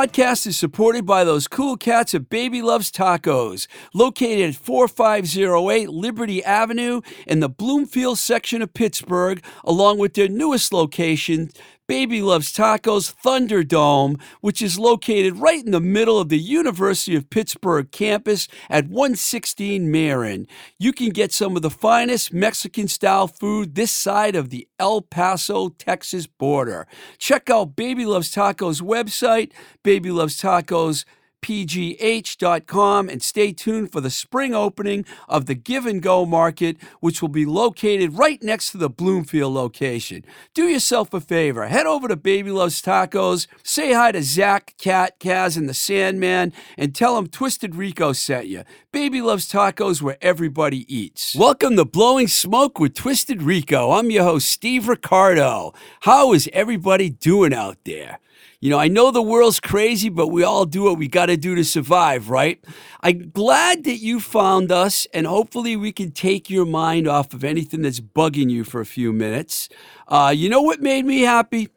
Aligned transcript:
Podcast 0.00 0.46
is 0.46 0.56
supported 0.56 1.04
by 1.04 1.24
those 1.24 1.46
cool 1.46 1.76
cats 1.76 2.14
at 2.14 2.30
Baby 2.30 2.62
Loves 2.62 2.90
Tacos, 2.90 3.66
located 3.92 4.48
at 4.48 4.56
4508 4.56 5.90
Liberty 5.90 6.42
Avenue 6.42 7.02
in 7.26 7.40
the 7.40 7.50
Bloomfield 7.50 8.18
section 8.18 8.62
of 8.62 8.72
Pittsburgh, 8.72 9.44
along 9.62 9.98
with 9.98 10.14
their 10.14 10.26
newest 10.26 10.72
location, 10.72 11.50
Baby 11.90 12.22
Loves 12.22 12.52
Tacos 12.52 13.12
Thunderdome, 13.12 14.20
which 14.42 14.62
is 14.62 14.78
located 14.78 15.38
right 15.38 15.64
in 15.64 15.72
the 15.72 15.80
middle 15.80 16.20
of 16.20 16.28
the 16.28 16.38
University 16.38 17.16
of 17.16 17.28
Pittsburgh 17.30 17.90
campus 17.90 18.46
at 18.68 18.86
116 18.86 19.90
Marin. 19.90 20.46
You 20.78 20.92
can 20.92 21.08
get 21.08 21.32
some 21.32 21.56
of 21.56 21.62
the 21.62 21.68
finest 21.68 22.32
Mexican 22.32 22.86
style 22.86 23.26
food 23.26 23.74
this 23.74 23.90
side 23.90 24.36
of 24.36 24.50
the 24.50 24.68
El 24.78 25.02
Paso, 25.02 25.70
Texas 25.70 26.28
border. 26.28 26.86
Check 27.18 27.50
out 27.50 27.74
Baby 27.74 28.06
Loves 28.06 28.32
Tacos 28.32 28.80
website, 28.80 29.50
Baby 29.82 30.12
Loves 30.12 30.40
Tacos 30.40 31.04
pgh.com 31.42 33.08
and 33.08 33.22
stay 33.22 33.52
tuned 33.52 33.92
for 33.92 34.00
the 34.00 34.10
spring 34.10 34.54
opening 34.54 35.04
of 35.28 35.46
the 35.46 35.54
Give 35.54 35.86
and 35.86 36.02
Go 36.02 36.26
Market, 36.26 36.76
which 37.00 37.20
will 37.22 37.28
be 37.28 37.46
located 37.46 38.18
right 38.18 38.42
next 38.42 38.70
to 38.72 38.78
the 38.78 38.90
Bloomfield 38.90 39.52
location. 39.52 40.24
Do 40.54 40.64
yourself 40.64 41.12
a 41.14 41.20
favor, 41.20 41.66
head 41.66 41.86
over 41.86 42.08
to 42.08 42.16
Baby 42.16 42.50
Loves 42.50 42.80
Tacos, 42.82 43.46
say 43.62 43.92
hi 43.92 44.12
to 44.12 44.22
Zach, 44.22 44.74
Cat, 44.78 45.18
Kaz, 45.20 45.56
and 45.56 45.68
the 45.68 45.74
Sandman, 45.74 46.52
and 46.76 46.94
tell 46.94 47.16
them 47.16 47.28
Twisted 47.28 47.74
Rico 47.74 48.12
sent 48.12 48.46
you. 48.46 48.64
Baby 48.92 49.22
Loves 49.22 49.50
Tacos 49.50 50.02
where 50.02 50.18
everybody 50.20 50.92
eats. 50.94 51.34
Welcome 51.36 51.76
to 51.76 51.84
Blowing 51.84 52.28
Smoke 52.28 52.78
with 52.78 52.94
Twisted 52.94 53.42
Rico. 53.42 53.92
I'm 53.92 54.10
your 54.10 54.24
host, 54.24 54.48
Steve 54.48 54.88
Ricardo. 54.88 55.72
How 56.00 56.32
is 56.32 56.48
everybody 56.52 57.08
doing 57.10 57.54
out 57.54 57.78
there? 57.84 58.18
You 58.62 58.68
know, 58.68 58.78
I 58.78 58.88
know 58.88 59.10
the 59.10 59.22
world's 59.22 59.58
crazy, 59.58 60.10
but 60.10 60.26
we 60.26 60.42
all 60.42 60.66
do 60.66 60.82
what 60.82 60.98
we 60.98 61.08
got 61.08 61.26
to 61.26 61.38
do 61.38 61.54
to 61.54 61.64
survive, 61.64 62.28
right? 62.28 62.62
I'm 63.00 63.30
glad 63.30 63.84
that 63.84 64.00
you 64.00 64.20
found 64.20 64.70
us, 64.70 65.06
and 65.14 65.26
hopefully, 65.26 65.76
we 65.76 65.92
can 65.92 66.10
take 66.10 66.50
your 66.50 66.66
mind 66.66 67.08
off 67.08 67.32
of 67.32 67.42
anything 67.42 67.80
that's 67.80 68.00
bugging 68.00 68.50
you 68.50 68.64
for 68.64 68.82
a 68.82 68.86
few 68.86 69.14
minutes. 69.14 69.70
Uh, 70.08 70.34
you 70.36 70.50
know 70.50 70.60
what 70.60 70.82
made 70.82 71.06
me 71.06 71.22
happy? 71.22 71.70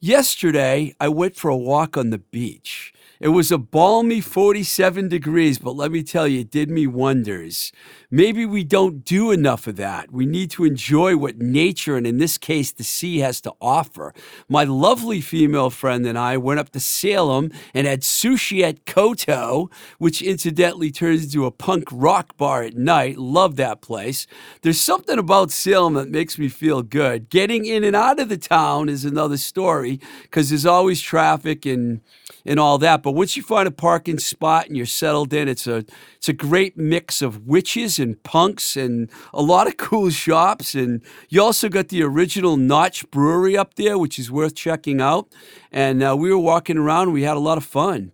Yesterday, 0.00 0.94
I 0.98 1.08
went 1.08 1.36
for 1.36 1.50
a 1.50 1.56
walk 1.56 1.98
on 1.98 2.08
the 2.08 2.16
beach. 2.16 2.94
It 3.20 3.28
was 3.28 3.52
a 3.52 3.58
balmy 3.58 4.22
47 4.22 5.08
degrees, 5.08 5.58
but 5.58 5.76
let 5.76 5.92
me 5.92 6.02
tell 6.02 6.26
you, 6.26 6.40
it 6.40 6.50
did 6.50 6.70
me 6.70 6.86
wonders. 6.86 7.70
Maybe 8.10 8.46
we 8.46 8.64
don't 8.64 9.04
do 9.04 9.30
enough 9.30 9.66
of 9.66 9.76
that. 9.76 10.10
We 10.10 10.24
need 10.24 10.50
to 10.52 10.64
enjoy 10.64 11.18
what 11.18 11.36
nature, 11.36 11.98
and 11.98 12.06
in 12.06 12.16
this 12.16 12.38
case, 12.38 12.72
the 12.72 12.82
sea, 12.82 13.18
has 13.18 13.42
to 13.42 13.52
offer. 13.60 14.14
My 14.48 14.64
lovely 14.64 15.20
female 15.20 15.68
friend 15.68 16.06
and 16.06 16.18
I 16.18 16.38
went 16.38 16.60
up 16.60 16.70
to 16.70 16.80
Salem 16.80 17.50
and 17.74 17.86
had 17.86 18.00
sushi 18.00 18.62
at 18.62 18.86
Koto, 18.86 19.68
which 19.98 20.22
incidentally 20.22 20.90
turns 20.90 21.24
into 21.24 21.44
a 21.44 21.50
punk 21.50 21.88
rock 21.92 22.38
bar 22.38 22.62
at 22.62 22.78
night. 22.78 23.18
Love 23.18 23.56
that 23.56 23.82
place. 23.82 24.26
There's 24.62 24.80
something 24.80 25.18
about 25.18 25.50
Salem 25.50 25.92
that 25.92 26.08
makes 26.08 26.38
me 26.38 26.48
feel 26.48 26.82
good. 26.82 27.28
Getting 27.28 27.66
in 27.66 27.84
and 27.84 27.94
out 27.94 28.18
of 28.18 28.30
the 28.30 28.38
town 28.38 28.88
is 28.88 29.04
another 29.04 29.36
story 29.36 30.00
because 30.22 30.48
there's 30.48 30.64
always 30.64 31.02
traffic 31.02 31.66
and 31.66 32.00
and 32.44 32.58
all 32.58 32.78
that. 32.78 33.02
But 33.02 33.12
once 33.12 33.36
you 33.36 33.42
find 33.42 33.66
a 33.68 33.72
parking 33.72 34.18
spot 34.18 34.66
and 34.66 34.76
you're 34.76 34.86
settled 34.86 35.32
in, 35.32 35.48
it's 35.48 35.66
a 35.66 35.84
it's 36.16 36.28
a 36.28 36.32
great 36.32 36.76
mix 36.76 37.22
of 37.22 37.46
witches 37.46 37.98
and 37.98 38.22
punks 38.22 38.76
and 38.76 39.10
a 39.32 39.42
lot 39.42 39.66
of 39.66 39.76
cool 39.76 40.10
shops. 40.10 40.74
And 40.74 41.02
you 41.28 41.42
also 41.42 41.68
got 41.68 41.88
the 41.88 42.02
original 42.02 42.56
Notch 42.56 43.10
Brewery 43.10 43.56
up 43.56 43.74
there, 43.74 43.98
which 43.98 44.18
is 44.18 44.30
worth 44.30 44.54
checking 44.54 45.00
out. 45.00 45.28
And 45.72 46.02
uh, 46.02 46.16
we 46.18 46.30
were 46.30 46.38
walking 46.38 46.78
around. 46.78 47.12
We 47.12 47.22
had 47.22 47.36
a 47.36 47.40
lot 47.40 47.58
of 47.58 47.64
fun. 47.64 48.12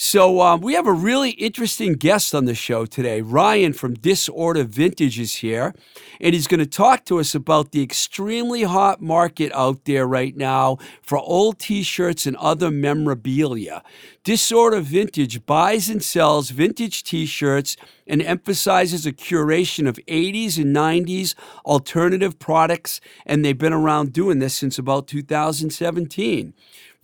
So 0.00 0.40
um, 0.42 0.60
we 0.60 0.74
have 0.74 0.86
a 0.86 0.92
really 0.92 1.30
interesting 1.30 1.94
guest 1.94 2.32
on 2.32 2.44
the 2.44 2.54
show 2.54 2.86
today. 2.86 3.20
Ryan 3.20 3.72
from 3.72 3.94
Disorder 3.94 4.62
Vintage 4.62 5.18
is 5.18 5.34
here, 5.34 5.74
and 6.20 6.34
he's 6.34 6.46
going 6.46 6.60
to 6.60 6.66
talk 6.66 7.04
to 7.06 7.18
us 7.18 7.34
about 7.34 7.72
the 7.72 7.82
extremely 7.82 8.62
hot 8.62 9.02
market 9.02 9.50
out 9.52 9.86
there 9.86 10.06
right 10.06 10.36
now 10.36 10.78
for 11.02 11.18
old 11.18 11.58
T-shirts 11.58 12.26
and 12.26 12.36
other 12.36 12.70
memorabilia. 12.70 13.82
Disorder 14.22 14.82
Vintage 14.82 15.44
buys 15.46 15.88
and 15.88 16.00
sells 16.00 16.50
vintage 16.50 17.02
T-shirts 17.02 17.76
and 18.08 18.22
emphasizes 18.22 19.06
a 19.06 19.12
curation 19.12 19.86
of 19.88 20.00
80s 20.08 20.56
and 20.56 20.74
90s 20.74 21.34
alternative 21.64 22.38
products, 22.38 23.00
and 23.26 23.44
they've 23.44 23.56
been 23.56 23.72
around 23.72 24.12
doing 24.12 24.38
this 24.38 24.54
since 24.54 24.78
about 24.78 25.06
2017. 25.06 26.54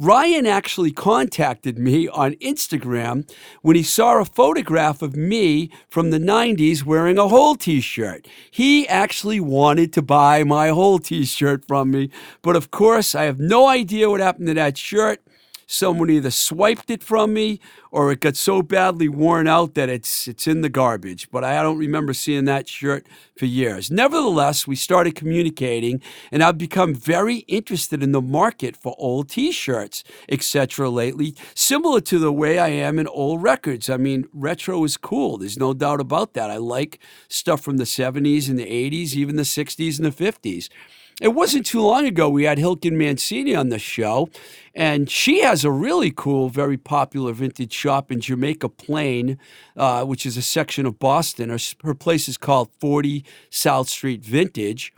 Ryan 0.00 0.44
actually 0.44 0.90
contacted 0.90 1.78
me 1.78 2.08
on 2.08 2.32
Instagram 2.34 3.30
when 3.62 3.76
he 3.76 3.84
saw 3.84 4.18
a 4.18 4.24
photograph 4.24 5.02
of 5.02 5.14
me 5.14 5.70
from 5.88 6.10
the 6.10 6.18
90s 6.18 6.82
wearing 6.82 7.16
a 7.16 7.28
Hole 7.28 7.54
t 7.54 7.80
shirt. 7.80 8.26
He 8.50 8.88
actually 8.88 9.38
wanted 9.38 9.92
to 9.92 10.02
buy 10.02 10.42
my 10.42 10.70
Hole 10.70 10.98
t 10.98 11.24
shirt 11.24 11.64
from 11.68 11.92
me, 11.92 12.10
but 12.42 12.56
of 12.56 12.72
course, 12.72 13.14
I 13.14 13.22
have 13.22 13.38
no 13.38 13.68
idea 13.68 14.10
what 14.10 14.18
happened 14.18 14.48
to 14.48 14.54
that 14.54 14.76
shirt 14.76 15.23
someone 15.66 16.10
either 16.10 16.30
swiped 16.30 16.90
it 16.90 17.02
from 17.02 17.34
me 17.34 17.60
or 17.90 18.10
it 18.10 18.20
got 18.20 18.36
so 18.36 18.60
badly 18.60 19.08
worn 19.08 19.46
out 19.46 19.74
that 19.74 19.88
it's 19.88 20.26
it's 20.26 20.46
in 20.46 20.62
the 20.62 20.68
garbage. 20.68 21.30
But 21.30 21.44
I 21.44 21.62
don't 21.62 21.78
remember 21.78 22.12
seeing 22.12 22.44
that 22.46 22.68
shirt 22.68 23.06
for 23.36 23.46
years. 23.46 23.90
Nevertheless, 23.90 24.66
we 24.66 24.76
started 24.76 25.14
communicating, 25.14 26.02
and 26.32 26.42
I've 26.42 26.58
become 26.58 26.94
very 26.94 27.38
interested 27.46 28.02
in 28.02 28.12
the 28.12 28.20
market 28.20 28.76
for 28.76 28.94
old 28.98 29.28
T-shirts, 29.28 30.02
etc. 30.28 30.90
Lately, 30.90 31.36
similar 31.54 32.00
to 32.02 32.18
the 32.18 32.32
way 32.32 32.58
I 32.58 32.68
am 32.68 32.98
in 32.98 33.06
old 33.06 33.42
records. 33.42 33.88
I 33.88 33.96
mean, 33.96 34.26
retro 34.32 34.82
is 34.84 34.96
cool. 34.96 35.38
There's 35.38 35.58
no 35.58 35.72
doubt 35.72 36.00
about 36.00 36.34
that. 36.34 36.50
I 36.50 36.56
like 36.56 36.98
stuff 37.28 37.60
from 37.60 37.76
the 37.76 37.84
70s 37.84 38.48
and 38.48 38.58
the 38.58 38.66
80s, 38.66 39.14
even 39.14 39.36
the 39.36 39.42
60s 39.42 39.98
and 39.98 40.12
the 40.12 40.24
50s. 40.24 40.68
It 41.20 41.28
wasn't 41.28 41.64
too 41.64 41.80
long 41.80 42.06
ago 42.06 42.28
we 42.28 42.42
had 42.42 42.58
Hilken 42.58 42.92
Mancini 42.94 43.54
on 43.54 43.68
the 43.68 43.78
show, 43.78 44.28
and 44.74 45.08
she 45.08 45.42
has 45.42 45.64
a 45.64 45.70
really 45.70 46.10
cool, 46.10 46.48
very 46.48 46.76
popular 46.76 47.32
vintage 47.32 47.72
shop 47.72 48.10
in 48.10 48.20
Jamaica 48.20 48.68
Plain, 48.68 49.38
uh, 49.76 50.04
which 50.04 50.26
is 50.26 50.36
a 50.36 50.42
section 50.42 50.86
of 50.86 50.98
Boston. 50.98 51.50
Her, 51.50 51.58
her 51.84 51.94
place 51.94 52.28
is 52.28 52.36
called 52.36 52.70
40 52.80 53.24
South 53.48 53.88
Street 53.88 54.24
Vintage. 54.24 54.92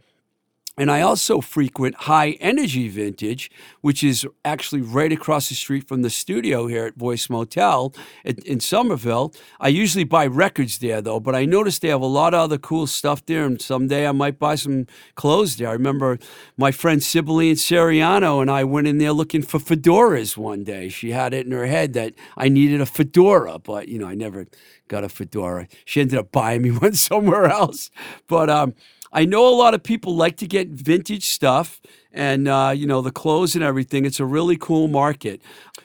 And 0.78 0.91
I 0.91 1.00
also 1.00 1.41
frequent 1.41 1.94
High 1.94 2.32
Energy 2.32 2.88
Vintage, 2.88 3.50
which 3.81 4.04
is 4.04 4.26
actually 4.44 4.82
right 4.82 5.10
across 5.10 5.48
the 5.48 5.54
street 5.54 5.88
from 5.88 6.03
the 6.03 6.10
studio 6.10 6.66
here 6.66 6.84
at 6.84 6.97
Voice 6.97 7.31
Motel 7.31 7.94
in, 8.25 8.60
Somerville. 8.60 9.32
I 9.59 9.69
usually 9.69 10.04
buy 10.04 10.26
records 10.26 10.78
there, 10.78 11.00
though, 11.00 11.19
but 11.19 11.34
I 11.34 11.47
noticed 11.47 11.81
they 11.81 11.88
have 11.88 12.03
a 12.03 12.06
lot 12.06 12.34
of 12.34 12.41
other 12.41 12.59
cool 12.59 12.86
stuff 12.86 13.25
there, 13.25 13.44
and 13.47 13.60
someday 13.60 14.06
I 14.06 14.12
might 14.12 14.38
buy 14.38 14.54
some 14.54 14.86
clothes 15.15 15.56
there. 15.56 15.69
I 15.69 15.72
remember 15.72 16.19
my 16.59 16.72
friend 16.72 17.03
Sibylline 17.03 17.54
Seriano 17.54 18.42
and 18.42 18.50
I 18.50 18.65
went 18.65 18.86
in 18.86 18.98
there 18.98 19.12
looking 19.12 19.42
for 19.42 19.59
fedoras 19.59 20.36
one 20.36 20.62
day. 20.62 20.91
She 20.91 21.12
had 21.12 21.33
it 21.33 21.47
in 21.47 21.53
her 21.53 21.66
head 21.66 21.95
that 21.95 22.12
I 22.36 22.48
needed 22.50 22.83
a 22.83 22.86
fedora, 22.86 23.59
but, 23.59 23.89
you 23.89 23.98
know, 23.98 24.09
I 24.09 24.15
never 24.15 24.47
got 24.89 25.04
a 25.04 25.09
fedora. 25.09 25.68
She 25.86 26.03
ended 26.03 26.18
up 26.18 26.33
buying 26.33 26.60
me 26.60 26.71
one 26.72 26.92
somewhere 26.92 27.47
else. 27.47 27.91
But, 28.27 28.50
um, 28.50 28.74
I 29.16 29.24
know 29.24 29.48
a 29.48 29.57
lot 29.57 29.72
of 29.72 29.83
people 29.83 30.15
like 30.15 30.36
to 30.36 30.47
get 30.47 30.68
vintage 30.68 31.24
stuff 31.24 31.80
and 32.13 32.47
uh, 32.47 32.74
you 32.77 32.86
know 32.86 33.01
the 33.01 33.10
clothes 33.10 33.54
and 33.54 33.65
everything. 33.65 34.04
It's 34.04 34.21
a 34.21 34.27
really 34.27 34.59
cool 34.59 34.89
market. 34.89 35.41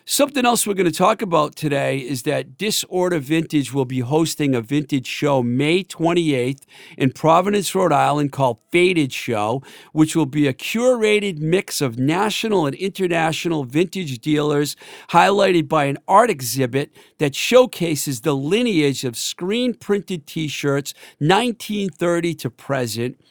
Something 0.06 0.48
else 0.48 0.66
we're 0.66 0.74
going 0.74 0.92
to 0.92 0.98
talk 0.98 1.22
about 1.22 1.56
today 1.56 2.00
is 2.00 2.24
that 2.24 2.58
Disorder 2.58 3.20
Vintage 3.20 3.72
will 3.72 3.86
be 3.86 4.00
hosting 4.00 4.56
a 4.56 4.62
vintage 4.62 5.06
show 5.06 5.44
May 5.44 5.84
28th 5.84 6.64
in 6.98 7.12
Providence, 7.12 7.76
Rhode 7.76 7.94
Island 7.94 8.32
called 8.32 8.58
Faded 8.72 9.14
Show, 9.14 9.62
which 9.94 10.16
will 10.16 10.26
be 10.26 10.48
a 10.48 10.54
curated 10.54 11.38
mix 11.38 11.82
of 11.82 12.00
national 12.00 12.66
and 12.66 12.76
international 12.78 13.64
vintage 13.64 14.18
dealers, 14.20 14.76
highlighted 15.10 15.68
by 15.68 15.86
an 15.86 16.00
art 16.08 16.32
exhibit 16.32 16.92
that 17.20 17.36
showcases 17.36 18.22
the 18.22 18.36
lineage 18.36 19.04
of 19.04 19.16
screen 19.16 19.76
printed 19.76 20.26
t 20.26 20.48
shirts 20.48 20.96
1930 21.20 22.34
to 22.34 22.50
present 22.50 23.22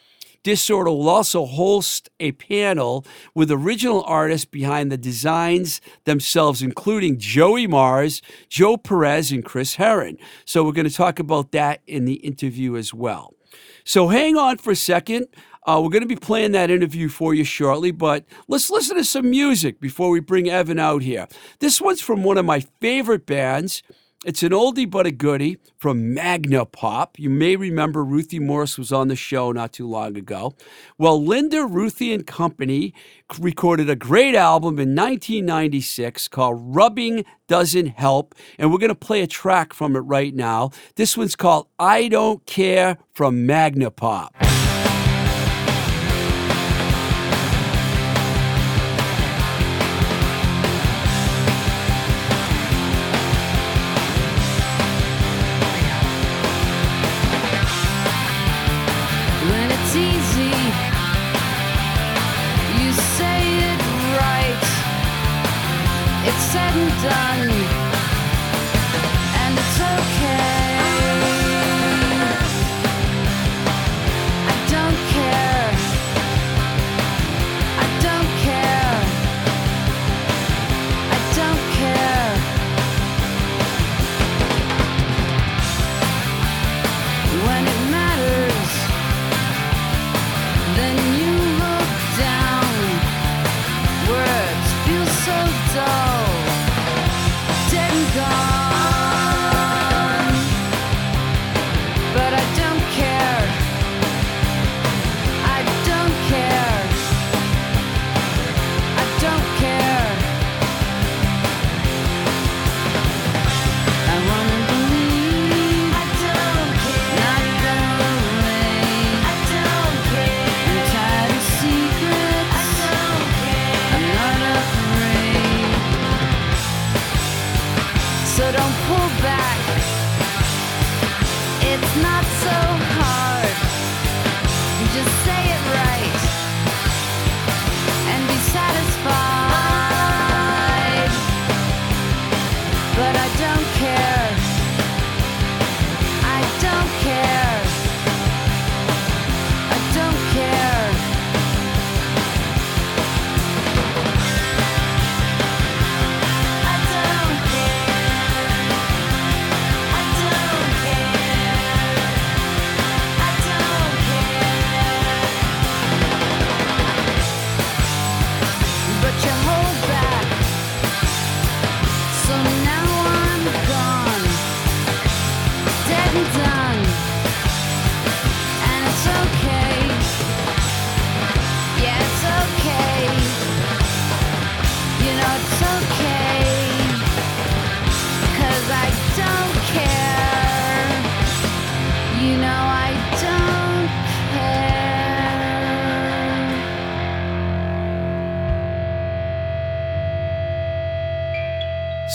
Disorder 0.43 0.89
will 0.89 1.09
also 1.09 1.45
host 1.45 2.09
a 2.19 2.31
panel 2.31 3.05
with 3.35 3.51
original 3.51 4.03
artists 4.03 4.45
behind 4.45 4.91
the 4.91 4.97
designs 4.97 5.81
themselves, 6.05 6.61
including 6.61 7.19
Joey 7.19 7.67
Mars, 7.67 8.21
Joe 8.49 8.77
Perez, 8.77 9.31
and 9.31 9.45
Chris 9.45 9.75
Herron. 9.75 10.17
So 10.45 10.63
we're 10.63 10.71
going 10.71 10.89
to 10.89 10.93
talk 10.93 11.19
about 11.19 11.51
that 11.51 11.81
in 11.85 12.05
the 12.05 12.15
interview 12.15 12.75
as 12.75 12.93
well. 12.93 13.33
So 13.83 14.07
hang 14.07 14.35
on 14.35 14.57
for 14.57 14.71
a 14.71 14.75
second. 14.75 15.27
Uh, 15.67 15.79
we're 15.83 15.89
going 15.89 16.01
to 16.01 16.07
be 16.07 16.15
playing 16.15 16.53
that 16.53 16.71
interview 16.71 17.07
for 17.07 17.35
you 17.35 17.43
shortly, 17.43 17.91
but 17.91 18.25
let's 18.47 18.71
listen 18.71 18.97
to 18.97 19.03
some 19.03 19.29
music 19.29 19.79
before 19.79 20.09
we 20.09 20.19
bring 20.19 20.49
Evan 20.49 20.79
out 20.79 21.03
here. 21.03 21.27
This 21.59 21.79
one's 21.79 22.01
from 22.01 22.23
one 22.23 22.39
of 22.39 22.45
my 22.45 22.61
favorite 22.79 23.27
bands. 23.27 23.83
It's 24.23 24.43
an 24.43 24.51
oldie 24.51 24.87
but 24.87 25.07
a 25.07 25.11
goodie 25.11 25.57
from 25.79 26.15
Magnapop. 26.15 27.17
You 27.17 27.31
may 27.31 27.55
remember 27.55 28.05
Ruthie 28.05 28.37
Morris 28.37 28.77
was 28.77 28.91
on 28.91 29.07
the 29.07 29.15
show 29.15 29.51
not 29.51 29.73
too 29.73 29.87
long 29.87 30.15
ago. 30.15 30.53
Well, 30.99 31.19
Linda 31.25 31.65
Ruthie 31.65 32.13
and 32.13 32.27
Company 32.27 32.93
recorded 33.39 33.89
a 33.89 33.95
great 33.95 34.35
album 34.35 34.75
in 34.75 34.93
1996 34.93 36.27
called 36.27 36.75
Rubbing 36.75 37.25
Doesn't 37.47 37.87
Help, 37.87 38.35
and 38.59 38.71
we're 38.71 38.77
going 38.77 38.89
to 38.89 38.95
play 38.95 39.23
a 39.23 39.27
track 39.27 39.73
from 39.73 39.95
it 39.95 40.01
right 40.01 40.35
now. 40.35 40.69
This 40.97 41.17
one's 41.17 41.35
called 41.35 41.67
I 41.79 42.07
Don't 42.07 42.45
Care 42.45 42.99
from 43.15 43.47
Magnapop. 43.47 44.50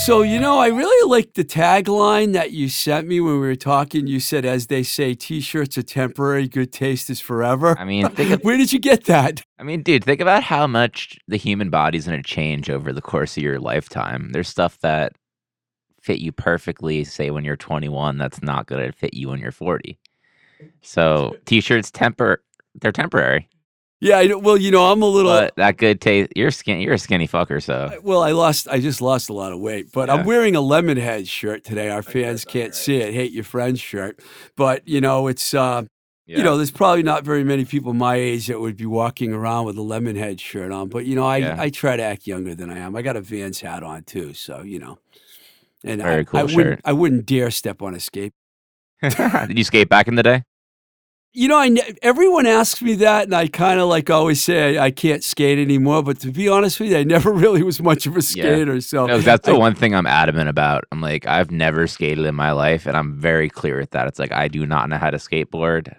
So, 0.04 0.22
you 0.22 0.38
know, 0.38 0.58
I 0.58 0.68
really 0.68 1.10
like 1.10 1.34
the 1.34 1.44
tagline 1.44 2.32
that 2.34 2.52
you 2.52 2.68
sent 2.68 3.08
me 3.08 3.18
when 3.18 3.34
we 3.34 3.40
were 3.40 3.56
talking. 3.56 4.06
You 4.06 4.20
said, 4.20 4.44
as 4.44 4.68
they 4.68 4.82
say, 4.82 5.14
t 5.14 5.40
shirts 5.40 5.76
are 5.78 5.82
temporary, 5.82 6.46
good 6.46 6.72
taste 6.72 7.10
is 7.10 7.20
forever. 7.20 7.76
I 7.78 7.84
mean, 7.84 8.08
think 8.10 8.30
of, 8.30 8.40
Where 8.42 8.56
did 8.56 8.72
you 8.72 8.78
get 8.78 9.04
that? 9.04 9.42
I 9.58 9.64
mean, 9.64 9.82
dude, 9.82 10.04
think 10.04 10.20
about 10.20 10.44
how 10.44 10.66
much 10.66 11.18
the 11.26 11.36
human 11.36 11.70
body's 11.70 12.06
going 12.06 12.22
to 12.22 12.28
change 12.28 12.70
over 12.70 12.92
the 12.92 13.00
course 13.02 13.36
of 13.36 13.42
your 13.42 13.58
lifetime. 13.58 14.30
There's 14.32 14.48
stuff 14.48 14.78
that 14.80 15.14
fit 16.00 16.20
you 16.20 16.30
perfectly, 16.30 17.02
say 17.02 17.30
when 17.30 17.44
you're 17.44 17.56
21, 17.56 18.18
that's 18.18 18.42
not 18.42 18.66
going 18.66 18.86
to 18.86 18.92
fit 18.96 19.14
you 19.14 19.30
when 19.30 19.40
you're 19.40 19.50
40. 19.50 19.98
So, 20.82 21.36
t-shirts 21.46 21.90
temper 21.90 22.42
they're 22.80 22.92
temporary. 22.92 23.48
Yeah, 24.00 24.18
I, 24.18 24.34
well, 24.34 24.58
you 24.58 24.70
know, 24.70 24.92
I'm 24.92 25.00
a 25.00 25.06
little. 25.06 25.32
But 25.32 25.56
that 25.56 25.78
good 25.78 26.02
taste, 26.02 26.32
you're 26.36 26.50
skinny. 26.50 26.84
you're 26.84 26.94
a 26.94 26.98
skinny 26.98 27.26
fucker, 27.26 27.62
so. 27.62 27.98
Well, 28.02 28.22
I 28.22 28.32
lost. 28.32 28.68
I 28.68 28.78
just 28.78 29.00
lost 29.00 29.30
a 29.30 29.32
lot 29.32 29.52
of 29.52 29.58
weight, 29.58 29.90
but 29.92 30.10
I'm 30.10 30.26
wearing 30.26 30.54
a 30.54 30.60
Lemonhead 30.60 31.26
shirt 31.28 31.64
today. 31.64 31.88
Our 31.88 32.02
fans 32.02 32.44
can't 32.44 32.74
see 32.74 32.96
it. 32.96 33.14
Hate 33.14 33.32
your 33.32 33.44
friends 33.44 33.80
shirt, 33.80 34.20
but 34.54 34.86
you 34.86 35.00
know, 35.00 35.28
it's 35.28 35.54
uh, 35.54 35.84
you 36.26 36.42
know, 36.42 36.56
there's 36.56 36.70
probably 36.70 37.04
not 37.04 37.24
very 37.24 37.44
many 37.44 37.64
people 37.64 37.94
my 37.94 38.16
age 38.16 38.48
that 38.48 38.60
would 38.60 38.76
be 38.76 38.84
walking 38.84 39.32
around 39.32 39.64
with 39.64 39.78
a 39.78 39.82
Lemonhead 39.82 40.40
shirt 40.40 40.72
on. 40.72 40.88
But 40.88 41.06
you 41.06 41.14
know, 41.14 41.24
I 41.24 41.38
Yeah. 41.38 41.56
I 41.58 41.70
try 41.70 41.96
to 41.96 42.02
act 42.02 42.26
younger 42.26 42.54
than 42.54 42.68
I 42.68 42.78
am. 42.78 42.96
I 42.96 43.02
got 43.02 43.16
a 43.16 43.20
Vans 43.20 43.60
hat 43.60 43.82
on 43.82 44.02
too, 44.02 44.34
so 44.34 44.60
you 44.62 44.78
know, 44.78 44.98
and 45.84 46.02
Very 46.02 46.20
I, 46.20 46.24
cool 46.24 46.40
I 46.40 46.42
wouldn't. 46.42 46.80
I 46.84 46.92
wouldn't 46.92 47.24
dare 47.24 47.50
step 47.50 47.80
on 47.80 47.94
a 47.94 48.00
skate. 48.00 48.34
Did 49.02 49.56
you 49.56 49.64
skate 49.64 49.88
back 49.88 50.06
in 50.06 50.16
the 50.16 50.22
day? 50.22 50.42
You 51.38 51.48
know, 51.48 51.58
I 51.58 51.76
everyone 52.00 52.46
asks 52.46 52.80
me 52.80 52.94
that, 52.94 53.24
and 53.24 53.34
I 53.34 53.46
kind 53.48 53.78
of 53.78 53.88
like 53.90 54.08
always 54.08 54.40
say 54.42 54.78
I, 54.78 54.86
I 54.86 54.90
can't 54.90 55.22
skate 55.22 55.58
anymore. 55.58 56.02
But 56.02 56.18
to 56.20 56.32
be 56.32 56.48
honest 56.48 56.80
with 56.80 56.88
you, 56.92 56.96
I 56.96 57.04
never 57.04 57.30
really 57.44 57.62
was 57.62 57.82
much 57.82 58.06
of 58.06 58.16
a 58.16 58.22
skater. 58.22 58.80
So 58.80 59.04
No, 59.04 59.18
that's 59.18 59.44
the 59.44 59.52
I- 59.54 59.58
one 59.58 59.74
thing 59.74 59.94
I'm 59.94 60.06
adamant 60.06 60.48
about. 60.48 60.84
I'm 60.92 61.02
like, 61.02 61.26
I've 61.26 61.50
never 61.50 61.86
skated 61.86 62.24
in 62.24 62.34
my 62.34 62.52
life, 62.52 62.86
and 62.86 62.96
I'm 62.96 63.20
very 63.20 63.50
clear 63.50 63.78
with 63.78 63.90
that. 63.90 64.06
It's 64.08 64.18
like 64.18 64.32
I 64.32 64.48
do 64.48 64.64
not 64.64 64.88
know 64.88 64.96
how 64.96 65.10
to 65.10 65.18
skateboard. 65.18 65.94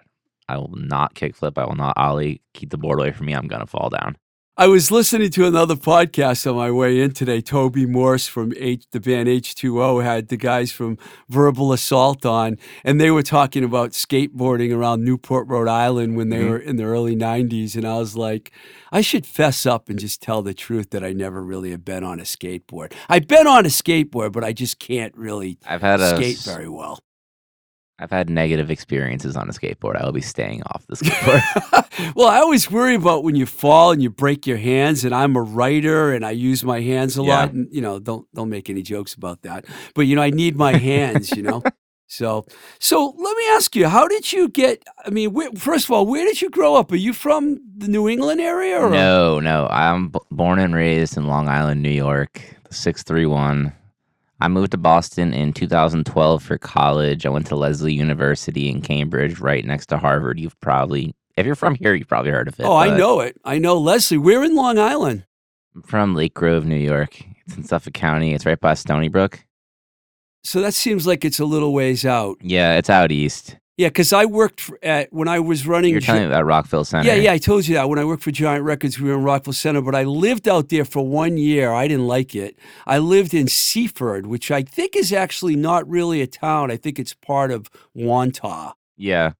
I 0.49 0.57
will 0.57 0.73
not 0.75 1.13
kickflip. 1.13 1.59
I 1.59 1.65
will 1.65 1.75
not 1.75 1.93
ollie. 1.97 2.41
Keep 2.53 2.71
the 2.71 2.77
board 2.79 2.99
away 2.99 3.11
from 3.11 3.27
me. 3.27 3.33
I'm 3.33 3.47
gonna 3.47 3.67
fall 3.67 3.89
down. 3.89 4.17
I 4.59 4.65
was 4.65 4.89
listening 4.89 5.29
to 5.31 5.45
another 5.45 5.75
podcast 5.75 6.49
on 6.49 6.55
my 6.55 6.71
way 6.71 6.99
in 6.99 7.11
today. 7.11 7.41
Toby 7.41 7.85
Morse 7.85 8.25
from 8.27 8.53
H, 8.57 8.85
the 8.89 8.99
band 8.99 9.29
H2O 9.29 10.03
had 10.03 10.29
the 10.29 10.35
guys 10.37 10.71
from 10.71 10.97
Verbal 11.29 11.71
Assault 11.73 12.25
on, 12.25 12.57
and 12.83 12.99
they 12.99 13.11
were 13.11 13.21
talking 13.21 13.63
about 13.63 13.91
skateboarding 13.91 14.75
around 14.75 15.03
Newport, 15.05 15.47
Rhode 15.47 15.67
Island 15.67 16.17
when 16.17 16.29
they 16.29 16.39
Mhm. 16.39 16.49
were 16.49 16.57
in 16.57 16.77
the 16.77 16.85
early 16.85 17.15
90s. 17.15 17.75
And 17.75 17.85
I 17.85 17.99
was 17.99 18.15
like, 18.17 18.51
I 18.91 19.01
should 19.01 19.27
fess 19.27 19.67
up 19.67 19.89
and 19.89 19.99
just 19.99 20.23
tell 20.23 20.41
the 20.41 20.55
truth 20.55 20.89
that 20.89 21.03
I 21.03 21.13
never 21.13 21.43
really 21.43 21.69
have 21.69 21.85
been 21.85 22.03
on 22.03 22.19
a 22.19 22.23
skateboard. 22.23 22.93
I've 23.07 23.27
been 23.27 23.45
on 23.45 23.63
a 23.63 23.69
skateboard, 23.69 24.31
but 24.31 24.43
I 24.43 24.53
just 24.53 24.79
can't 24.79 25.15
really 25.15 25.59
I've 25.67 25.81
had 25.81 25.99
a 25.99 26.15
skate 26.15 26.37
s- 26.37 26.45
very 26.45 26.67
well. 26.67 26.97
I've 27.99 28.11
had 28.11 28.29
negative 28.29 28.69
experiences 28.69 29.35
on 29.35 29.49
a 29.49 29.51
skateboard. 29.51 29.99
I 29.99 30.05
will 30.05 30.11
be 30.11 30.21
staying 30.21 30.61
off 30.67 30.85
the 30.87 30.95
skateboard. 31.01 32.13
well, 32.15 32.27
I 32.27 32.37
always 32.37 32.69
worry 32.69 32.93
about 32.95 33.23
when 33.23 33.35
you 33.35 33.45
fall 33.47 33.91
and 33.91 34.01
you 34.03 34.09
break 34.11 34.45
your 34.45 34.57
hands. 34.57 35.03
And 35.03 35.15
I'm 35.15 35.35
a 35.35 35.41
writer 35.41 36.13
and 36.13 36.23
I 36.25 36.31
use 36.31 36.63
my 36.63 36.81
hands 36.81 37.17
a 37.17 37.23
Yeah. 37.23 37.35
lot. 37.39 37.53
And 37.53 37.67
you 37.71 37.81
know, 37.81 37.99
don't 37.99 38.27
don't 38.35 38.49
make 38.49 38.69
any 38.69 38.81
jokes 38.83 39.13
about 39.15 39.41
that. 39.41 39.65
But 39.95 40.03
you 40.03 40.15
know, 40.15 40.21
I 40.21 40.29
need 40.29 40.55
my 40.55 40.73
hands. 40.77 41.31
You 41.35 41.43
know. 41.43 41.63
So, 42.09 42.45
so 42.79 43.07
let 43.17 43.35
me 43.37 43.49
ask 43.49 43.75
you, 43.75 43.89
how 43.89 44.07
did 44.07 44.31
you 44.31 44.47
get? 44.47 44.81
I 45.05 45.09
mean, 45.09 45.33
where, 45.33 45.51
first 45.57 45.83
of 45.87 45.91
all, 45.91 46.05
where 46.05 46.23
did 46.23 46.41
you 46.41 46.49
grow 46.49 46.75
up? 46.75 46.89
Are 46.93 46.95
you 46.95 47.11
from 47.11 47.59
the 47.77 47.89
New 47.89 48.07
England 48.07 48.39
area? 48.39 48.79
Or 48.79 48.89
no, 48.89 49.41
no. 49.41 49.67
I'm 49.69 50.07
b- 50.07 50.19
born 50.31 50.57
and 50.59 50.73
raised 50.73 51.17
in 51.17 51.27
Long 51.27 51.49
Island, 51.49 51.83
New 51.83 51.89
York. 51.91 52.41
Six 52.71 53.03
three 53.03 53.25
one. 53.25 53.73
I 54.39 54.47
moved 54.47 54.71
to 54.71 54.77
Boston 54.77 55.33
in 55.33 55.51
2012 55.53 56.43
for 56.43 56.57
college. 56.57 57.25
I 57.25 57.29
went 57.29 57.47
to 57.47 57.55
Lesley 57.55 57.93
University 57.93 58.69
in 58.69 58.81
Cambridge, 58.81 59.39
right 59.39 59.65
next 59.65 59.87
to 59.87 59.97
Harvard. 59.97 60.39
You've 60.39 60.59
probably, 60.59 61.15
if 61.35 61.45
you're 61.45 61.55
from 61.55 61.75
here, 61.75 61.95
you've 61.95 62.07
probably 62.07 62.31
heard 62.31 62.47
of 62.47 62.59
it. 62.59 62.63
oh, 62.63 62.75
I 62.75 62.95
know 62.95 63.19
it. 63.21 63.35
I 63.43 63.57
know 63.57 63.77
Lesley. 63.77 64.17
We're 64.17 64.43
in 64.43 64.55
Long 64.55 64.77
Island. 64.77 65.25
I'm 65.75 65.81
from 65.81 66.13
Lake 66.15 66.33
Grove, 66.35 66.65
New 66.65 66.75
York. 66.75 67.19
It's 67.45 67.57
in 67.57 67.63
Suffolk 67.63 67.93
County. 67.93 68.33
It's 68.33 68.45
right 68.45 68.59
by 68.59 68.73
Stony 68.75 69.07
Brook. 69.07 69.43
So 70.43 70.61
that 70.61 70.73
seems 70.73 71.07
like 71.07 71.25
it's 71.25 71.39
a 71.39 71.45
little 71.45 71.73
ways 71.73 72.05
out. 72.05 72.37
Yeah, 72.41 72.77
it's 72.77 72.89
out 72.89 73.11
east. 73.11 73.57
Yeah, 73.77 73.89
because 73.89 74.11
I 74.11 74.25
worked 74.25 74.59
for, 74.59 74.79
at 74.81 75.13
when 75.13 75.27
I 75.27 75.39
was 75.39 75.67
running. 75.67 75.91
You're 75.91 76.01
telling 76.01 76.23
me 76.23 76.27
about 76.27 76.45
Rockville 76.45 76.83
Centre. 76.83 77.07
yeah, 77.07 77.13
yeah, 77.13 77.31
I 77.31 77.37
told 77.37 77.67
you 77.67 77.75
that 77.75 77.87
when 77.87 77.99
I 77.99 78.05
worked 78.05 78.23
for 78.23 78.31
Giant 78.31 78.63
Records, 78.63 78.99
we 78.99 79.09
were 79.09 79.15
in 79.17 79.23
Rockville 79.23 79.53
Centre, 79.53 79.81
but 79.81 79.93
I 79.93 80.03
lived 80.03 80.47
out 80.47 80.69
there 80.69 80.83
for 80.83 81.05
one 81.05 81.37
year. 81.37 81.71
I 81.71 81.87
didn't 81.87 82.07
like 82.07 82.33
it. 82.33 82.57
I 82.87 82.97
lived 82.97 83.35
in 83.35 83.47
Seaford, 83.47 84.25
which 84.25 84.49
I 84.49 84.63
think 84.63 84.95
is 84.95 85.13
actually 85.13 85.55
not 85.55 85.87
really 85.87 86.21
a 86.21 86.27
town. 86.27 86.71
I 86.71 86.77
think 86.77 86.97
it's 86.97 87.13
part 87.13 87.51
of 87.51 87.69
Wantagh. 87.95 88.73
Yeah. 88.97 89.33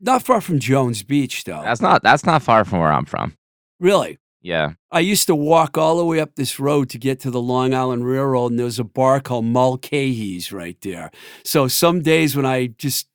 Not 0.00 0.22
far 0.22 0.40
from 0.40 0.60
Jones 0.60 1.02
Beach, 1.02 1.42
though. 1.42 1.62
That's 1.62 1.80
not 1.80 2.02
that's 2.04 2.24
not 2.24 2.42
far 2.42 2.64
from 2.64 2.78
where 2.80 2.92
I'm 2.92 3.04
from. 3.06 3.36
really. 3.80 4.18
Yeah. 4.42 4.74
I 4.92 5.00
used 5.00 5.26
to 5.26 5.34
walk 5.34 5.76
all 5.76 5.96
the 5.96 6.04
way 6.04 6.20
up 6.20 6.36
this 6.36 6.60
road 6.60 6.88
to 6.90 6.98
get 6.98 7.18
to 7.20 7.32
the 7.32 7.40
Long 7.40 7.74
Island 7.74 8.06
Railroad, 8.06 8.52
and 8.52 8.58
there 8.60 8.64
was 8.66 8.78
a 8.78 8.84
bar 8.84 9.18
called 9.18 9.44
Mulcahy's 9.44 10.52
right 10.52 10.80
there. 10.82 11.10
So 11.42 11.66
some 11.66 12.00
days 12.00 12.36
when 12.36 12.46
I 12.46 12.68
just 12.68 13.08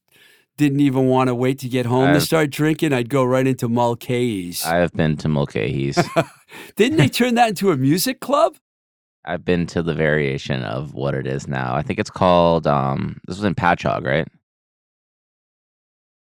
didn't 0.62 0.80
even 0.80 1.08
want 1.08 1.28
to 1.30 1.36
wait 1.36 1.60
to 1.60 1.68
get 1.70 1.86
home 1.86 2.08
to 2.08 2.12
I've- 2.12 2.20
start 2.26 2.52
drinking, 2.52 2.94
I'd 2.94 3.10
go 3.10 3.24
right 3.24 3.46
into 3.48 3.68
Mulcahy's. 3.68 4.64
I 4.66 4.76
have 4.78 4.94
been 4.94 5.18
to 5.18 5.28
Mulcahy's. 5.28 5.98
Didn't 6.76 6.98
they 6.98 7.08
turn 7.10 7.36
that 7.36 7.50
into 7.50 7.72
a 7.72 7.78
music 7.78 8.20
club? 8.20 8.56
I've 9.26 9.44
been 9.44 9.66
to 9.68 9.82
the 9.84 9.94
variation 9.94 10.64
of 10.64 10.94
what 10.94 11.14
it 11.16 11.26
is 11.28 11.48
now. 11.48 11.76
I 11.76 11.82
think 11.82 12.00
it's 12.00 12.10
called 12.10 12.66
um 12.68 13.20
this 13.28 13.38
was 13.38 13.44
in 13.46 13.56
Patchogue, 13.56 14.06
right? 14.06 14.28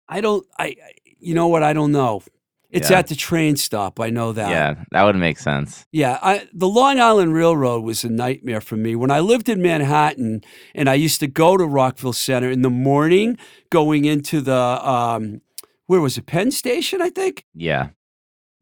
I 0.10 0.22
don't. 0.22 0.46
I. 0.58 0.65
I- 0.65 0.75
You 1.20 1.34
know 1.34 1.48
what? 1.48 1.63
I 1.63 1.74
don't 1.74 1.91
know. 1.91 2.22
It's 2.70 2.90
Yeah. 2.90 3.00
at 3.00 3.08
the 3.08 3.16
train 3.16 3.56
stop. 3.56 4.00
I 4.00 4.10
know 4.10 4.34
that. 4.34 4.50
Yeah, 4.50 4.84
that 4.92 5.04
would 5.04 5.16
make 5.16 5.40
sense. 5.40 5.86
Yeah, 5.92 6.20
I, 6.22 6.48
the 6.54 6.68
Long 6.68 7.00
Island 7.00 7.34
Railroad 7.34 7.84
was 7.84 8.04
a 8.04 8.10
nightmare 8.10 8.60
for 8.62 8.76
me. 8.76 8.96
When 8.96 9.10
I 9.12 9.22
lived 9.22 9.48
in 9.48 9.62
Manhattan 9.62 10.42
and 10.76 10.90
I 10.90 10.96
used 10.96 11.20
to 11.22 11.28
go 11.28 11.56
to 11.56 11.66
Rockville 11.66 12.12
Centre 12.14 12.52
in 12.52 12.64
the 12.64 12.70
morning, 12.70 13.38
going 13.70 14.04
into 14.06 14.42
the, 14.42 14.54
um, 14.54 15.42
where 15.86 16.02
was 16.02 16.18
it, 16.18 16.26
Penn 16.26 16.52
Station, 16.52 17.02
I 17.02 17.10
think? 17.10 17.46
Yeah. 17.54 17.90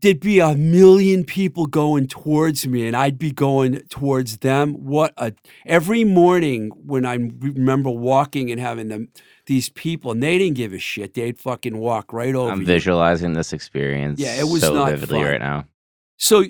There'd 0.01 0.19
be 0.19 0.39
a 0.39 0.53
million 0.53 1.23
people 1.23 1.65
going 1.65 2.05
towards 2.07 2.67
me 2.67 2.85
and 2.85 2.95
I'd 2.95 3.17
be 3.17 3.31
going 3.31 3.81
towards 3.89 4.37
them. 4.37 4.73
What 4.73 5.13
a, 5.17 5.33
every 5.65 6.03
morning 6.03 6.69
when 6.75 7.05
I 7.07 7.15
remember 7.15 7.89
walking 7.89 8.51
and 8.51 8.61
having 8.61 8.89
them, 8.89 9.07
these 9.45 9.69
people, 9.69 10.11
and 10.11 10.21
they 10.23 10.37
didn't 10.37 10.55
give 10.55 10.73
a 10.73 10.79
shit. 10.79 11.13
They'd 11.13 11.39
fucking 11.39 11.77
walk 11.77 12.11
right 12.13 12.33
over 12.35 12.51
I'm 12.51 12.61
you. 12.61 12.65
visualizing 12.65 13.33
this 13.33 13.53
experience 13.53 14.19
Yeah, 14.19 14.35
it 14.39 14.47
was 14.47 14.61
so 14.61 14.73
not 14.73 14.89
vividly 14.91 15.19
fun. 15.21 15.27
right 15.31 15.39
now. 15.41 15.65
So, 16.17 16.45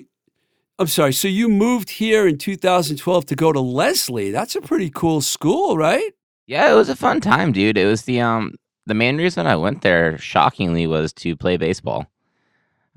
I'm 0.78 0.86
sorry. 0.86 1.12
So 1.12 1.28
you 1.28 1.48
moved 1.48 1.90
here 1.90 2.26
in 2.26 2.38
2012 2.38 3.26
to 3.26 3.34
go 3.34 3.52
to 3.52 3.60
Lesley. 3.60 4.30
That's 4.30 4.54
a 4.56 4.60
pretty 4.60 4.90
cool 4.90 5.20
school, 5.20 5.76
right? 5.76 6.12
Yeah, 6.46 6.70
it 6.70 6.74
was 6.74 6.88
a 6.88 6.96
fun 6.96 7.20
time, 7.20 7.52
dude. 7.52 7.76
It 7.78 7.86
was 7.86 8.02
the 8.02 8.20
um 8.20 8.54
the 8.86 8.94
main 8.94 9.16
reason 9.16 9.46
I 9.46 9.56
went 9.56 9.82
there, 9.82 10.16
shockingly, 10.18 10.86
was 10.86 11.12
to 11.14 11.34
play 11.36 11.56
baseball. 11.56 12.06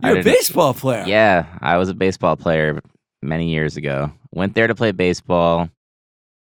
You're 0.03 0.20
a 0.20 0.24
baseball 0.24 0.74
player. 0.74 1.03
Yeah, 1.08 1.46
I 1.62 1.77
was 1.77 1.89
a 1.89 1.94
baseball 1.96 2.36
player 2.38 2.79
many 3.22 3.50
years 3.50 3.75
ago. 3.75 4.12
Went 4.32 4.53
there 4.53 4.68
to 4.68 4.75
play 4.75 4.91
baseball, 4.91 5.68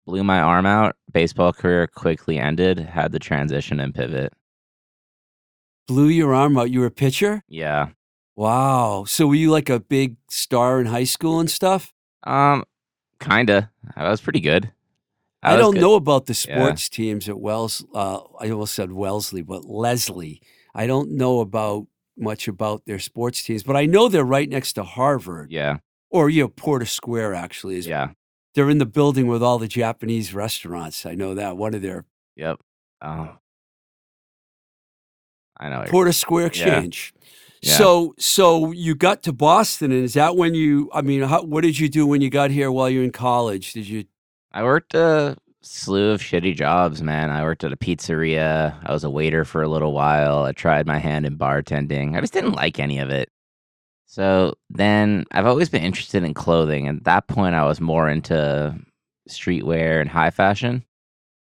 blew 0.07 0.25
my 0.25 0.41
arm 0.41 0.67
out. 0.67 0.97
Baseball 1.13 1.53
career 1.53 1.87
quickly 1.87 2.39
ended. 2.39 2.79
Had 2.79 3.13
the 3.13 3.19
transition 3.19 3.81
and 3.81 3.95
pivot. 3.95 4.33
Blew 5.87 6.09
your 6.09 6.35
arm 6.35 6.57
out. 6.57 6.71
You 6.71 6.81
were 6.81 6.87
a 6.87 6.91
pitcher. 6.91 7.43
Yeah. 7.49 7.89
Wow. 8.37 9.05
So 9.07 9.27
were 9.27 9.35
you 9.35 9.51
like 9.51 9.69
a 9.69 9.81
big 9.81 10.17
star 10.29 10.81
in 10.81 10.87
high 10.87 11.05
school 11.05 11.41
and 11.41 11.51
stuff? 11.51 11.93
Um, 12.25 12.65
kinda. 13.21 13.71
I 13.95 14.09
was 14.09 14.21
pretty 14.21 14.41
good. 14.41 14.73
I, 15.43 15.55
was 15.57 15.61
don't 15.61 15.75
good. 15.75 15.81
know 15.83 15.95
about 15.95 16.25
the 16.27 16.33
Yeah. 16.49 16.57
sports 16.65 16.89
teams 16.89 17.29
at 17.29 17.39
Wells. 17.39 17.85
Uh, 17.95 18.21
I 18.41 18.49
almost 18.51 18.75
said 18.75 18.93
Wellesley, 18.93 19.43
but 19.43 19.67
Lesley. 19.67 20.41
I 20.75 20.87
don't 20.87 21.13
know 21.13 21.41
about 21.41 21.87
much 22.17 22.49
about 22.49 22.87
their 22.87 22.99
sports 22.99 23.43
teams, 23.43 23.63
but 23.63 23.77
I 23.77 23.85
know 23.87 24.09
they're 24.09 24.25
right 24.25 24.49
next 24.49 24.73
to 24.75 24.85
Harvard 24.85 25.53
Yeah, 25.53 25.79
or 26.11 26.31
you 26.31 26.43
know 26.45 26.49
Porter 26.49 26.87
Square. 26.87 27.35
Actually, 27.35 27.77
is 27.77 27.87
yeah, 27.87 28.11
they're 28.55 28.71
in 28.71 28.79
the 28.79 28.87
building 28.87 29.27
with 29.27 29.43
all 29.43 29.59
the 29.59 29.69
Japanese 29.69 30.33
restaurants. 30.35 31.05
I 31.05 31.15
know 31.15 31.35
that 31.35 31.57
one 31.57 31.75
of 31.75 31.83
their 31.83 32.05
yep. 32.37 32.61
Oh, 33.03 33.37
I 35.57 35.69
know. 35.69 35.85
Porter 35.89 36.13
Square 36.13 36.51
Yeah. 36.55 36.67
Exchange. 36.67 37.15
Yeah. 37.63 37.79
So, 37.79 38.15
so 38.19 38.73
you 38.73 38.95
got 38.95 39.23
to 39.23 39.33
Boston, 39.33 39.91
and 39.91 40.05
is 40.05 40.15
that 40.15 40.37
when 40.37 40.55
you? 40.55 40.91
I 40.93 41.01
mean, 41.01 41.23
how, 41.23 41.43
what 41.43 41.63
did 41.63 41.79
you 41.79 41.89
do 41.89 42.07
when 42.07 42.21
you 42.21 42.29
got 42.29 42.51
here 42.51 42.71
while 42.71 42.91
you're 42.91 43.05
in 43.05 43.11
college? 43.13 43.73
Did 43.73 43.89
you? 43.89 44.05
I 44.53 44.63
worked 44.63 44.95
a 44.95 45.37
slew 45.63 46.11
of 46.11 46.21
shitty 46.21 46.55
jobs, 46.57 47.03
man. 47.03 47.31
I 47.31 47.43
worked 47.43 47.65
at 47.65 47.73
a 47.73 47.77
pizzeria. 47.77 48.79
I 48.85 48.93
was 48.93 49.03
a 49.03 49.09
waiter 49.09 49.47
for 49.47 49.63
a 49.63 49.69
little 49.69 49.93
while. 49.95 50.43
I 50.43 50.53
tried 50.53 50.87
my 50.87 50.99
hand 50.99 51.25
in 51.25 51.39
bartending. 51.39 52.17
I 52.17 52.21
just 52.21 52.35
didn't 52.35 52.53
like 52.53 52.79
any 52.79 52.99
of 52.99 53.09
it. 53.09 53.31
So 54.15 54.55
then 54.71 55.25
I've 55.33 55.47
always 55.47 55.69
been 55.69 55.83
interested 55.83 56.23
in 56.23 56.35
clothing. 56.35 56.87
At 56.87 57.03
that 57.03 57.27
point, 57.27 57.57
I 57.57 57.65
was 57.65 57.81
more 57.81 58.09
into 58.09 58.79
streetwear 59.29 60.01
and 60.01 60.09
high 60.09 60.31
fashion. 60.31 60.85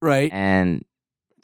Right. 0.01 0.33
And 0.33 0.85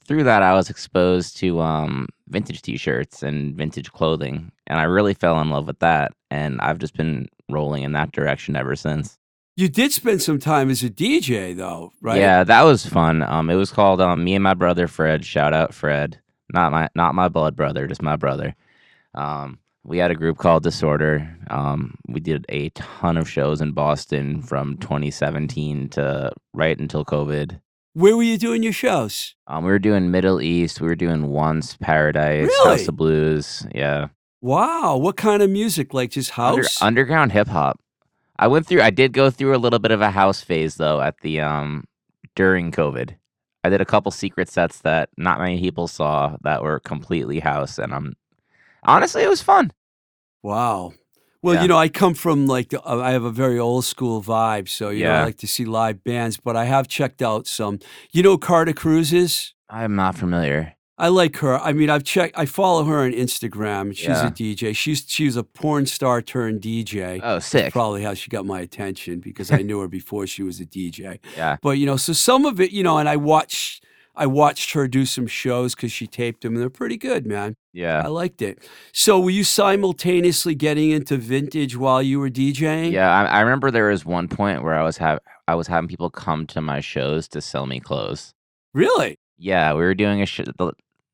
through 0.07 0.23
that, 0.23 0.45
I 0.45 0.55
was 0.55 0.71
exposed 0.71 1.37
to 1.39 1.61
um, 1.61 2.07
vintage 2.29 2.63
t 2.63 2.77
shirts 2.77 3.25
and 3.25 3.57
vintage 3.57 3.91
clothing. 3.91 4.53
And 4.69 4.79
I 4.79 4.85
really 4.85 5.13
fell 5.13 5.41
in 5.41 5.51
love 5.51 5.67
with 5.67 5.81
that. 5.81 6.13
And 6.31 6.61
I've 6.61 6.79
just 6.79 6.97
been 6.97 7.27
rolling 7.49 7.83
in 7.83 7.95
that 7.95 8.13
direction 8.13 8.55
ever 8.55 8.77
since. 8.77 9.19
You 9.57 9.69
did 9.69 9.93
spend 9.93 10.23
some 10.23 10.39
time 10.39 10.71
as 10.71 10.85
a 10.85 10.89
DJ, 10.89 11.57
though, 11.57 11.91
right? 12.01 12.21
Yeah, 12.21 12.45
that 12.45 12.63
was 12.63 12.87
fun. 12.87 13.25
Um, 13.25 13.51
it 13.51 13.57
was 13.57 13.73
called 13.73 14.01
um, 14.01 14.23
me 14.23 14.37
and 14.37 14.45
my 14.45 14.55
brother 14.55 14.87
Fred. 14.87 15.25
Shout 15.25 15.53
out 15.53 15.75
Fred, 15.75 16.21
not 16.53 16.71
my 16.71 16.89
not 16.95 17.17
my 17.17 17.27
blood 17.27 17.57
brother, 17.57 17.89
just 17.89 18.03
my 18.03 18.15
brother. 18.15 18.55
Um, 19.17 19.59
we 19.88 19.99
had 19.99 20.11
a 20.11 20.14
group 20.14 20.37
called 20.38 20.62
Disorder. 20.62 21.35
Um, 21.49 21.95
we 22.07 22.21
did 22.21 22.45
a 22.50 22.68
ton 22.71 23.16
of 23.16 23.28
shows 23.28 23.61
in 23.61 23.73
Boston 23.73 24.42
from 24.42 24.76
2017 24.78 25.88
to 25.90 26.33
right 26.52 26.78
until 26.78 27.04
COVID. 27.04 27.61
Where 27.95 28.16
were 28.16 28.23
you 28.23 28.38
doing 28.38 28.62
your 28.62 28.73
shows? 28.75 29.35
Um, 29.47 29.64
we 29.64 29.71
were 29.71 29.78
doing 29.78 30.11
Middle 30.11 30.40
East. 30.40 30.80
We 30.80 30.87
were 30.88 30.95
doing 30.95 31.28
Once 31.30 31.76
Paradise, 31.80 32.47
Really? 32.47 32.78
House 32.78 32.87
of 32.88 32.97
Blues. 32.97 33.66
Yeah, 33.75 34.09
Wow. 34.40 34.99
What 34.99 35.16
kind 35.16 35.42
of 35.42 35.50
music? 35.50 35.92
Like 35.95 36.11
just 36.11 36.38
Under- 36.38 36.62
house? 36.62 36.83
underground 36.83 37.33
hip 37.33 37.49
hop. 37.49 37.80
I 38.38 38.47
went 38.47 38.66
through. 38.68 38.83
I 38.83 38.90
did 38.90 39.12
go 39.12 39.30
through 39.30 39.57
a 39.57 39.59
little 39.59 39.80
bit 39.80 39.90
of 39.90 40.00
a 40.00 40.11
house 40.11 40.42
phase 40.42 40.76
though 40.76 41.00
at 41.00 41.18
the 41.23 41.40
um 41.40 41.85
during 42.37 42.71
COVID. 42.71 43.16
I 43.64 43.68
did 43.71 43.80
a 43.80 43.85
couple 43.85 44.12
secret 44.12 44.49
sets 44.49 44.78
that 44.83 45.09
not 45.16 45.40
many 45.40 45.59
people 45.59 45.88
saw 45.88 46.37
that 46.42 46.62
were 46.62 46.78
completely 46.78 47.40
house, 47.40 47.78
and 47.78 47.92
I'm 47.92 48.14
honestly 48.85 49.23
it 49.23 49.28
was 49.28 49.42
fun. 49.42 49.73
Wow. 50.42 50.92
Well, 51.40 51.54
Yeah. 51.54 51.62
you 51.62 51.68
know, 51.68 51.78
I 51.78 51.88
come 51.88 52.14
from 52.14 52.47
like 52.47 52.71
the- 52.71 52.83
I 52.85 53.12
have 53.12 53.23
a 53.23 53.30
very 53.30 53.59
old 53.61 53.85
school 53.85 54.21
vibe, 54.23 54.68
so 54.68 54.90
you 54.90 55.04
know, 55.04 55.12
I 55.12 55.25
like 55.25 55.37
to 55.38 55.47
see 55.47 55.64
live 55.64 56.02
bands. 56.02 56.37
But 56.37 56.57
I 56.57 56.64
have 56.64 56.88
checked 56.88 57.23
out 57.23 57.47
some. 57.47 57.78
You 58.12 58.23
know, 58.25 58.37
Carter 58.38 58.73
Cruises. 58.73 59.54
I 59.71 59.85
am 59.85 59.95
not 59.95 60.16
familiar. 60.16 60.75
I 61.00 61.07
like 61.09 61.37
her. 61.37 61.57
I 61.61 61.73
mean, 61.75 61.90
I've 61.90 62.02
checked. 62.02 62.37
I 62.37 62.45
follow 62.45 62.83
her 62.85 63.04
on 63.04 63.12
Instagram. 63.12 63.95
She's 63.97 64.09
Yeah. 64.09 64.26
a 64.26 64.30
DJ. 64.33 64.73
She's 64.75 65.04
she's 65.07 65.37
a 65.37 65.45
porn 65.45 65.87
star 65.87 66.21
turned 66.23 66.61
DJ. 66.61 67.21
Oh, 67.23 67.38
sick. 67.38 67.73
Probably 67.73 68.02
how 68.02 68.14
she 68.14 68.30
got 68.30 68.45
my 68.45 68.59
attention 68.61 69.21
because 69.21 69.52
I 69.52 69.59
knew 69.59 69.78
her 69.78 69.87
before 69.87 70.26
she 70.26 70.42
was 70.42 70.59
a 70.59 70.66
DJ. 70.66 71.21
Yeah, 71.37 71.57
But 71.62 71.78
you 71.78 71.87
know, 71.87 71.97
so 71.97 72.12
some 72.12 72.45
of 72.47 72.61
it, 72.61 72.73
you 72.73 72.83
know, 72.83 72.99
and 72.99 73.09
I 73.09 73.14
watched 73.16 73.85
I 74.19 74.27
watched 74.27 74.73
her 74.73 74.89
do 74.89 75.07
some 75.07 75.29
shows 75.29 75.77
because 75.77 75.93
she 75.93 76.09
taped 76.09 76.43
them, 76.43 76.55
and 76.55 76.61
they're 76.61 76.69
pretty 76.69 76.97
good, 76.97 77.25
man. 77.25 77.55
Yeah, 77.73 78.03
I 78.05 78.09
liked 78.09 78.43
it. 78.43 78.69
So, 78.93 79.21
were 79.21 79.31
you 79.31 79.45
simultaneously 79.45 80.57
getting 80.57 80.91
into 80.91 81.17
vintage 81.17 81.77
while 81.77 82.03
you 82.03 82.19
were 82.19 82.29
DJing? 82.29 82.91
yeah. 82.91 83.11
I, 83.11 83.25
I 83.27 83.41
remember 83.41 83.71
there 83.71 83.91
was 83.91 84.05
one 84.05 84.27
point 84.27 84.65
where 84.65 84.75
I 84.75 84.83
was 84.83 84.97
have 84.99 85.21
I 85.47 85.55
was 85.55 85.69
having 85.69 85.89
people 85.89 86.11
come 86.11 86.47
to 86.49 86.61
my 86.61 86.81
shows 86.81 87.29
to 87.29 87.41
sell 87.41 87.67
me 87.67 87.79
clothes. 87.79 88.35
Really? 88.75 89.19
Yeah, 89.39 89.73
we 89.73 89.81
were 89.83 89.95
doing 89.95 90.21
a 90.21 90.27
show. 90.27 90.45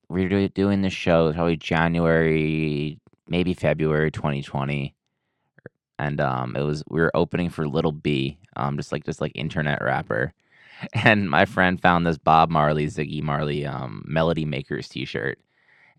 We 0.09 0.27
were 0.27 0.49
doing 0.49 0.83
the 0.83 0.91
show 0.91 1.33
probably 1.33 1.57
January, 1.57 2.99
maybe 3.29 3.53
February 3.53 4.11
2020, 4.11 4.95
and 5.99 6.21
um, 6.21 6.57
it 6.57 6.63
was 6.63 6.83
we 6.89 7.01
were 7.01 7.15
opening 7.15 7.51
for 7.51 7.69
Lil 7.69 7.93
B, 7.93 8.39
um, 8.57 8.77
just 8.79 8.93
like 8.93 9.05
just 9.05 9.21
like 9.21 9.33
internet 9.35 9.83
rapper, 9.83 10.33
and 10.93 11.31
my 11.31 11.45
friend 11.45 11.81
found 11.81 12.07
this 12.07 12.19
Bob 12.19 12.51
Marley, 12.51 12.87
Ziggy 12.87 13.23
Marley, 13.23 13.67
um, 13.67 14.05
Melody 14.07 14.45
Makers 14.45 14.89
T-shirt, 14.89 15.39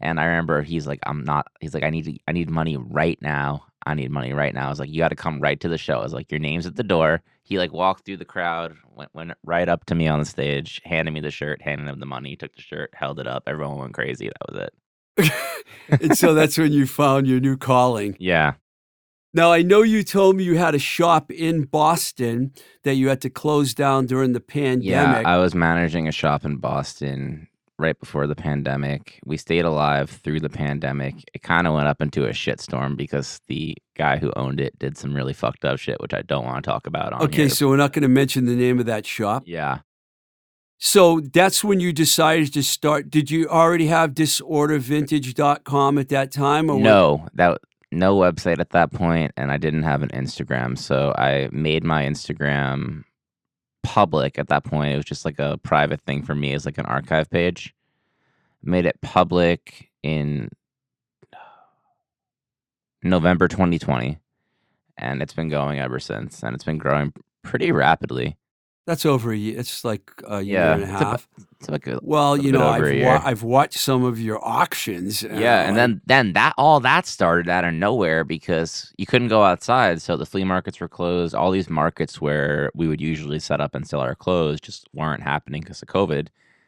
and 0.01 0.20
I 0.20 0.25
remember 0.25 0.62
he's 0.62 0.88
like, 0.88 1.00
I'm 1.05 1.24
not. 1.24 1.48
He's 1.62 1.74
like, 1.74 1.84
I 1.84 1.89
need 1.89 2.05
to, 2.05 2.17
I 2.27 2.32
need 2.32 2.50
money 2.50 2.77
right 2.77 3.17
now. 3.22 3.65
I 3.86 3.94
need 3.94 4.12
money 4.12 4.34
right 4.34 4.53
now. 4.53 4.65
I 4.67 4.70
was 4.70 4.79
like, 4.79 4.89
you 4.89 4.98
got 4.98 5.10
to 5.10 5.15
come 5.15 5.39
right 5.39 5.60
to 5.60 5.70
the 5.70 5.77
show. 5.77 6.00
I 6.00 6.03
was 6.03 6.13
like, 6.13 6.32
your 6.32 6.39
name's 6.39 6.65
at 6.65 6.75
the 6.75 6.84
door. 6.84 7.22
He 7.44 7.60
like 7.60 7.72
walked 7.72 8.05
through 8.05 8.17
the 8.17 8.25
crowd, 8.25 8.75
went 8.96 9.13
went 9.13 9.32
right 9.44 9.70
up 9.70 9.86
to 9.86 9.96
me 9.96 10.08
on 10.08 10.20
the 10.20 10.25
stage, 10.25 10.82
handed 10.84 11.13
me 11.13 11.22
the 11.22 11.32
shirt, 11.32 11.62
handed 11.62 11.88
him 11.88 12.00
the 12.00 12.05
money, 12.05 12.36
took 12.36 12.55
the 12.55 12.62
shirt, 12.62 12.89
held 12.94 13.20
it 13.20 13.27
up. 13.27 13.44
Everyone 13.46 13.77
went 13.77 13.94
crazy. 13.94 14.27
That 14.27 14.51
was 14.51 14.67
it. 14.67 14.74
and 16.01 16.17
so 16.17 16.34
that's 16.34 16.58
when 16.58 16.74
you 16.74 16.88
found 16.88 17.27
your 17.27 17.39
new 17.39 17.58
calling. 17.58 18.17
Yeah. 18.20 18.53
Now, 19.36 19.51
I 19.51 19.63
know 19.63 19.82
you 19.82 20.01
told 20.01 20.38
me 20.38 20.46
you 20.46 20.58
had 20.58 20.75
a 20.75 20.80
shop 20.80 21.30
in 21.30 21.63
Boston 21.63 22.54
that 22.84 22.96
you 22.96 23.10
had 23.10 23.20
to 23.20 23.30
close 23.30 23.74
down 23.74 24.06
during 24.06 24.32
the 24.32 24.39
pandemic. 24.39 24.86
Yeah, 24.86 25.22
I 25.25 25.38
was 25.39 25.54
managing 25.54 26.08
a 26.08 26.13
shop 26.13 26.46
in 26.46 26.56
Boston 26.56 27.50
right 27.77 28.00
before 28.00 28.27
the 28.27 28.36
pandemic. 28.36 29.20
We 29.25 29.36
stayed 29.36 29.65
alive 29.65 30.10
through 30.10 30.39
the 30.39 30.50
pandemic. 30.50 31.15
It 31.34 31.42
kind 31.44 31.68
of 31.68 31.74
went 31.74 31.88
up 31.89 32.01
into 32.01 32.25
a 32.25 32.30
shitstorm 32.30 32.96
because 32.96 33.42
the 33.48 33.75
guy 33.98 34.15
who 34.15 34.32
owned 34.38 34.62
it 34.62 34.80
did 34.80 34.98
some 34.98 35.13
really 35.13 35.34
fucked 35.34 35.65
up 35.65 35.80
shit, 35.80 36.00
which 36.00 36.13
I 36.13 36.22
don't 36.22 36.46
want 36.46 36.63
to 36.63 36.70
talk 36.72 36.88
about 36.88 37.12
on 37.12 37.24
okay, 37.24 37.42
here. 37.44 37.50
so 37.50 37.68
we're 37.68 37.75
not 37.75 37.92
going 37.92 38.04
to 38.04 38.08
mention 38.08 38.46
the 38.46 38.56
name 38.56 38.80
of 38.80 38.86
that 38.86 39.06
shop. 39.06 39.44
yeah, 39.46 39.80
So 40.77 41.20
that's 41.20 41.62
when 41.62 41.82
you 41.82 41.92
decided 41.92 42.54
to 42.54 42.63
start. 42.63 43.10
Did 43.10 43.30
you 43.30 43.50
already 43.50 43.88
have 43.88 44.12
disordervintage.com 44.12 45.98
at 45.98 46.08
that 46.08 46.32
time? 46.32 46.70
Or 46.70 46.75
what- 46.75 46.84
no, 46.84 47.27
that 47.34 47.60
no 47.96 48.16
website 48.16 48.60
at 48.60 48.72
that 48.72 48.92
point, 48.92 49.32
and 49.38 49.52
I 49.52 49.58
didn't 49.58 49.84
have 49.84 50.04
an 50.04 50.10
Instagram, 50.10 50.78
so 50.78 51.14
I 51.18 51.50
made 51.52 51.84
my 51.84 52.04
Instagram 52.04 53.04
public 53.84 54.38
at 54.38 54.50
that 54.50 54.64
point. 54.64 54.94
It 54.94 54.98
was 54.98 55.06
just 55.06 55.25
like 55.25 55.40
a 55.40 55.58
private 55.60 56.02
thing 56.02 56.24
for 56.24 56.36
me, 56.36 56.54
as 56.54 56.66
like 56.66 56.78
an 56.78 56.86
archive 56.86 57.30
page. 57.30 57.74
Made 58.62 58.86
it 58.86 59.00
public 59.02 59.90
in 60.04 60.50
November 63.04 63.48
2020, 63.48 64.18
and 64.98 65.22
it's 65.22 65.34
been 65.34 65.50
going 65.50 65.80
ever 65.80 66.00
since, 66.00 66.44
and 66.44 66.56
it's 66.56 66.64
been 66.64 66.78
growing 66.78 67.14
pretty 67.44 67.72
rapidly. 67.72 68.38
That's 68.86 69.06
over 69.06 69.32
a 69.32 69.36
year. 69.38 69.60
It's 69.60 69.84
like 69.84 70.12
a 70.27 70.42
year 70.42 70.60
Yeah, 70.60 70.74
and 70.74 70.82
a 70.82 70.86
it's 70.86 70.92
half. 70.92 71.27
It's 71.60 71.70
like 71.70 71.88
a 71.88 72.00
well, 72.04 72.38
you 72.38 72.51
know, 72.51 72.68
I've, 72.68 72.82
wa- 73.04 73.22
I've 73.24 73.42
watched 73.44 73.80
some 73.80 74.04
of 74.04 74.20
your 74.20 74.44
auctions. 74.46 75.24
uh, 75.24 75.30
Yeah, 75.34 75.62
and 75.62 75.70
like- 75.70 75.75
then 75.75 76.01
then 76.06 76.34
that 76.34 76.54
all 76.58 76.80
that 76.82 77.08
started 77.08 77.50
out 77.50 77.63
of 77.65 77.74
nowhere 77.74 78.24
because 78.24 78.94
you 78.98 79.08
couldn't 79.08 79.30
go 79.30 79.44
outside, 79.44 80.01
so 80.04 80.15
the 80.18 80.25
flea 80.25 80.44
markets 80.44 80.80
were 80.80 80.88
closed. 80.88 81.34
All 81.34 81.50
these 81.50 81.70
markets 81.70 82.22
where 82.22 82.70
we 82.75 82.88
would 82.88 83.01
usually 83.01 83.39
set 83.39 83.60
up 83.60 83.74
and 83.74 83.88
sell 83.88 84.01
our 84.01 84.13
clothes 84.15 84.62
just 84.62 84.88
weren't 84.94 85.24
happening 85.24 85.62
because 85.62 85.82
of 85.82 85.88
COVID. 85.88 86.27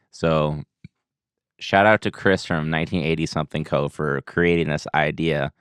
So, 0.09 0.63
shout 1.59 1.85
out 1.85 2.01
to 2.01 2.09
Chris 2.11 2.45
from 2.45 2.71
1980 2.71 3.25
something 3.27 3.63
Co 3.63 3.89
for 3.89 4.21
creating 4.21 4.69
this 4.69 4.87
idea. 4.95 5.51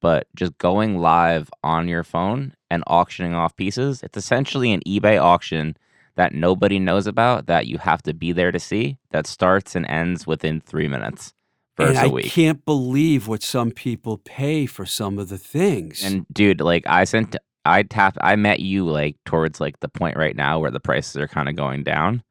But 0.00 0.26
just 0.34 0.58
going 0.58 0.98
live 0.98 1.48
on 1.62 1.86
your 1.88 2.02
phone 2.04 2.54
and 2.70 2.82
auctioning 2.88 3.34
off 3.34 3.56
pieces, 3.56 4.02
it's 4.02 4.18
essentially 4.18 4.72
an 4.72 4.80
eBay 4.86 5.18
auction 5.22 5.76
that 6.16 6.34
nobody 6.34 6.78
knows 6.78 7.06
about 7.06 7.46
that 7.46 7.66
you 7.66 7.78
have 7.78 8.02
to 8.02 8.12
be 8.12 8.32
there 8.32 8.52
to 8.52 8.60
see 8.60 8.98
that 9.10 9.26
starts 9.26 9.74
and 9.74 9.86
ends 9.86 10.26
within 10.26 10.60
three 10.60 10.88
minutes 10.88 11.34
and 11.78 11.98
I 11.98 12.22
can't 12.22 12.64
believe 12.64 13.28
what 13.28 13.42
some 13.42 13.70
people 13.70 14.18
pay 14.18 14.66
for 14.66 14.84
some 14.84 15.18
of 15.18 15.28
the 15.28 15.38
things. 15.38 16.02
And 16.04 16.26
dude, 16.32 16.60
like 16.60 16.84
I 16.86 17.04
sent, 17.04 17.36
I 17.64 17.82
tapped, 17.82 18.18
I 18.20 18.36
met 18.36 18.60
you 18.60 18.88
like 18.88 19.16
towards 19.24 19.60
like 19.60 19.80
the 19.80 19.88
point 19.88 20.16
right 20.16 20.36
now 20.36 20.58
where 20.58 20.70
the 20.70 20.80
prices 20.80 21.16
are 21.16 21.28
kind 21.28 21.48
of 21.48 21.56
going 21.56 21.82
down. 21.82 22.22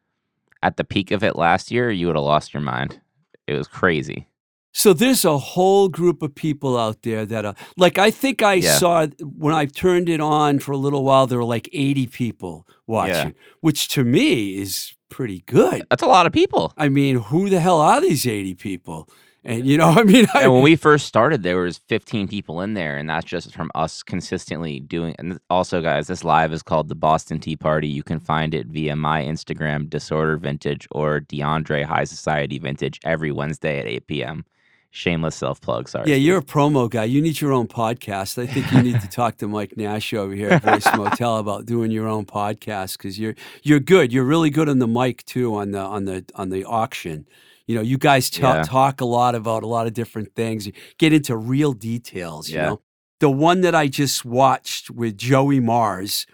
At 0.63 0.77
the 0.77 0.83
peak 0.83 1.11
of 1.11 1.23
it 1.23 1.35
last 1.35 1.71
year, 1.71 1.89
you 1.89 2.07
would 2.07 2.15
have 2.15 2.23
lost 2.23 2.53
your 2.53 2.61
mind. 2.61 3.01
It 3.47 3.53
was 3.55 3.67
crazy. 3.67 4.27
So 4.73 4.93
there's 4.93 5.25
a 5.25 5.37
whole 5.37 5.89
group 5.89 6.21
of 6.21 6.33
people 6.33 6.77
out 6.77 7.01
there 7.03 7.25
that 7.25 7.45
are 7.45 7.55
like 7.77 7.97
I 7.97 8.09
think 8.11 8.41
I 8.41 8.55
Yeah. 8.55 8.77
saw 8.77 9.07
when 9.21 9.53
I 9.53 9.65
turned 9.65 10.07
it 10.09 10.21
on 10.21 10.59
for 10.59 10.71
a 10.71 10.77
little 10.77 11.03
while 11.03 11.27
there 11.27 11.37
were 11.39 11.43
like 11.43 11.69
80 11.73 12.07
people 12.07 12.67
watching, 12.87 13.35
which 13.59 13.87
to 13.89 14.03
me 14.03 14.57
is 14.57 14.93
pretty 15.09 15.43
good. 15.45 15.83
That's 15.89 16.03
a 16.03 16.07
lot 16.07 16.25
of 16.25 16.31
people. 16.31 16.73
I 16.77 16.87
mean, 16.87 17.17
who 17.17 17.49
the 17.49 17.59
hell 17.59 17.81
are 17.81 17.99
these 17.99 18.25
80 18.25 18.55
people? 18.55 19.09
And 19.43 19.65
you 19.65 19.77
know, 19.77 19.89
I 19.97 20.03
mean, 20.03 20.25
I, 20.33 20.43
And 20.43 20.53
when 20.53 20.61
we 20.63 20.75
first 20.77 21.05
started, 21.05 21.43
there 21.43 21.57
was 21.57 21.79
15 21.89 22.27
people 22.29 22.61
in 22.61 22.73
there, 22.75 22.95
and 22.95 23.09
that's 23.09 23.25
just 23.25 23.53
from 23.53 23.71
us 23.75 24.03
consistently 24.03 24.79
doing. 24.79 25.15
And 25.19 25.39
also, 25.49 25.81
guys, 25.81 26.07
this 26.07 26.23
live 26.23 26.53
is 26.53 26.61
called 26.63 26.87
the 26.89 26.95
Boston 26.95 27.39
Tea 27.39 27.57
Party. 27.57 27.87
You 27.89 28.03
can 28.03 28.19
find 28.19 28.53
it 28.53 28.67
via 28.67 28.95
my 28.95 29.21
Instagram, 29.23 29.89
Disorder 29.89 30.37
Vintage, 30.37 30.87
or 30.91 31.19
DeAndre 31.21 31.83
High 31.83 32.03
Society 32.05 32.59
Vintage 32.59 32.99
every 33.03 33.31
Wednesday 33.31 33.79
at 33.79 33.87
8 33.87 34.07
p.m. 34.07 34.45
Shameless 34.93 35.35
self 35.35 35.61
plug. 35.61 35.87
Sorry. 35.87 36.09
yeah, 36.09 36.17
you're 36.17 36.39
a 36.39 36.43
promo 36.43 36.89
guy. 36.89 37.05
You 37.05 37.21
need 37.21 37.39
your 37.39 37.53
own 37.53 37.67
podcast. 37.67 38.37
I 38.37 38.45
think 38.45 38.69
you 38.73 38.81
need 38.83 38.99
to 38.99 39.07
talk 39.07 39.37
to 39.37 39.47
Mike 39.47 39.77
Nash 39.77 40.13
over 40.13 40.33
here 40.33 40.49
at 40.49 40.63
Voice 40.63 40.85
Motel 40.95 41.37
about 41.37 41.65
doing 41.65 41.91
your 41.91 42.09
own 42.09 42.25
podcast 42.25 42.97
because 42.97 43.17
you're 43.17 43.35
you're 43.63 43.79
good. 43.79 44.11
You're 44.11 44.25
really 44.25 44.49
good 44.49 44.67
on 44.67 44.79
the 44.79 44.87
mic 44.87 45.23
too 45.25 45.55
on 45.55 45.71
the 45.71 45.79
on 45.79 46.03
the 46.05 46.25
on 46.35 46.49
the 46.49 46.65
auction. 46.65 47.25
You 47.67 47.75
know, 47.75 47.81
you 47.81 47.97
guys 47.97 48.29
ta- 48.29 48.55
Yeah. 48.55 48.63
talk 48.63 48.99
a 48.99 49.05
lot 49.05 49.33
about 49.33 49.63
a 49.63 49.67
lot 49.67 49.87
of 49.87 49.93
different 49.93 50.35
things. 50.35 50.67
You 50.67 50.73
get 50.97 51.13
into 51.13 51.37
real 51.37 51.71
details. 51.71 52.49
You 52.49 52.57
Yeah. 52.57 52.65
know, 52.67 52.81
the 53.21 53.29
one 53.31 53.61
that 53.61 53.73
I 53.73 53.87
just 53.87 54.25
watched 54.25 54.89
with 54.91 55.17
Joey 55.17 55.61
Mars 55.61 56.27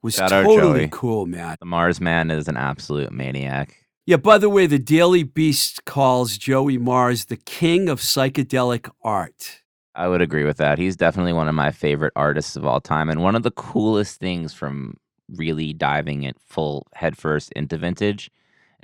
was 0.00 0.14
Shout 0.14 0.30
totally 0.30 0.88
cool, 0.92 1.26
man. 1.26 1.56
The 1.58 1.66
Mars 1.66 2.00
Man 2.00 2.30
is 2.30 2.46
an 2.46 2.56
absolute 2.56 3.10
maniac. 3.10 3.79
Yeah, 4.10 4.16
by 4.16 4.38
the 4.38 4.50
way, 4.50 4.66
the 4.66 4.80
Daily 4.80 5.22
Beast 5.22 5.84
calls 5.84 6.36
Joey 6.36 6.78
Mars 6.78 7.26
the 7.26 7.36
king 7.36 7.88
of 7.88 8.00
psychedelic 8.00 8.90
art. 9.04 9.62
I 9.94 10.08
would 10.08 10.20
agree 10.20 10.42
with 10.42 10.56
that. 10.56 10.78
He's 10.78 10.96
definitely 10.96 11.32
one 11.32 11.46
of 11.46 11.54
my 11.54 11.70
favorite 11.70 12.12
artists 12.16 12.56
of 12.56 12.66
all 12.66 12.80
time. 12.80 13.08
And 13.08 13.22
one 13.22 13.36
of 13.36 13.44
the 13.44 13.52
coolest 13.52 14.18
things 14.18 14.52
from 14.52 14.94
really 15.36 15.72
diving 15.72 16.24
it 16.24 16.36
full 16.44 16.88
headfirst 16.92 17.52
into 17.52 17.78
vintage 17.78 18.32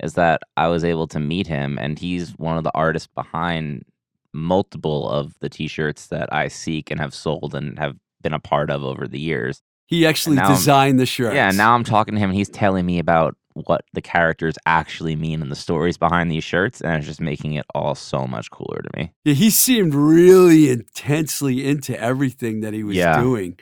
is 0.01 0.13
that 0.13 0.43
I 0.55 0.69
was 0.69 0.85
able 0.85 1.07
to 1.07 1.19
meet 1.19 1.47
him, 1.47 1.77
and 1.77 1.99
he's 1.99 2.29
one 2.37 2.57
of 2.57 2.63
the 2.63 2.71
artists 2.73 3.09
behind 3.13 3.83
multiple 4.31 5.09
of 5.09 5.37
the 5.41 5.49
t 5.49 5.67
shirts 5.67 6.07
that 6.07 6.31
I 6.31 6.47
seek 6.47 6.89
and 6.89 7.01
have 7.01 7.13
sold 7.13 7.53
and 7.53 7.77
have 7.77 7.97
been 8.21 8.33
a 8.33 8.39
part 8.39 8.69
of 8.69 8.81
over 8.81 9.09
the 9.09 9.19
years. 9.19 9.61
He 9.87 10.05
actually 10.07 10.37
now 10.37 10.43
I'm- 10.43 10.55
designed 10.55 10.99
the 11.01 11.05
shirts. 11.05 11.35
Yeah, 11.35 11.51
now 11.51 11.75
I'm 11.75 11.83
talking 11.83 12.15
to 12.15 12.19
him, 12.21 12.29
and 12.29 12.37
he's 12.37 12.47
telling 12.47 12.85
me 12.85 12.97
about 12.97 13.35
what 13.65 13.81
the 13.93 14.01
characters 14.01 14.55
actually 14.65 15.15
mean 15.15 15.41
and 15.41 15.51
the 15.51 15.55
stories 15.55 15.97
behind 15.97 16.31
these 16.31 16.43
shirts, 16.43 16.81
and 16.81 16.95
it's 16.95 17.05
just 17.07 17.21
making 17.21 17.53
it 17.53 17.65
all 17.73 17.95
so 17.95 18.25
much 18.27 18.51
cooler 18.51 18.81
to 18.81 18.89
me. 18.97 19.11
Yeah, 19.25 19.33
he 19.33 19.49
seemed 19.49 19.93
really 19.93 20.69
intensely 20.69 21.67
into 21.67 21.99
everything 21.99 22.61
that 22.61 22.73
he 22.73 22.83
was 22.83 22.95
Yeah. 22.97 23.19
doing. 23.21 23.57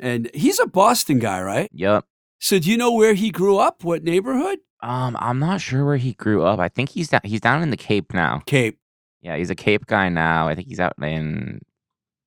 And 0.00 0.30
he's 0.34 0.58
a 0.60 0.66
Boston 0.66 1.18
guy, 1.18 1.40
right? 1.42 1.70
Yep. 1.72 2.04
So 2.40 2.58
do 2.58 2.70
you 2.70 2.76
know 2.76 2.92
where 2.92 3.14
he 3.14 3.30
grew 3.30 3.56
up? 3.58 3.82
What 3.84 4.02
neighborhood? 4.04 4.58
Um, 4.82 5.16
I'm 5.20 5.38
not 5.38 5.60
sure 5.62 5.84
where 5.86 5.96
he 5.96 6.12
grew 6.12 6.42
up. 6.44 6.58
I 6.60 6.68
think 6.68 6.90
he's 6.90 7.08
down, 7.08 7.22
he's 7.24 7.40
down 7.40 7.62
in 7.62 7.70
the 7.70 7.76
Cape 7.78 8.12
now. 8.12 8.42
Cape. 8.46 8.78
Yeah, 9.22 9.36
he's 9.36 9.48
a 9.50 9.54
Cape 9.54 9.86
guy 9.86 10.08
now. 10.10 10.48
I 10.48 10.54
think 10.54 10.68
he's 10.68 10.78
out 10.78 10.92
in 11.02 11.60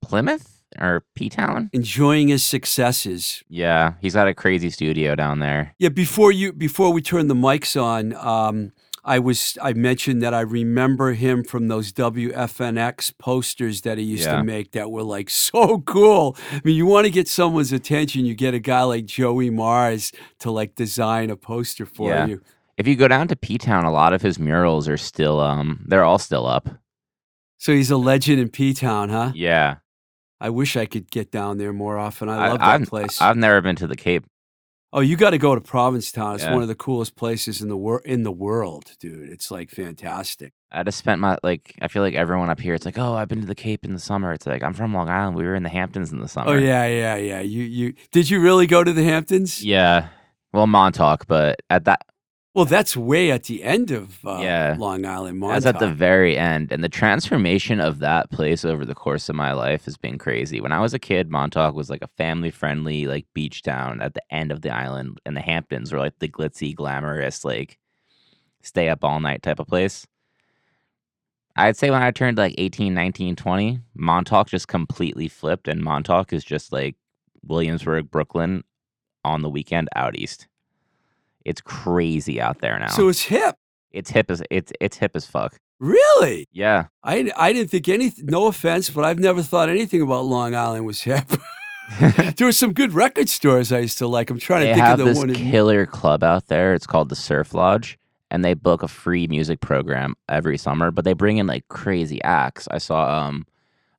Plymouth 0.01 0.59
or 0.77 1.03
P 1.15 1.29
Town. 1.29 1.69
Enjoying 1.73 2.27
his 2.27 2.43
successes. 2.45 3.43
Yeah, 3.49 3.93
he's 4.01 4.13
got 4.13 4.27
a 4.27 4.34
crazy 4.34 4.69
studio 4.69 5.15
down 5.15 5.39
there. 5.39 5.73
Yeah, 5.79 5.89
before 5.89 6.32
you 6.32 6.53
before 6.53 6.91
we 6.93 7.01
turn 7.01 7.27
the 7.27 7.36
mics 7.36 7.82
on, 7.82 8.13
um, 8.15 8.71
I 9.05 9.17
was 9.19 9.58
I 9.62 9.73
mentioned 9.73 10.21
that 10.21 10.34
I 10.34 10.41
remember 10.41 11.13
him 11.13 11.43
from 11.43 11.67
those 11.69 11.91
WFNX 11.93 13.17
posters 13.17 13.82
that 13.82 13.97
he 13.97 14.03
used 14.03 14.25
Yeah. 14.25 14.38
to 14.38 14.43
make 14.43 14.71
that 14.71 14.91
were 14.91 15.03
like 15.03 15.29
so 15.49 15.79
cool. 15.79 16.38
I 16.51 16.62
mean, 16.63 16.75
you 16.75 16.86
want 16.86 17.05
to 17.05 17.12
get 17.12 17.27
someone's 17.27 17.71
attention, 17.71 18.25
you 18.25 18.36
get 18.36 18.53
a 18.53 18.60
guy 18.60 18.84
like 18.84 19.05
Joey 19.05 19.49
Mars 19.49 20.12
to 20.39 20.51
like 20.51 20.75
design 20.75 21.29
a 21.29 21.36
poster 21.36 21.86
for 21.86 22.10
Yeah. 22.12 22.25
you. 22.27 22.41
If 22.77 22.88
you 22.88 22.95
go 22.95 23.08
down 23.10 23.27
to 23.29 23.36
P 23.36 23.58
Town, 23.58 23.84
a 23.86 23.91
lot 23.91 24.13
of 24.13 24.21
his 24.21 24.39
murals 24.39 24.88
are 24.88 24.97
still 24.97 25.39
um 25.39 25.84
they're 25.88 26.03
all 26.03 26.19
still 26.19 26.45
up. 26.45 26.69
So 27.58 27.73
he's 27.73 27.91
a 27.91 27.97
legend 27.97 28.39
in 28.39 28.49
P 28.49 28.73
Town, 28.73 29.10
huh? 29.10 29.32
Yeah. 29.36 29.77
I 30.41 30.49
wish 30.49 30.75
I 30.78 30.86
could 30.86 31.10
get 31.12 31.32
down 31.32 31.58
there 31.58 31.73
more 31.73 31.97
often. 31.97 32.30
I 32.30 32.38
I- 32.45 32.49
love 32.49 32.60
that 32.60 32.67
I've- 32.67 32.86
place. 32.86 33.21
I've 33.21 33.38
never 33.38 33.62
been 33.62 33.75
to 33.78 33.88
the 33.88 33.95
Cape. 33.95 34.25
oh, 34.91 35.02
you 35.02 35.15
got 35.15 35.30
to 35.32 35.38
go 35.38 35.54
to 35.54 35.62
Provincetown. 35.62 36.34
It's 36.36 36.43
Yeah. 36.43 36.54
one 36.54 36.63
of 36.63 36.67
the 36.67 36.73
coolest 36.75 37.15
places 37.15 37.62
in 37.62 37.69
the 37.69 37.78
world. 37.78 38.02
In 38.06 38.23
the 38.23 38.32
world, 38.32 38.93
dude. 38.99 39.30
It's 39.30 39.52
like 39.52 39.69
fantastic. 39.69 40.54
I 40.71 40.82
just 40.84 40.97
spent 40.97 41.19
my 41.21 41.38
like 41.43 41.75
I 41.82 41.88
feel 41.88 42.02
like 42.02 42.15
everyone 42.15 42.49
up 42.49 42.60
here 42.60 42.73
it's 42.73 42.86
like, 42.86 42.97
"Oh, 42.97 43.13
I've 43.15 43.28
been 43.28 43.41
to 43.41 43.47
the 43.47 43.54
Cape 43.56 43.84
in 43.86 43.93
the 43.93 43.99
summer." 43.99 44.34
It's 44.34 44.47
like, 44.47 44.63
"I'm 44.63 44.73
from 44.73 44.93
Long 44.93 45.08
Island. 45.10 45.36
We 45.36 45.43
were 45.43 45.56
in 45.56 45.63
the 45.63 45.69
Hamptons 45.69 46.12
in 46.12 46.17
the 46.19 46.23
oh, 46.23 46.28
summer." 46.28 46.52
Oh 46.52 46.58
yeah, 46.58 46.86
yeah, 46.88 47.15
yeah. 47.17 47.39
You 47.41 47.63
you 47.63 47.93
did 48.12 48.30
you 48.32 48.39
really 48.41 48.65
go 48.67 48.84
to 48.84 48.91
the 48.93 49.04
Hamptons? 49.04 49.63
Yeah. 49.63 50.08
Well, 50.54 50.65
Montauk, 50.67 51.28
but 51.28 51.62
at 51.69 51.86
that 51.86 52.02
Well, 52.55 52.65
that's 52.65 52.97
way 52.97 53.29
at 53.31 53.43
the 53.43 53.63
end 53.63 53.91
of 53.91 54.25
uh, 54.25 54.39
Yeah. 54.41 54.75
Long 54.77 55.05
Island, 55.05 55.38
Montauk. 55.38 55.55
That's 55.55 55.65
at 55.67 55.79
the 55.79 55.85
Montauk. 55.85 55.97
very 55.99 56.38
end. 56.38 56.71
And 56.71 56.83
the 56.83 56.89
transformation 56.89 57.79
of 57.79 57.99
that 57.99 58.31
place 58.31 58.65
over 58.65 58.85
the 58.85 58.95
course 58.95 59.29
of 59.29 59.35
my 59.35 59.53
life 59.53 59.85
has 59.85 59.97
been 59.97 60.17
crazy. 60.17 60.59
When 60.59 60.71
I 60.71 60.79
was 60.79 60.93
a 60.93 60.99
kid, 60.99 61.29
Montauk 61.29 61.75
was 61.75 61.91
like 61.91 62.01
a 62.01 62.07
family 62.17 62.49
friendly, 62.49 63.05
like 63.05 63.27
beach 63.35 63.62
town 63.62 64.01
at 64.01 64.15
the 64.15 64.23
end 64.31 64.51
of 64.51 64.62
the 64.62 64.71
island. 64.71 65.19
And 65.25 65.38
the 65.38 65.41
Hamptons 65.41 65.91
were 65.93 65.99
like 65.99 66.17
the 66.19 66.27
glitzy, 66.27 66.75
glamorous, 66.75 67.45
like 67.45 67.77
stay 68.63 68.89
up 68.89 69.03
all 69.03 69.19
night 69.19 69.43
type 69.43 69.59
of 69.59 69.67
place. 69.67 70.07
I'd 71.55 71.77
say 71.77 71.91
when 71.91 72.01
I 72.01 72.09
turned 72.12 72.38
like 72.38 72.55
18, 72.57 72.93
19, 72.93 73.35
20, 73.35 73.79
Montauk 73.93 74.47
just 74.47 74.67
completely 74.67 75.27
flipped. 75.27 75.67
And 75.67 75.81
Montauk 75.83 76.33
is 76.33 76.43
just 76.43 76.73
like 76.73 76.95
Williamsburg, 77.45 78.09
Brooklyn 78.09 78.63
on 79.23 79.43
the 79.43 79.49
weekend 79.49 79.88
out 79.95 80.17
east. 80.17 80.47
It's 81.49 81.62
crazy 81.62 82.39
out 82.39 82.59
there 82.62 82.77
now. 82.77 82.89
So 82.89 83.09
it's 83.09 83.23
hip. 83.23 83.55
it's 83.91 84.12
hip 84.12 84.29
as 84.29 84.43
it's 84.51 84.71
it's 84.79 84.97
hip 84.97 85.15
as 85.15 85.25
fuck. 85.25 85.57
Really? 85.79 86.47
Yeah. 86.51 86.88
I, 87.03 87.31
I 87.35 87.53
didn't 87.53 87.71
think 87.71 87.88
anything, 87.89 88.25
no 88.27 88.47
offense, 88.47 88.89
but 88.89 89.03
I've 89.03 89.17
never 89.17 89.41
thought 89.41 89.67
anything 89.67 90.01
about 90.01 90.25
Long 90.25 90.53
Island 90.53 90.85
was 90.85 91.01
hip. 91.01 91.25
there 92.35 92.45
were 92.45 92.51
some 92.51 92.73
good 92.73 92.93
record 92.93 93.29
stores 93.29 93.71
I 93.71 93.79
used 93.79 93.97
to 93.97 94.07
like. 94.07 94.29
I'm 94.29 94.38
trying 94.38 94.67
to 94.67 94.73
think 94.75 94.85
of 94.85 94.99
the 94.99 95.05
this 95.05 95.17
one. 95.17 95.31
in- 95.31 95.35
killer 95.38 95.88
club 95.88 96.23
out 96.23 96.47
there. 96.47 96.75
It's 96.75 96.85
called 96.85 97.09
the 97.09 97.15
Surf 97.15 97.55
Lodge, 97.55 97.97
and 98.29 98.45
they 98.45 98.53
book 98.53 98.83
a 98.83 98.88
free 98.88 99.25
music 99.25 99.59
program 99.59 100.15
every 100.27 100.57
summer. 100.57 100.91
But 100.91 101.03
they 101.03 101.13
bring 101.13 101.38
in 101.38 101.47
like 101.47 101.67
crazy 101.67 102.21
acts. 102.21 102.67
I 102.69 102.77
saw 102.77 103.25
um, 103.25 103.47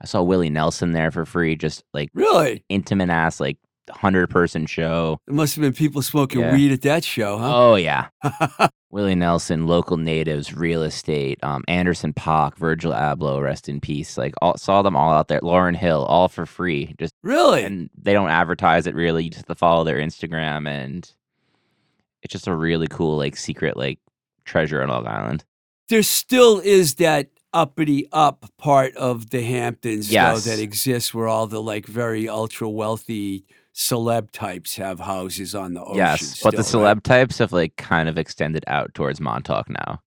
I 0.00 0.06
saw 0.06 0.22
Willie 0.22 0.50
Nelson 0.50 0.92
there 0.92 1.10
for 1.10 1.24
free, 1.24 1.56
just 1.56 1.82
like 1.92 2.10
really? 2.14 2.62
intimate 2.68 3.10
ass, 3.10 3.40
like 3.40 3.58
hundred 3.90 4.28
person 4.28 4.66
show. 4.66 5.18
It 5.28 5.34
must 5.34 5.54
have 5.56 5.62
been 5.62 5.72
people 5.72 6.02
smoking 6.02 6.40
Yeah. 6.40 6.52
weed 6.54 6.72
at 6.72 6.82
that 6.82 7.04
show, 7.04 7.38
huh? 7.38 7.50
Oh 7.54 7.74
yeah, 7.76 8.08
Willie 8.90 9.14
Nelson, 9.14 9.66
local 9.66 9.96
natives, 9.96 10.54
real 10.54 10.82
estate, 10.82 11.38
um, 11.42 11.62
Anderson 11.68 12.12
.Paak, 12.12 12.56
Virgil 12.56 12.92
Abloh, 12.92 13.42
rest 13.42 13.68
in 13.68 13.80
peace. 13.80 14.16
Like 14.18 14.34
all, 14.42 14.56
saw 14.56 14.82
them 14.82 14.96
all 14.96 15.12
out 15.12 15.28
there. 15.28 15.40
Lauryn 15.40 15.76
Hill, 15.76 16.04
all 16.04 16.28
for 16.28 16.46
free. 16.46 16.94
Just 16.98 17.14
really? 17.22 17.62
and 17.64 17.90
they 18.00 18.12
don't 18.12 18.30
advertise 18.30 18.86
it 18.86 18.94
really. 18.94 19.24
You 19.24 19.30
just 19.30 19.40
have 19.42 19.46
to 19.46 19.54
follow 19.54 19.84
their 19.84 19.98
Instagram, 19.98 20.68
and 20.68 21.10
it's 22.22 22.32
just 22.32 22.46
a 22.48 22.54
really 22.54 22.86
cool 22.88 23.16
like 23.16 23.36
secret 23.36 23.76
like 23.76 23.98
treasure 24.44 24.82
on 24.82 24.88
Long 24.88 25.06
Island. 25.06 25.44
there 25.88 26.02
still 26.02 26.60
is 26.60 26.96
that 26.96 27.28
uppity 27.52 28.06
up 28.12 28.46
part 28.58 28.94
of 28.96 29.30
the 29.30 29.42
Hamptons 29.42 30.10
Yes. 30.12 30.44
though 30.44 30.50
that 30.52 30.60
exists 30.62 31.12
where 31.12 31.26
all 31.26 31.46
the 31.48 31.60
like 31.60 31.84
very 31.86 32.28
ultra 32.28 32.68
wealthy 32.68 33.44
celeb 33.74 34.30
types 34.32 34.76
have 34.76 35.00
houses 35.00 35.54
on 35.54 35.74
the 35.74 35.82
ocean. 35.82 35.96
yes, 35.96 36.42
but 36.42 36.56
the 36.56 36.64
still, 36.64 36.82
right? 36.82 36.96
celeb 36.96 37.02
types 37.02 37.38
have 37.38 37.52
like 37.52 37.76
kind 37.76 38.08
of 38.08 38.18
extended 38.18 38.64
out 38.66 38.92
towards 38.94 39.20
Montauk 39.20 39.68
now. 39.70 40.00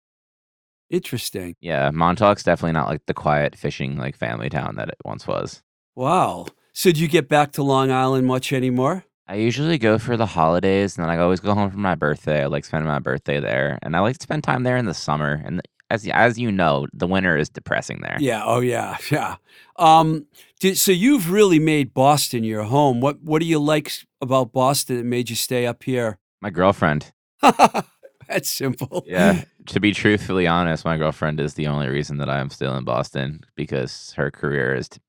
Interesting. 0.89 1.55
Yeah, 1.59 1.89
Montauk's 1.91 2.43
definitely 2.43 2.73
not 2.73 2.87
like 2.87 3.05
the 3.07 3.13
quiet 3.13 3.55
fishing 3.55 3.97
like 3.97 4.15
family 4.15 4.49
town 4.49 4.75
that 4.75 4.89
it 4.89 4.97
once 5.03 5.25
was. 5.25 5.63
Wow. 5.95 6.45
So 6.73 6.91
do 6.91 6.99
you 7.01 7.07
get 7.07 7.27
back 7.29 7.51
to 7.53 7.63
Long 7.63 7.91
Island 7.91 8.27
much 8.27 8.53
anymore? 8.53 9.05
I 9.27 9.35
usually 9.35 9.77
go 9.77 9.97
for 9.97 10.17
the 10.17 10.25
holidays, 10.25 10.97
and 10.97 11.03
then 11.05 11.09
I 11.09 11.17
always 11.21 11.39
go 11.39 11.53
home 11.53 11.71
for 11.71 11.77
my 11.77 11.95
birthday. 11.95 12.43
I 12.43 12.47
like 12.47 12.65
spending 12.65 12.87
my 12.89 12.99
birthday 12.99 13.39
there, 13.39 13.79
and 13.81 13.95
I 13.95 14.01
like 14.01 14.17
to 14.17 14.23
spend 14.23 14.43
time 14.43 14.63
there 14.63 14.75
in 14.77 14.85
the 14.85 14.93
summer. 14.93 15.41
And 15.45 15.61
as 15.89 16.05
as 16.09 16.37
you 16.37 16.51
know, 16.51 16.87
the 16.93 17.07
winter 17.07 17.37
is 17.37 17.49
depressing 17.49 18.01
there. 18.01 18.17
Yeah. 18.19 18.43
Oh, 18.45 18.59
yeah. 18.59 18.97
Yeah. 19.11 19.37
Um. 19.77 20.25
So 20.71 20.91
you've 20.91 21.29
really 21.31 21.59
made 21.59 21.93
Boston 21.93 22.43
your 22.43 22.63
home. 22.63 23.01
What 23.01 23.21
What 23.21 23.39
do 23.39 23.45
you 23.45 23.59
like 23.59 23.91
about 24.21 24.53
Boston 24.53 24.97
that 24.97 25.05
made 25.05 25.29
you 25.29 25.35
stay 25.35 25.65
up 25.65 25.83
here? 25.83 26.19
My 26.41 26.49
girlfriend. 26.49 27.11
That's 27.41 28.49
simple. 28.49 29.03
Yeah. 29.05 29.43
to 29.67 29.79
be 29.79 29.93
truthfully 29.93 30.47
honest, 30.47 30.85
my 30.85 30.97
girlfriend 30.97 31.39
is 31.39 31.55
the 31.55 31.67
only 31.67 31.87
reason 31.89 32.17
that 32.17 32.29
I 32.29 32.39
am 32.39 32.49
still 32.49 32.75
in 32.77 32.85
Boston 32.85 33.41
because 33.55 34.13
her 34.15 34.31
career 34.31 34.73
is 34.73 34.89
t- 34.89 34.99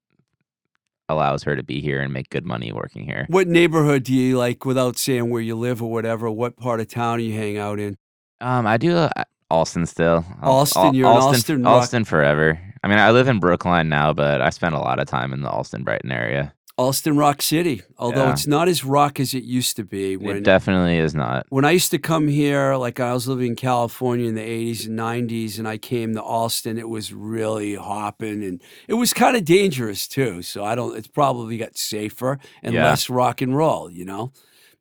allows 1.08 1.42
her 1.44 1.54
to 1.54 1.62
be 1.62 1.80
here 1.80 2.00
and 2.00 2.12
make 2.12 2.30
good 2.30 2.44
money 2.44 2.72
working 2.72 3.04
here. 3.04 3.26
What 3.28 3.46
neighborhood 3.46 4.04
do 4.04 4.12
you 4.12 4.36
like, 4.36 4.64
without 4.64 4.96
saying 4.96 5.30
where 5.30 5.42
you 5.42 5.54
live 5.54 5.82
or 5.82 5.90
whatever? 5.90 6.30
What 6.30 6.56
part 6.56 6.80
of 6.80 6.88
town 6.88 7.18
do 7.18 7.24
you 7.24 7.38
hang 7.38 7.58
out 7.58 7.78
in? 7.78 7.96
Um, 8.40 8.66
I 8.66 8.76
do 8.76 8.96
uh, 8.96 9.10
Allston 9.50 9.86
still. 9.86 10.24
Austin, 10.42 10.82
Al- 10.82 10.94
you're 10.94 11.08
Austin, 11.08 11.66
Austin, 11.66 12.02
rock- 12.02 12.08
forever. 12.08 12.58
I 12.84 12.86
mean, 12.86 12.98
I 12.98 13.12
live 13.12 13.28
in 13.28 13.40
Brookline 13.40 13.88
now, 13.88 14.12
but 14.12 14.42
I 14.42 14.50
spend 14.50 14.74
a 14.74 14.78
lot 14.78 14.98
of 14.98 15.06
time 15.06 15.32
in 15.32 15.40
the 15.40 15.48
Allston 15.48 15.84
Brighton 15.84 16.12
area. 16.12 16.52
Allston 16.76 17.16
Rock 17.16 17.40
City, 17.40 17.80
although 17.96 18.24
Yeah. 18.26 18.32
it's 18.32 18.46
not 18.46 18.68
as 18.68 18.84
rock 18.84 19.18
as 19.18 19.32
it 19.32 19.42
used 19.44 19.76
to 19.76 19.84
be. 19.84 20.18
When 20.18 20.36
it 20.36 20.44
definitely 20.44 20.98
is 20.98 21.14
not. 21.14 21.46
when 21.48 21.64
I 21.64 21.70
used 21.70 21.90
to 21.92 21.98
come 21.98 22.28
here, 22.28 22.74
like 22.74 23.00
I 23.00 23.14
was 23.14 23.26
living 23.26 23.46
in 23.52 23.56
California 23.56 24.28
in 24.28 24.34
the 24.34 24.42
80s 24.42 24.86
and 24.86 24.98
90s, 24.98 25.58
and 25.58 25.66
I 25.66 25.78
came 25.78 26.12
to 26.12 26.20
Allston, 26.20 26.76
it 26.76 26.90
was 26.90 27.10
really 27.10 27.74
hopping 27.76 28.44
and 28.44 28.60
it 28.86 28.94
was 28.94 29.14
kind 29.14 29.34
of 29.34 29.46
dangerous 29.46 30.06
too. 30.06 30.42
So 30.42 30.62
I 30.62 30.74
don't, 30.74 30.94
it's 30.94 31.08
probably 31.08 31.56
got 31.56 31.78
safer 31.78 32.38
and 32.62 32.74
Yeah. 32.74 32.84
less 32.84 33.08
rock 33.08 33.40
and 33.40 33.56
roll, 33.56 33.90
you 33.90 34.04
know? 34.04 34.32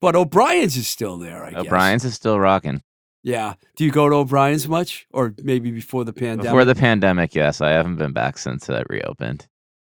But 0.02 0.14
O'Brien's 0.18 0.76
is 0.76 0.88
still 0.88 1.18
there, 1.18 1.46
I 1.46 1.52
guess. 1.52 1.68
O'Brien's 1.68 2.04
is 2.04 2.16
still 2.16 2.38
rocking. 2.38 2.82
Yeah. 3.24 3.54
Do 3.78 3.86
you 3.86 3.92
go 3.92 4.10
to 4.10 4.16
O'Brien's 4.16 4.68
much 4.68 5.08
or 5.12 5.34
maybe 5.42 5.72
before 5.72 6.04
the 6.04 6.14
pandemic? 6.14 6.44
Before 6.44 6.66
the 6.66 6.76
pandemic, 6.76 7.34
yes, 7.34 7.62
I 7.62 7.70
haven't 7.72 7.96
been 7.96 8.12
back 8.12 8.38
since 8.38 8.68
it 8.70 8.86
reopened. 8.90 9.48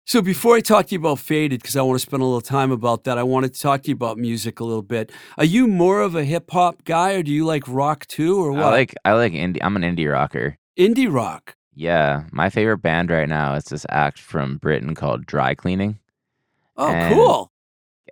So 0.06 0.24
before 0.24 0.56
I 0.56 0.62
talk 0.62 0.88
to 0.88 0.96
you 0.96 1.00
about 1.00 1.20
Faded, 1.20 1.62
because 1.62 1.76
I 1.76 1.84
want 1.84 2.00
to 2.00 2.06
spend 2.06 2.24
a 2.24 2.26
little 2.26 2.42
time 2.42 2.72
about 2.72 3.04
that, 3.04 3.20
I 3.20 3.24
want 3.24 3.46
to 3.46 3.62
talk 3.62 3.84
to 3.84 3.90
you 3.90 3.94
about 3.94 4.18
music 4.18 4.60
a 4.60 4.64
little 4.64 4.82
bit. 4.82 5.12
Are 5.38 5.46
you 5.46 5.68
more 5.68 6.02
of 6.02 6.16
a 6.16 6.24
hip 6.24 6.50
hop 6.50 6.84
guy, 6.84 7.14
or 7.14 7.22
do 7.22 7.32
you 7.32 7.46
like 7.46 7.64
rock 7.68 8.08
too, 8.08 8.44
or 8.44 8.52
what? 8.52 8.64
I 8.64 8.70
like 8.72 8.96
I 9.06 9.14
like 9.14 9.34
indie. 9.34 9.60
I'm 9.62 9.76
an 9.76 9.84
indie 9.84 10.12
rocker. 10.12 10.58
indie 10.80 11.14
rock. 11.14 11.56
Yeah, 11.76 12.24
my 12.32 12.50
favorite 12.50 12.80
band 12.80 13.12
right 13.12 13.30
now 13.30 13.54
is 13.54 13.66
this 13.66 13.86
act 13.90 14.18
from 14.18 14.58
Britain 14.58 14.96
called 14.96 15.28
Dry 15.28 15.54
Cleaning. 15.54 16.00
Oh, 16.76 16.90
And- 16.92 17.14
cool. 17.14 17.52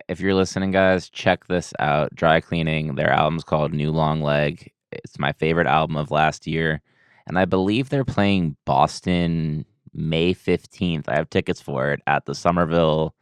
If 0.08 0.20
you're 0.20 0.34
listening, 0.34 0.70
guys, 0.70 1.10
check 1.10 1.48
this 1.48 1.74
out. 1.80 2.14
Dry 2.14 2.40
Cleaning. 2.40 2.94
Their 2.94 3.10
album's 3.10 3.42
called 3.44 3.74
New 3.74 3.90
Long 3.90 4.22
Leg. 4.22 4.70
It's 4.92 5.18
my 5.18 5.32
favorite 5.32 5.66
album 5.66 5.96
of 5.96 6.10
last 6.10 6.46
year, 6.46 6.80
and 7.26 7.38
I 7.38 7.44
believe 7.44 7.88
they're 7.88 8.04
playing 8.04 8.56
Boston 8.64 9.64
May 9.92 10.34
15th. 10.34 11.08
I 11.08 11.14
have 11.16 11.28
tickets 11.30 11.60
for 11.60 11.92
it 11.92 12.00
at 12.06 12.24
the 12.26 12.34
Somerville, 12.34 13.14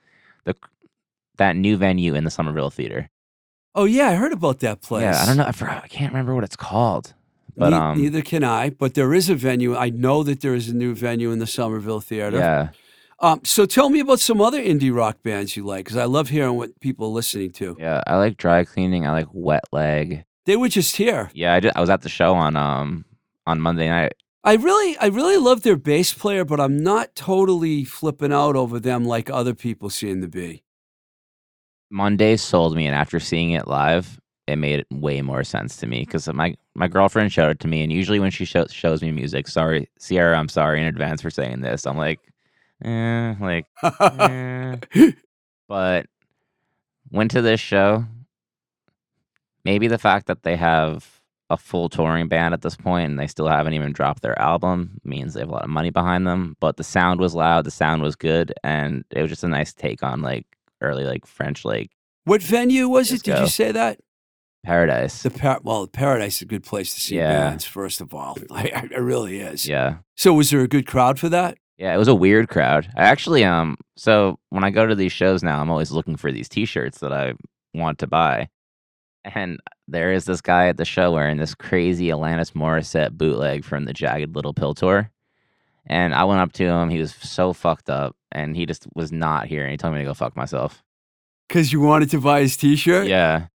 the 0.44 0.54
that 1.38 1.56
new 1.56 1.76
venue 1.76 2.14
in 2.14 2.24
the 2.24 2.30
Somerville 2.30 2.70
Theater. 2.70 3.10
Oh 3.74 3.84
yeah, 3.84 4.08
I 4.08 4.14
heard 4.14 4.32
about 4.32 4.60
that 4.60 4.80
place. 4.80 5.02
Yeah, 5.02 5.20
I 5.22 5.26
don't 5.26 5.36
know. 5.36 5.44
I, 5.44 5.52
forgot, 5.52 5.84
I 5.84 5.88
can't 5.88 6.12
remember 6.12 6.34
what 6.34 6.44
it's 6.44 6.56
called, 6.56 7.14
but 7.56 7.70
Ne- 7.70 7.76
um, 7.76 7.98
neither 7.98 8.22
can 8.22 8.42
I. 8.44 8.70
But 8.70 8.94
there 8.94 9.12
is 9.12 9.28
a 9.28 9.34
venue. 9.34 9.76
I 9.76 9.90
know 9.90 10.22
that 10.22 10.40
there 10.40 10.54
is 10.54 10.68
a 10.68 10.74
new 10.74 10.94
venue 10.94 11.30
in 11.30 11.38
the 11.40 11.46
Somerville 11.46 12.00
Theater. 12.00 12.38
yeah. 12.38 12.68
Um, 13.18 13.40
so 13.44 13.64
tell 13.64 13.88
me 13.88 14.00
about 14.00 14.20
some 14.20 14.42
other 14.42 14.60
indie 14.60 14.94
rock 14.94 15.22
bands 15.22 15.56
you 15.56 15.64
like, 15.64 15.86
because 15.86 15.96
I 15.96 16.04
love 16.04 16.28
hearing 16.28 16.56
what 16.56 16.78
people 16.80 17.06
are 17.06 17.12
listening 17.12 17.50
to. 17.52 17.74
Yeah, 17.78 18.02
I 18.06 18.16
like 18.16 18.36
dry 18.36 18.64
cleaning. 18.64 19.06
I 19.06 19.12
like 19.12 19.28
wet 19.32 19.64
leg. 19.72 20.24
They 20.46 20.56
were 20.56 20.68
just 20.68 20.96
here. 20.96 21.30
Yeah, 21.34 21.54
I, 21.54 21.60
just, 21.60 21.76
I 21.76 21.80
was 21.80 21.90
at 21.90 22.02
the 22.02 22.08
show 22.08 22.34
on 22.34 22.56
um 22.56 23.04
on 23.46 23.60
Monday 23.60 23.88
night. 23.88 24.14
I 24.42 24.54
really, 24.54 24.96
I 24.98 25.06
really 25.06 25.38
love 25.38 25.62
their 25.62 25.76
bass 25.76 26.14
player, 26.14 26.44
but 26.44 26.60
I'm 26.60 26.76
not 26.76 27.16
totally 27.16 27.82
flipping 27.84 28.32
out 28.32 28.54
over 28.54 28.78
them 28.78 29.04
like 29.04 29.28
other 29.28 29.54
people 29.54 29.90
seem 29.90 30.20
to 30.20 30.28
be. 30.28 30.62
Monday 31.90 32.36
sold 32.36 32.76
me, 32.76 32.86
and 32.86 32.94
after 32.94 33.18
seeing 33.18 33.50
it 33.50 33.66
live, 33.66 34.20
it 34.46 34.56
made 34.56 34.86
way 34.92 35.20
more 35.20 35.42
sense 35.42 35.76
to 35.78 35.88
me 35.88 36.00
because 36.00 36.28
my 36.32 36.54
my 36.74 36.86
girlfriend 36.86 37.32
showed 37.32 37.50
it 37.50 37.60
to 37.60 37.68
me, 37.68 37.82
and 37.82 37.92
usually 37.92 38.20
when 38.20 38.30
she 38.30 38.44
shows 38.44 38.72
shows 38.72 39.02
me 39.02 39.10
music, 39.10 39.48
sorry 39.48 39.88
Sierra, 39.98 40.38
I'm 40.38 40.48
sorry 40.48 40.80
in 40.80 40.86
advance 40.86 41.22
for 41.22 41.30
saying 41.30 41.62
this. 41.62 41.84
I'm 41.84 41.96
like, 41.96 42.20
eh, 42.84 43.34
like, 43.40 43.66
eh. 43.82 44.76
but 45.66 46.06
went 47.10 47.32
to 47.32 47.42
this 47.42 47.58
show. 47.58 48.04
Maybe 49.66 49.88
the 49.88 49.98
fact 49.98 50.26
that 50.28 50.42
they 50.44 50.56
have 50.56 51.20
a 51.50 51.56
full 51.56 51.88
touring 51.88 52.28
band 52.28 52.54
at 52.54 52.62
this 52.62 52.76
point 52.76 53.10
and 53.10 53.18
they 53.20 53.26
still 53.26 53.46
haven't 53.48 53.74
even 53.74 53.92
dropped 53.92 54.22
their 54.22 54.36
album 54.40 54.98
means 55.04 55.34
they 55.34 55.40
have 55.40 55.48
a 55.48 55.52
lot 55.52 55.64
of 55.64 55.70
money 55.70 55.90
behind 55.90 56.26
them. 56.26 56.56
But 56.60 56.76
the 56.76 56.84
sound 56.84 57.20
was 57.20 57.34
loud, 57.34 57.64
the 57.64 57.70
sound 57.70 58.02
was 58.02 58.16
good, 58.16 58.52
and 58.64 59.04
it 59.10 59.20
was 59.22 59.30
just 59.30 59.44
a 59.44 59.48
nice 59.48 59.72
take 59.72 60.02
on 60.02 60.22
like 60.22 60.46
early 60.80 61.04
like 61.04 61.26
French 61.26 61.64
like 61.64 61.90
what 62.24 62.42
venue 62.42 62.88
was 62.88 63.12
it? 63.12 63.22
Did 63.22 63.38
you 63.38 63.46
say 63.46 63.72
that? 63.72 63.98
paradise. 64.64 65.22
The 65.22 65.30
par- 65.30 65.60
well, 65.62 65.86
Paradise 65.86 66.36
is 66.36 66.42
a 66.42 66.46
good 66.46 66.64
place 66.64 66.92
to 66.94 67.00
see 67.00 67.16
Yeah. 67.16 67.30
bands. 67.50 67.64
First 67.64 68.00
of 68.00 68.12
all, 68.12 68.36
it 68.50 68.98
really 69.00 69.38
is. 69.38 69.68
Yeah. 69.68 69.98
So 70.16 70.32
was 70.34 70.50
there 70.50 70.60
a 70.62 70.66
good 70.68 70.86
crowd 70.88 71.20
for 71.20 71.28
that? 71.28 71.56
Yeah, 71.78 71.94
it 71.94 71.98
was 71.98 72.08
a 72.08 72.14
weird 72.16 72.48
crowd. 72.48 72.88
I 72.96 73.04
actually 73.04 73.44
um 73.44 73.76
so 73.96 74.38
when 74.50 74.64
I 74.64 74.70
go 74.70 74.84
to 74.86 74.94
these 74.96 75.12
shows 75.12 75.42
now, 75.44 75.60
I'm 75.60 75.70
always 75.70 75.92
looking 75.92 76.16
for 76.16 76.32
these 76.32 76.48
t-shirts 76.48 76.98
that 76.98 77.12
I 77.12 77.34
want 77.74 77.98
to 78.00 78.06
buy. 78.08 78.48
And 79.34 79.58
there 79.88 80.12
is 80.12 80.24
this 80.24 80.40
guy 80.40 80.68
at 80.68 80.76
the 80.76 80.84
show 80.84 81.12
wearing 81.12 81.36
this 81.38 81.54
crazy 81.54 82.06
Alanis 82.08 82.52
Morissette 82.52 83.12
bootleg 83.12 83.64
from 83.64 83.84
the 83.84 83.92
Jagged 83.92 84.34
Little 84.34 84.54
Pill 84.54 84.74
tour. 84.74 85.10
And 85.86 86.14
I 86.14 86.24
went 86.24 86.40
up 86.40 86.52
to 86.54 86.64
him, 86.64 86.90
he 86.90 86.98
was 87.00 87.14
so 87.14 87.52
fucked 87.52 87.90
up 87.90 88.16
and 88.32 88.56
he 88.56 88.66
just 88.66 88.86
was 88.94 89.12
not 89.12 89.46
here 89.46 89.62
and 89.62 89.70
he 89.70 89.76
told 89.76 89.94
me 89.94 90.00
to 90.00 90.04
go 90.06 90.14
fuck 90.14 90.36
myself. 90.36 90.82
Because 91.48 91.72
you 91.72 91.80
wanted 91.80 92.10
to 92.10 92.20
buy 92.20 92.40
his 92.40 92.56
T-shirt. 92.56 93.06
Yeah. 93.06 93.46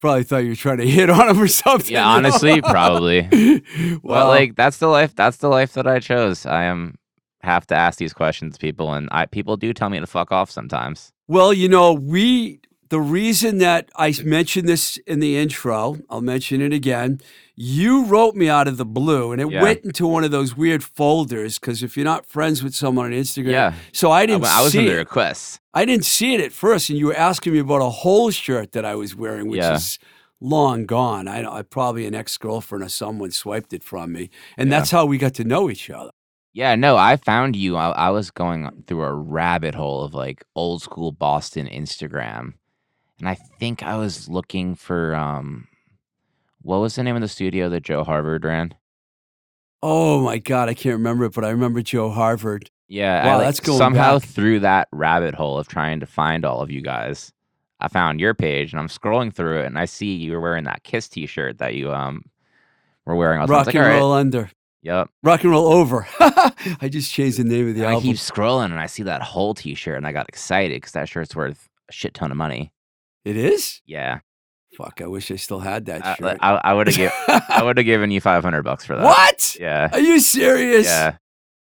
Probably 0.00 0.24
thought 0.24 0.38
you 0.38 0.50
were 0.50 0.56
trying 0.56 0.78
to 0.78 0.86
hit 0.90 1.08
on 1.08 1.28
him 1.28 1.40
or 1.40 1.48
something. 1.48 1.92
Yeah, 1.92 2.06
honestly, 2.06 2.60
probably. 2.62 3.28
well, 3.30 4.00
Well, 4.02 4.28
like 4.28 4.56
that's 4.56 4.78
the 4.78 4.88
life 4.88 5.14
that's 5.14 5.38
the 5.38 5.48
life 5.48 5.72
that 5.74 5.86
I 5.86 6.00
chose. 6.00 6.46
I 6.46 6.64
am 6.64 6.96
have 7.42 7.66
to 7.68 7.76
ask 7.76 7.98
these 7.98 8.12
questions 8.12 8.54
to 8.54 8.58
people 8.58 8.92
and 8.92 9.08
I 9.12 9.26
people 9.26 9.56
do 9.56 9.72
tell 9.72 9.88
me 9.88 10.00
to 10.00 10.06
fuck 10.06 10.32
off 10.32 10.50
sometimes. 10.50 11.12
well, 11.28 11.52
you 11.52 11.68
know, 11.68 11.92
we 11.92 12.60
the 12.88 13.00
reason 13.00 13.58
that 13.58 13.90
I 13.96 14.14
mentioned 14.24 14.68
this 14.68 14.96
in 15.06 15.20
the 15.20 15.36
intro, 15.36 15.98
I'll 16.10 16.20
mention 16.20 16.60
it 16.60 16.72
again. 16.72 17.20
You 17.54 18.04
wrote 18.04 18.34
me 18.34 18.48
out 18.48 18.68
of 18.68 18.76
the 18.76 18.84
blue, 18.84 19.32
and 19.32 19.40
it 19.40 19.50
Yeah. 19.50 19.62
went 19.62 19.80
into 19.84 20.06
one 20.06 20.24
of 20.24 20.30
those 20.30 20.56
weird 20.56 20.84
folders. 20.84 21.58
Because 21.58 21.82
if 21.82 21.96
you're 21.96 22.04
not 22.04 22.26
friends 22.26 22.62
with 22.62 22.74
someone 22.74 23.06
on 23.06 23.12
Instagram, 23.12 23.50
Yeah. 23.52 23.74
so 23.92 24.10
I 24.10 24.20
I, 24.22 24.26
didn't 24.26 24.44
I 24.44 24.62
was 24.62 24.72
see 24.72 24.80
in 24.80 24.84
the 24.86 24.92
it. 24.92 24.96
requests. 24.96 25.58
I 25.72 25.84
didn't 25.84 26.04
see 26.04 26.34
it 26.34 26.40
at 26.40 26.52
first, 26.52 26.90
and 26.90 26.98
you 26.98 27.06
were 27.06 27.16
asking 27.16 27.52
me 27.54 27.58
about 27.60 27.80
a 27.82 27.88
Hole 27.90 28.30
shirt 28.30 28.72
that 28.72 28.84
I 28.84 28.94
was 28.94 29.14
wearing, 29.16 29.48
which 29.48 29.58
Yeah. 29.60 29.74
is 29.76 29.98
long 30.40 30.84
gone. 30.84 31.28
I, 31.28 31.44
I 31.50 31.62
probably 31.62 32.06
an 32.06 32.14
ex 32.14 32.36
girlfriend 32.36 32.84
or 32.84 32.88
someone 32.90 33.30
swiped 33.30 33.72
it 33.72 33.82
from 33.82 34.12
me, 34.12 34.28
and 34.58 34.68
Yeah. 34.70 34.78
that's 34.78 34.90
how 34.90 35.06
we 35.06 35.16
got 35.18 35.32
to 35.34 35.44
know 35.44 35.70
each 35.70 35.88
other. 35.88 36.10
Yeah, 36.52 36.74
no, 36.74 36.96
I 36.96 37.16
found 37.16 37.54
you. 37.56 37.76
I, 37.76 37.90
I 37.90 38.10
was 38.10 38.30
going 38.30 38.70
through 38.86 39.02
a 39.02 39.12
rabbit 39.14 39.74
hole 39.74 40.02
of 40.04 40.14
like 40.14 40.42
old 40.54 40.82
school 40.82 41.12
Boston 41.12 41.66
Instagram, 41.66 42.54
and 43.18 43.28
I 43.28 43.34
think 43.34 43.82
I 43.82 43.96
was 43.96 44.28
looking 44.28 44.74
for 44.74 45.14
um, 45.14 45.68
what 46.62 46.78
was 46.78 46.94
the 46.96 47.02
name 47.02 47.16
of 47.16 47.22
the 47.22 47.28
studio 47.28 47.68
that 47.68 47.82
Joe 47.82 48.04
Harvard 48.04 48.44
ran? 48.44 48.74
Oh 49.82 50.20
my 50.20 50.38
god, 50.38 50.68
I 50.68 50.74
can't 50.74 50.94
remember 50.96 51.24
it, 51.26 51.32
but 51.34 51.44
I 51.44 51.50
remember 51.50 51.82
Joe 51.82 52.10
Harvard. 52.10 52.70
Yeah, 52.88 53.22
I, 53.22 53.26
Wow, 53.26 53.36
like, 53.38 53.46
that's 53.46 53.60
going 53.60 53.78
somehow 53.78 54.18
back. 54.18 54.28
through 54.28 54.60
that 54.60 54.88
rabbit 54.92 55.34
hole 55.34 55.58
of 55.58 55.68
trying 55.68 56.00
to 56.00 56.06
find 56.06 56.44
all 56.44 56.60
of 56.60 56.70
you 56.70 56.80
guys. 56.82 57.32
I 57.80 57.88
found 57.88 58.20
your 58.20 58.32
page, 58.32 58.72
and 58.72 58.80
I'm 58.80 58.88
scrolling 58.88 59.32
through 59.34 59.60
it, 59.60 59.66
and 59.66 59.78
I 59.78 59.84
see 59.84 60.14
you 60.14 60.32
were 60.32 60.40
wearing 60.40 60.64
that 60.64 60.82
Kiss 60.82 61.08
T-shirt 61.08 61.58
that 61.58 61.74
you 61.74 61.92
um 61.92 62.22
were 63.04 63.16
wearing. 63.16 63.40
I 63.40 63.44
Rock 63.44 63.66
like, 63.66 63.74
and 63.74 63.84
right, 63.84 63.98
roll 63.98 64.12
under. 64.12 64.50
yep. 64.82 65.10
Rock 65.22 65.42
and 65.42 65.50
roll 65.52 65.66
over. 65.68 66.06
I 66.20 66.88
just 66.88 67.12
changed 67.12 67.38
the 67.38 67.44
name 67.44 67.68
of 67.68 67.74
the 67.74 67.84
And 67.86 67.96
I 67.96 68.00
keep 68.00 68.16
scrolling, 68.16 68.66
and 68.66 68.80
I 68.80 68.86
see 68.86 69.02
that 69.04 69.22
Hole 69.22 69.52
T-shirt, 69.54 69.96
and 69.96 70.06
I 70.06 70.12
got 70.12 70.28
excited 70.28 70.76
because 70.76 70.92
that 70.92 71.08
shirt's 71.08 71.36
worth 71.36 71.68
a 71.88 71.92
shit 71.92 72.14
ton 72.14 72.30
of 72.30 72.36
money. 72.36 72.72
It 73.26 73.36
is? 73.36 73.80
Yeah, 73.86 74.20
Fuck, 74.76 75.00
I 75.02 75.06
wish 75.06 75.30
I 75.30 75.36
still 75.36 75.60
had 75.60 75.86
that 75.86 76.04
I, 76.06 76.14
shirt. 76.14 76.38
I, 76.40 76.60
I 76.62 76.74
would 76.74 76.86
have 76.86 76.96
given 76.96 77.12
I 77.48 77.62
would 77.64 77.78
have 77.78 77.86
given 77.86 78.10
you 78.10 78.20
five 78.20 78.44
hundred 78.44 78.62
bucks 78.62 78.84
for 78.84 78.94
that. 78.94 79.04
what? 79.04 79.56
Yeah, 79.58 79.88
Are 79.92 80.00
you 80.00 80.20
serious? 80.20 80.86
yeah, 80.86 81.16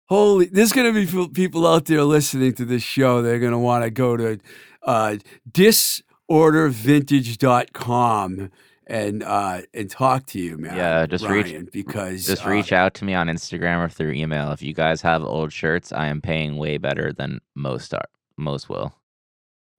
Holy, 0.10 0.46
there's 0.46 0.72
going 0.72 0.94
to 0.94 1.06
be 1.06 1.28
people 1.34 1.68
out 1.68 1.86
there 1.86 2.04
listening 2.04 2.54
to 2.56 2.66
this 2.66 2.82
show. 2.84 3.22
They're 3.22 3.40
going 3.40 3.52
to 3.52 3.58
want 3.60 3.84
to 3.84 3.92
go 3.92 4.18
to 4.18 4.40
uh, 4.84 5.18
disordervintage.com 5.52 8.52
and 8.88 9.24
uh, 9.24 9.62
and 9.74 9.90
talk 9.90 10.26
to 10.28 10.40
you, 10.40 10.58
man. 10.58 10.76
Yeah, 10.76 11.06
just 11.06 11.26
reach- 11.26 11.56
because 11.72 12.26
Just 12.26 12.46
uh, 12.46 12.50
reach 12.50 12.74
out 12.74 12.94
to 12.96 13.06
me 13.06 13.14
on 13.14 13.28
Instagram 13.28 13.86
or 13.86 13.90
through 13.90 14.12
email 14.14 14.52
if 14.52 14.62
you 14.62 14.74
guys 14.74 15.02
have 15.02 15.24
old 15.24 15.54
shirts. 15.54 15.92
I 15.94 16.08
am 16.08 16.22
paying 16.22 16.58
way 16.58 16.78
better 16.78 17.14
than 17.14 17.40
most 17.56 17.94
are. 17.94 18.06
Most 18.38 18.70
will. 18.70 18.94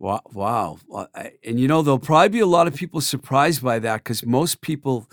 Wow, 0.03 0.21
wow. 0.33 0.79
And 1.45 1.61
you 1.61 1.69
know 1.69 1.81
there'll 1.83 2.01
probably 2.01 2.29
be 2.31 2.41
a 2.41 2.47
lot 2.47 2.67
of 2.67 2.75
people 2.75 3.01
surprised 3.01 3.63
by 3.63 3.79
that 3.79 3.99
because 4.03 4.27
most 4.27 4.61
people 4.61 5.09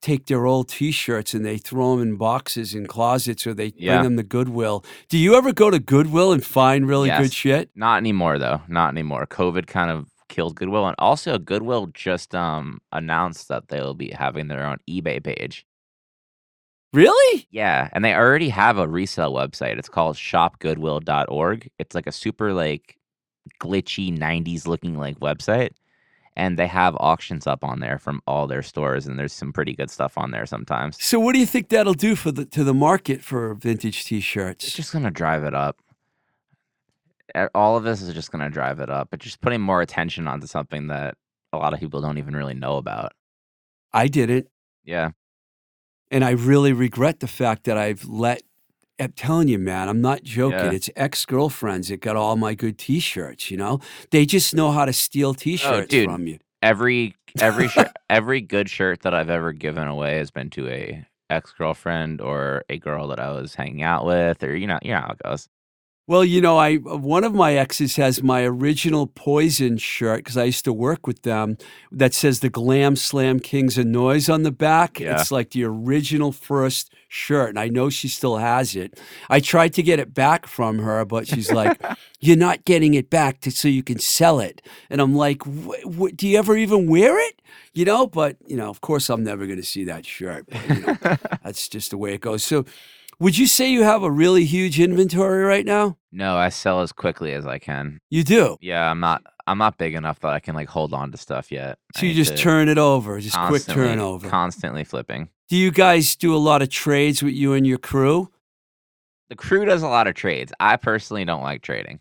take 0.00 0.24
their 0.24 0.46
old 0.46 0.70
T-shirts 0.70 1.34
and 1.34 1.44
they 1.44 1.58
throw 1.58 1.92
them 1.94 2.08
in 2.08 2.16
boxes 2.16 2.74
in 2.74 2.86
closets 2.86 3.46
or 3.46 3.52
they 3.52 3.74
Yeah. 3.76 3.98
bring 3.98 4.04
them 4.04 4.16
to 4.16 4.22
Goodwill. 4.22 4.86
Do 5.10 5.18
you 5.18 5.34
ever 5.34 5.52
go 5.52 5.70
to 5.70 5.78
Goodwill 5.78 6.32
and 6.32 6.42
find 6.42 6.88
really 6.88 7.10
good 7.10 7.32
shit? 7.34 7.68
Not 7.74 7.98
anymore 7.98 8.38
though. 8.38 8.62
Not 8.68 8.88
anymore. 8.94 9.26
COVID 9.26 9.66
kind 9.66 9.90
of 9.90 10.08
killed 10.30 10.56
Goodwill, 10.56 10.86
and 10.86 10.96
also 10.98 11.36
Goodwill 11.36 11.88
just 11.92 12.34
um 12.34 12.80
announced 12.90 13.48
that 13.48 13.68
they'll 13.68 13.92
be 13.92 14.12
having 14.12 14.48
their 14.48 14.64
own 14.64 14.78
eBay 14.88 15.22
page. 15.22 15.66
Really? 16.94 17.46
Yeah, 17.50 17.90
and 17.92 18.02
they 18.02 18.14
already 18.14 18.48
have 18.48 18.78
a 18.78 18.88
resale 18.88 19.34
website. 19.34 19.78
It's 19.78 19.90
called 19.90 20.16
shopgoodwill.org. 20.16 21.70
It's 21.78 21.94
like 21.94 22.06
a 22.06 22.12
super 22.12 22.54
like 22.54 22.96
glitchy 23.60 24.16
90s 24.16 24.66
looking 24.66 24.96
like 24.96 25.18
website 25.20 25.70
and 26.36 26.58
they 26.58 26.66
have 26.66 26.96
auctions 26.98 27.46
up 27.46 27.62
on 27.64 27.80
there 27.80 27.98
from 27.98 28.22
all 28.26 28.46
their 28.46 28.62
stores 28.62 29.06
and 29.06 29.18
there's 29.18 29.32
some 29.32 29.52
pretty 29.52 29.74
good 29.74 29.90
stuff 29.90 30.16
on 30.16 30.30
there 30.30 30.46
sometimes. 30.46 30.96
So 31.04 31.20
what 31.20 31.34
do 31.34 31.38
you 31.40 31.46
think 31.46 31.68
that'll 31.68 31.92
do 31.94 32.14
for 32.16 32.32
the 32.32 32.44
to 32.46 32.64
the 32.64 32.72
market 32.74 33.22
for 33.22 33.54
vintage 33.54 34.04
T-shirts? 34.04 34.64
It's 34.66 34.74
just 34.76 34.92
going 34.92 35.04
to 35.04 35.10
drive 35.10 35.44
it 35.44 35.54
up. 35.54 35.80
All 37.54 37.76
of 37.76 37.84
this 37.84 38.02
is 38.02 38.12
just 38.14 38.30
going 38.30 38.44
to 38.44 38.50
drive 38.50 38.78
it 38.80 38.90
up. 38.90 39.08
It's 39.12 39.24
just 39.24 39.40
putting 39.40 39.60
more 39.60 39.80
attention 39.80 40.26
onto 40.28 40.46
something 40.46 40.88
that 40.88 41.16
a 41.52 41.58
lot 41.58 41.72
of 41.72 41.80
people 41.80 42.00
don't 42.00 42.18
even 42.18 42.34
really 42.36 42.54
know 42.54 42.76
about. 42.76 43.12
I 43.92 44.06
didn't, 44.08 44.48
Yeah. 44.84 45.10
and 46.10 46.24
I 46.24 46.30
really 46.30 46.72
regret 46.72 47.20
the 47.20 47.26
fact 47.28 47.64
that 47.64 47.76
I've 47.78 48.04
let. 48.06 48.42
I'm 48.98 49.12
telling 49.12 49.48
you, 49.48 49.58
man, 49.58 49.88
I'm 49.88 50.00
not 50.00 50.22
joking. 50.22 50.58
Yeah. 50.58 50.72
It's 50.72 50.90
ex 50.96 51.24
girlfriends 51.24 51.88
that 51.88 52.00
got 52.00 52.16
all 52.16 52.36
my 52.36 52.54
good 52.54 52.78
T-shirts. 52.78 53.50
You 53.50 53.56
know, 53.56 53.80
they 54.10 54.26
just 54.26 54.54
know 54.54 54.70
how 54.70 54.84
to 54.84 54.92
steal 54.92 55.30
oh, 55.30 55.34
T-shirts 55.34 55.94
Oh, 55.94 56.04
from 56.04 56.26
you. 56.26 56.38
Every 56.62 57.16
every 57.40 57.68
shirt, 57.68 57.88
every 58.10 58.40
good 58.40 58.68
shirt 58.68 59.02
that 59.02 59.14
I've 59.14 59.30
ever 59.30 59.52
given 59.52 59.88
away 59.88 60.18
has 60.18 60.30
been 60.30 60.50
to 60.50 60.68
a 60.68 61.06
ex-girlfriend 61.30 62.20
or 62.20 62.64
a 62.68 62.78
girl 62.78 63.08
that 63.08 63.18
I 63.18 63.32
was 63.32 63.54
hanging 63.54 63.82
out 63.82 64.04
with 64.04 64.44
or 64.44 64.54
you 64.54 64.66
know, 64.66 64.78
you 64.82 64.92
know 64.92 65.00
how 65.00 65.12
it 65.12 65.22
goes. 65.24 65.48
Well, 66.08 66.24
you 66.24 66.40
know, 66.40 66.58
I 66.58 66.76
one 66.76 67.22
of 67.22 67.32
my 67.32 67.54
exes 67.54 67.94
has 67.96 68.22
my 68.24 68.42
original 68.42 69.06
Poison 69.06 69.78
shirt 69.78 70.18
because 70.18 70.36
I 70.36 70.44
used 70.44 70.64
to 70.64 70.72
work 70.72 71.06
with 71.06 71.22
them. 71.22 71.56
That 71.92 72.12
says 72.12 72.40
the 72.40 72.50
Glam 72.50 72.96
Slam 72.96 73.38
Kings 73.38 73.78
of 73.78 73.86
Noise 73.86 74.28
on 74.28 74.42
the 74.42 74.50
back. 74.50 74.98
Yeah. 74.98 75.20
It's 75.20 75.30
like 75.30 75.50
the 75.50 75.62
original 75.64 76.32
first 76.32 76.92
shirt, 77.06 77.50
and 77.50 77.58
I 77.58 77.68
know 77.68 77.88
she 77.88 78.08
still 78.08 78.38
has 78.38 78.74
it. 78.74 78.98
I 79.30 79.38
tried 79.38 79.74
to 79.74 79.82
get 79.82 80.00
it 80.00 80.12
back 80.12 80.48
from 80.48 80.80
her, 80.80 81.04
but 81.04 81.28
she's 81.28 81.52
like, 81.52 81.80
"You're 82.20 82.36
not 82.36 82.64
getting 82.64 82.94
it 82.94 83.08
back 83.08 83.40
to, 83.42 83.52
so 83.52 83.68
you 83.68 83.84
can 83.84 84.00
sell 84.00 84.40
it." 84.40 84.60
And 84.90 85.00
I'm 85.00 85.14
like, 85.14 85.42
"Wh- 85.44 85.86
wh- 85.86 86.16
"Do 86.16 86.26
you 86.26 86.36
ever 86.36 86.56
even 86.56 86.88
wear 86.88 87.16
it?" 87.28 87.40
You 87.74 87.84
know, 87.84 88.08
but 88.08 88.38
you 88.46 88.56
know, 88.56 88.68
of 88.68 88.80
course, 88.80 89.08
I'm 89.08 89.22
never 89.22 89.46
going 89.46 89.60
to 89.60 89.62
see 89.66 89.84
that 89.84 90.04
shirt. 90.04 90.46
But, 90.50 90.68
you 90.68 90.86
know, 90.86 90.96
that's 91.44 91.68
just 91.68 91.90
the 91.90 91.96
way 91.96 92.14
it 92.14 92.20
goes. 92.22 92.42
So, 92.42 92.64
would 93.22 93.38
you 93.38 93.46
say 93.46 93.70
you 93.70 93.84
have 93.84 94.02
a 94.02 94.10
really 94.10 94.44
huge 94.44 94.80
inventory 94.80 95.44
right 95.44 95.64
now? 95.64 95.96
No, 96.10 96.36
I 96.36 96.48
sell 96.48 96.80
as 96.80 96.92
quickly 96.92 97.32
as 97.32 97.46
I 97.46 97.58
can. 97.58 98.00
You 98.10 98.24
do. 98.24 98.56
Yeah, 98.60 98.90
I'm 98.90 99.00
not 99.00 99.22
I'm 99.46 99.58
not 99.58 99.78
big 99.78 99.94
enough 99.94 100.20
that 100.20 100.32
I 100.32 100.40
can 100.40 100.54
like 100.54 100.68
hold 100.68 100.92
on 100.92 101.12
to 101.12 101.16
stuff 101.16 101.52
yet. 101.52 101.78
I 101.94 102.00
So 102.00 102.06
you 102.06 102.14
just 102.14 102.36
turn 102.36 102.68
it 102.68 102.78
over, 102.78 103.20
just 103.20 103.38
quick 103.46 103.64
turnover. 103.64 104.28
Constantly 104.28 104.84
flipping. 104.84 105.28
do 105.48 105.56
you 105.56 105.70
guys 105.70 106.16
do 106.16 106.34
a 106.34 106.38
lot 106.38 106.62
of 106.62 106.68
trades 106.68 107.22
with 107.22 107.34
you 107.34 107.52
and 107.54 107.66
your 107.66 107.78
crew? 107.78 108.30
The 109.30 109.36
crew 109.36 109.64
does 109.64 109.82
a 109.82 109.88
lot 109.88 110.08
of 110.08 110.14
trades. 110.14 110.52
I 110.60 110.76
personally 110.76 111.24
don't 111.24 111.42
like 111.42 111.62
trading. 111.62 112.00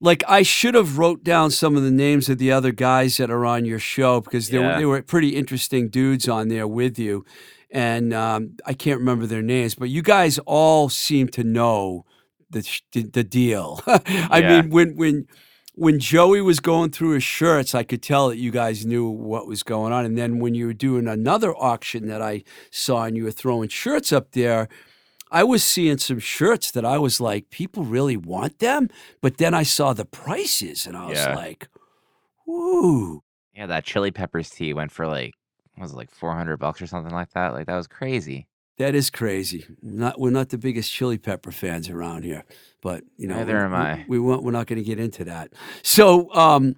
Like 0.00 0.24
I 0.26 0.42
should 0.42 0.74
have 0.74 0.98
wrote 0.98 1.22
down 1.22 1.52
some 1.52 1.76
of 1.76 1.84
the 1.84 1.90
names 1.92 2.28
of 2.28 2.38
the 2.38 2.50
other 2.50 2.72
guys 2.72 3.18
that 3.18 3.30
are 3.30 3.46
on 3.46 3.64
your 3.64 3.78
show 3.78 4.20
because 4.20 4.48
they, 4.48 4.58
were, 4.58 4.76
they 4.78 4.84
were 4.84 5.00
pretty 5.02 5.36
interesting 5.36 5.90
dudes 5.90 6.28
on 6.28 6.48
there 6.48 6.66
with 6.66 6.98
you, 6.98 7.24
and 7.72 8.12
um, 8.14 8.56
I 8.66 8.74
can't 8.74 9.00
remember 9.00 9.26
their 9.26 9.42
names, 9.42 9.74
but 9.74 9.88
you 9.88 10.02
guys 10.02 10.38
all 10.46 10.88
seem 10.88 11.26
to 11.28 11.42
know 11.42 12.04
the 12.50 12.62
sh- 12.62 12.82
the, 12.92 13.24
deal. 13.24 13.80
I 13.86 14.38
Yeah. 14.40 14.60
mean, 14.60 14.70
when 14.70 14.96
when 14.96 15.26
when 15.74 15.98
Joey 15.98 16.42
was 16.42 16.60
going 16.60 16.90
through 16.90 17.12
his 17.14 17.24
shirts, 17.24 17.74
I 17.74 17.82
could 17.82 18.02
tell 18.02 18.28
that 18.28 18.36
you 18.36 18.50
guys 18.50 18.84
knew 18.84 19.08
what 19.08 19.46
was 19.46 19.62
going 19.62 19.90
on. 19.90 20.04
And 20.04 20.18
then 20.18 20.38
when 20.38 20.54
you 20.54 20.66
were 20.66 20.74
doing 20.74 21.08
another 21.08 21.54
auction 21.56 22.08
that 22.08 22.20
I 22.20 22.44
saw 22.70 23.04
and 23.04 23.16
you 23.16 23.24
were 23.24 23.30
throwing 23.30 23.70
shirts 23.70 24.12
up 24.12 24.32
there, 24.32 24.68
I 25.30 25.44
was 25.44 25.64
seeing 25.64 25.96
some 25.96 26.18
shirts 26.18 26.70
that 26.72 26.84
I 26.84 26.98
was 26.98 27.22
like, 27.22 27.48
people 27.48 27.84
really 27.84 28.18
want 28.18 28.58
them. 28.58 28.90
But 29.22 29.38
then 29.38 29.54
I 29.54 29.62
saw 29.62 29.94
the 29.94 30.04
prices 30.04 30.86
and 30.86 30.94
I 30.94 31.06
was 31.06 31.18
Yeah. 31.18 31.34
like, 31.34 31.68
ooh. 32.46 33.22
Yeah, 33.54 33.66
that 33.66 33.84
chili 33.84 34.10
peppers 34.10 34.50
tee 34.50 34.74
went 34.74 34.92
for 34.92 35.06
like 35.06 35.32
was 35.78 35.92
it 35.92 35.96
like 35.96 36.10
400 36.10 36.56
bucks 36.58 36.80
or 36.82 36.86
something 36.86 37.12
like 37.14 37.30
that. 37.32 37.52
Like 37.54 37.66
that 37.66 37.76
was 37.76 37.86
crazy. 37.86 38.46
That 38.78 38.94
is 38.94 39.10
crazy. 39.10 39.66
Not 39.82 40.18
we're 40.18 40.30
not 40.30 40.48
the 40.48 40.58
biggest 40.58 40.90
chili 40.92 41.18
pepper 41.18 41.52
fans 41.52 41.88
around 41.90 42.24
here, 42.24 42.44
but 42.80 43.04
you 43.16 43.28
know, 43.28 43.36
Neither 43.36 43.54
we, 43.58 43.60
am 43.64 43.70
we- 43.70 43.76
I. 43.76 44.04
We, 44.08 44.18
won't, 44.18 44.42
we're 44.42 44.50
not 44.52 44.66
going 44.66 44.78
to 44.78 44.84
get 44.84 44.98
into 44.98 45.24
that. 45.24 45.52
So, 45.82 46.32
um, 46.34 46.76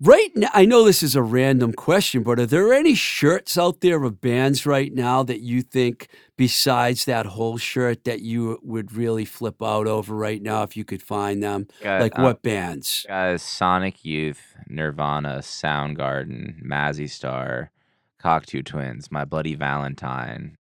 right 0.00 0.28
now, 0.36 0.50
I 0.52 0.64
know 0.66 0.84
this 0.84 1.02
is 1.02 1.16
a 1.16 1.22
random 1.22 1.72
question, 1.72 2.22
but 2.22 2.38
are 2.38 2.46
there 2.46 2.72
any 2.74 2.94
shirts 2.94 3.56
out 3.58 3.80
there 3.80 4.02
of 4.04 4.20
bands 4.20 4.66
right 4.66 4.92
now 4.92 5.22
that 5.24 5.40
you 5.40 5.62
think, 5.62 6.08
besides 6.36 7.06
that 7.06 7.24
Hole 7.26 7.56
shirt, 7.56 8.04
that 8.04 8.20
you 8.20 8.58
would 8.62 8.92
really 8.92 9.24
flip 9.24 9.62
out 9.62 9.86
over 9.86 10.14
right 10.14 10.42
now 10.42 10.62
if 10.62 10.76
you 10.76 10.84
could 10.84 11.02
find 11.02 11.42
them? 11.42 11.68
Got, 11.82 12.02
Like 12.02 12.18
uh, 12.18 12.22
what 12.22 12.42
bands? 12.42 13.06
Guys, 13.08 13.42
Sonic 13.42 14.04
Youth, 14.04 14.54
Nirvana, 14.68 15.38
Soundgarden, 15.38 16.62
Mazzy 16.64 17.08
Star, 17.08 17.70
Cocteau 18.22 18.64
Twins, 18.64 19.10
My 19.10 19.24
Bloody 19.24 19.54
Valentine. 19.54 20.56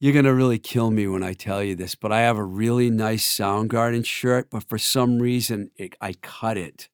You're 0.00 0.12
going 0.12 0.24
to 0.24 0.34
really 0.34 0.58
kill 0.58 0.90
me 0.90 1.06
when 1.06 1.22
I 1.22 1.32
tell 1.32 1.62
you 1.62 1.74
this, 1.74 1.94
but 1.94 2.12
I 2.12 2.20
have 2.20 2.36
a 2.36 2.44
really 2.44 2.90
nice 2.90 3.24
Soundgarden 3.24 4.04
shirt, 4.04 4.48
but 4.50 4.64
for 4.64 4.76
some 4.76 5.18
reason 5.20 5.70
it, 5.76 5.94
I 6.00 6.14
cut 6.14 6.58
it. 6.58 6.88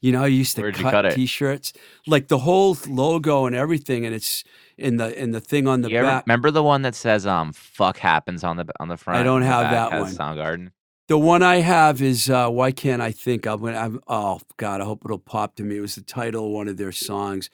You 0.00 0.12
know, 0.12 0.24
I 0.24 0.26
used 0.28 0.56
to 0.56 0.62
Where'd 0.62 0.74
cut, 0.74 0.90
cut 0.90 1.14
t-shirts, 1.14 1.72
like 2.06 2.28
the 2.28 2.38
whole 2.38 2.76
logo 2.88 3.46
and 3.46 3.56
everything, 3.56 4.04
and 4.04 4.14
it's 4.14 4.44
in 4.76 4.98
the 4.98 5.18
in 5.20 5.30
the 5.30 5.40
thing 5.40 5.66
on 5.66 5.80
the 5.80 5.90
You 5.90 6.02
back. 6.02 6.26
remember 6.26 6.50
the 6.50 6.62
one 6.62 6.82
that 6.82 6.94
says 6.94 7.26
um 7.26 7.52
"fuck 7.52 7.98
happens" 7.98 8.44
on 8.44 8.56
the 8.56 8.66
on 8.78 8.88
the 8.88 8.96
front? 8.96 9.20
I 9.20 9.22
don't 9.22 9.42
have 9.42 9.70
that 9.70 9.98
one. 9.98 10.12
Soundgarden. 10.12 10.70
The 11.08 11.18
one 11.18 11.42
I 11.42 11.56
have 11.56 12.02
is 12.02 12.28
uh, 12.28 12.48
"Why 12.50 12.72
Can't 12.72 13.00
I 13.00 13.10
Think." 13.10 13.46
I'm. 13.46 13.64
I'm, 13.64 14.00
oh 14.06 14.40
God, 14.58 14.80
I 14.80 14.84
hope 14.84 15.02
it'll 15.04 15.18
pop 15.18 15.56
to 15.56 15.62
me. 15.62 15.78
It 15.78 15.80
was 15.80 15.94
the 15.94 16.02
title 16.02 16.46
of 16.46 16.52
one 16.52 16.68
of 16.68 16.76
their 16.76 16.92
songs, 16.92 17.48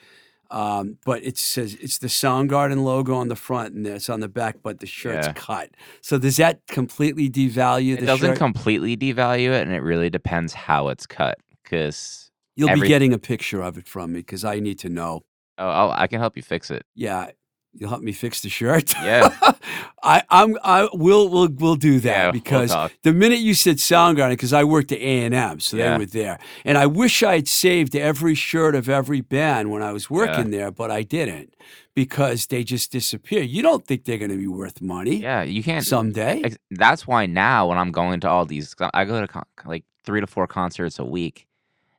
um, 0.53 0.99
but 1.05 1.25
it 1.25 1.39
says 1.39 1.75
it's 1.81 1.99
the 1.99 2.07
Soundgarden 2.09 2.85
logo 2.85 3.15
on 3.15 3.29
the 3.29 3.37
front 3.37 3.75
and 3.75 3.87
it's 3.87 4.09
on 4.11 4.21
the 4.21 4.29
back, 4.29 4.57
but 4.63 4.81
the 4.81 4.87
shirt's 4.87 5.27
Yeah. 5.29 5.33
cut. 5.35 5.71
So 6.03 6.19
does 6.19 6.37
that 6.37 6.61
completely 6.69 7.29
devalue 7.31 7.97
It 7.97 8.07
doesn't 8.07 8.29
shirt? 8.33 8.39
completely 8.39 8.97
devalue 8.97 9.49
it, 9.51 9.63
and 9.63 9.73
it 9.73 9.83
really 9.83 10.11
depends 10.11 10.53
how 10.53 10.89
it's 10.89 11.07
cut. 11.07 11.39
Because 11.63 12.31
You'll 12.55 12.75
be 12.75 12.87
getting 12.87 13.13
a 13.15 13.19
picture 13.19 13.63
of 13.63 13.79
it 13.79 13.89
from 13.89 14.13
me 14.13 14.21
because 14.21 14.45
I 14.45 14.61
need 14.61 14.79
to 14.81 14.89
know. 14.91 15.23
oh, 15.59 15.69
I'll, 15.69 15.91
I 15.93 16.07
can 16.07 16.21
help 16.21 16.37
you 16.37 16.43
fix 16.43 16.71
it. 16.71 16.85
Yeah, 16.95 17.31
you'll 17.75 17.91
help 17.91 18.03
me 18.03 18.13
fix 18.13 18.41
the 18.41 18.49
shirt. 18.49 18.93
Yeah. 19.03 19.35
I, 20.03 20.23
I'm. 20.31 20.57
I 20.63 20.89
will. 20.93 21.29
We'll. 21.29 21.49
We'll 21.49 21.77
do 21.77 22.01
that 22.01 22.09
Yeah, 22.09 22.25
we'll 22.27 22.33
because 22.33 22.75
the 23.03 23.13
minute 23.13 23.39
you 23.39 23.55
said 23.55 23.77
Soundgarden, 23.77 24.31
because 24.31 24.53
I 24.53 24.65
worked 24.65 24.93
at 24.93 24.99
A 24.99 25.25
and 25.25 25.35
M, 25.35 25.61
so 25.61 25.77
they 25.77 25.97
were 25.97 26.07
there, 26.07 26.39
and 26.65 26.77
I 26.77 26.87
wish 26.87 27.23
I 27.23 27.37
had 27.37 27.49
saved 27.49 27.95
every 27.95 28.35
shirt 28.35 28.75
of 28.75 28.89
every 28.89 29.21
band 29.21 29.71
when 29.71 29.83
I 29.83 29.93
was 29.93 30.11
working 30.11 30.51
there, 30.51 30.71
but 30.71 30.91
I 30.91 31.03
didn't 31.03 31.55
because 31.95 32.47
they 32.47 32.65
just 32.65 32.91
disappear. 32.91 33.43
You 33.43 33.63
don't 33.63 33.87
think 33.87 34.05
they're 34.05 34.19
going 34.19 34.31
to 34.31 34.37
be 34.39 34.47
worth 34.47 34.81
money 34.81 35.17
Yeah, 35.17 35.43
you 35.43 35.63
can't. 35.63 35.85
someday? 35.85 36.55
That's 36.71 37.07
why 37.07 37.27
now 37.27 37.69
when 37.69 37.79
I'm 37.79 37.93
going 37.93 38.21
to 38.21 38.29
all 38.31 38.47
these, 38.47 38.75
I 38.95 39.05
go 39.05 39.21
to 39.21 39.29
con- 39.29 39.45
like 39.67 39.85
three 40.05 40.21
to 40.21 40.27
four 40.27 40.47
concerts 40.47 40.99
a 40.99 41.05
week, 41.05 41.47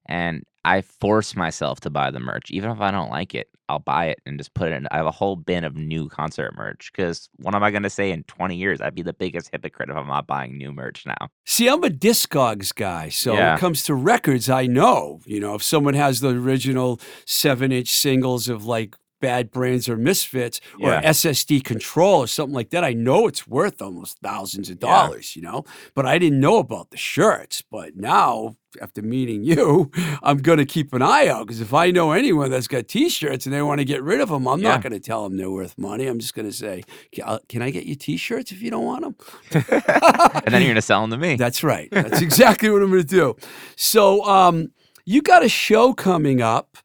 and 0.07 0.43
I 0.65 0.81
force 0.81 1.35
myself 1.35 1.79
to 1.81 1.89
buy 1.89 2.09
the 2.11 2.19
merch, 2.19 2.49
even 2.51 2.71
if 2.71 2.81
I 2.81 2.91
don't 2.91 3.09
like 3.11 3.35
it. 3.35 3.49
I'll 3.69 3.79
buy 3.79 4.07
it 4.07 4.19
and 4.25 4.37
just 4.37 4.53
put 4.53 4.71
it 4.71 4.75
in. 4.75 4.87
I 4.91 4.97
have 4.97 5.05
a 5.05 5.11
whole 5.11 5.35
bin 5.35 5.63
of 5.63 5.75
new 5.75 6.09
concert 6.09 6.55
merch 6.55 6.91
because 6.91 7.29
what 7.37 7.55
am 7.55 7.63
I 7.63 7.71
going 7.71 7.83
to 7.83 7.89
say 7.89 8.11
in 8.11 8.23
20 8.23 8.55
years? 8.55 8.81
I'd 8.81 8.95
be 8.95 9.01
the 9.01 9.13
biggest 9.13 9.49
hypocrite 9.51 9.89
if 9.89 9.95
I'm 9.95 10.07
not 10.07 10.27
buying 10.27 10.57
new 10.57 10.71
merch 10.71 11.05
now. 11.05 11.29
See, 11.45 11.67
I'm 11.67 11.83
a 11.83 11.89
Discogs 11.89 12.73
guy, 12.73 13.09
so 13.09 13.33
when 13.33 13.55
it 13.55 13.59
comes 13.59 13.83
to 13.83 13.95
records, 13.95 14.49
I 14.49 14.65
know. 14.65 15.21
You 15.25 15.39
know, 15.39 15.55
if 15.55 15.63
someone 15.63 15.93
has 15.93 16.19
the 16.19 16.29
original 16.29 16.99
seven-inch 17.25 17.91
singles 17.91 18.49
of 18.49 18.65
like 18.65 18.95
Bad 19.23 19.51
Brains 19.51 19.87
or 19.87 19.95
Misfits 19.95 20.59
or 20.81 20.89
Yeah. 20.89 21.01
SS 21.03 21.45
Decontrol 21.45 22.17
or 22.19 22.27
something 22.27 22.53
like 22.53 22.71
that, 22.71 22.83
I 22.83 22.91
know 22.93 23.25
it's 23.27 23.47
worth 23.47 23.81
almost 23.81 24.17
thousands 24.21 24.69
of 24.69 24.77
Yeah. 24.81 24.89
dollars. 24.89 25.35
You 25.35 25.41
know, 25.43 25.63
but 25.95 26.05
I 26.05 26.17
didn't 26.19 26.41
know 26.41 26.57
about 26.57 26.91
the 26.91 26.97
shirts. 26.97 27.63
But 27.71 27.95
now, 27.95 28.57
after 28.81 29.01
meeting 29.01 29.43
you, 29.45 29.89
I'm 30.23 30.39
gonna 30.39 30.65
keep 30.65 30.93
an 30.93 31.01
eye 31.01 31.27
out 31.27 31.47
because 31.47 31.61
if 31.61 31.73
I 31.73 31.91
know 31.91 32.11
anyone 32.11 32.51
that's 32.51 32.67
got 32.67 32.87
T-shirts 32.89 33.45
and 33.45 33.55
they 33.55 33.61
want 33.61 33.79
to 33.79 33.85
get 33.85 34.03
rid 34.03 34.19
of 34.19 34.27
them, 34.29 34.45
I'm 34.47 34.59
Yeah. 34.59 34.71
not 34.71 34.81
gonna 34.83 34.99
tell 34.99 35.23
them 35.23 35.37
they're 35.37 35.49
worth 35.49 35.77
money. 35.77 36.05
I'm 36.07 36.19
just 36.19 36.33
gonna 36.35 36.51
say, 36.51 36.83
"Can 37.13 37.23
I- 37.25 37.39
can 37.47 37.61
I 37.61 37.69
get 37.69 37.85
you 37.85 37.95
T-shirts 37.95 38.51
if 38.51 38.61
you 38.61 38.69
don't 38.71 38.83
want 38.85 39.03
them? 39.03 39.15
and 39.71 40.51
then 40.53 40.61
you're 40.61 40.69
going 40.73 40.75
to 40.75 40.81
sell 40.81 41.01
them 41.01 41.11
to 41.11 41.17
me. 41.17 41.35
That's 41.35 41.63
right. 41.63 41.87
That's 41.91 42.21
exactly 42.21 42.69
what 42.69 42.81
I'm 42.81 42.89
going 42.91 43.01
to 43.03 43.07
do. 43.07 43.35
So, 43.75 44.23
um, 44.25 44.71
you 45.05 45.21
got 45.21 45.43
a 45.43 45.49
show 45.49 45.93
coming 45.93 46.41
up 46.41 46.77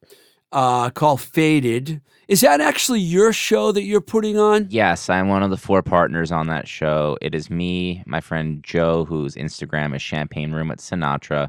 uh, 0.53 0.91
called 0.91 1.21
Faded. 1.21 2.01
Is 2.29 2.43
that 2.43 2.61
actually 2.61 3.01
your 3.01 3.33
show 3.33 3.73
that 3.73 3.85
you're 3.85 4.03
putting 4.03 4.39
on? 4.39 4.67
Yes, 4.69 5.09
I'm 5.09 5.29
one 5.29 5.43
of 5.43 5.49
the 5.49 5.57
four 5.57 5.83
partners 5.83 6.31
on 6.31 6.47
that 6.49 6.69
show. 6.69 7.17
It 7.23 7.35
is 7.35 7.49
me, 7.49 8.03
my 8.05 8.21
friend 8.21 8.63
Joe, 8.63 9.07
whose 9.07 9.35
Instagram 9.35 9.97
is 9.97 10.03
Champagne 10.03 10.53
Room 10.53 10.71
at 10.71 10.77
Sinatra, 10.77 11.49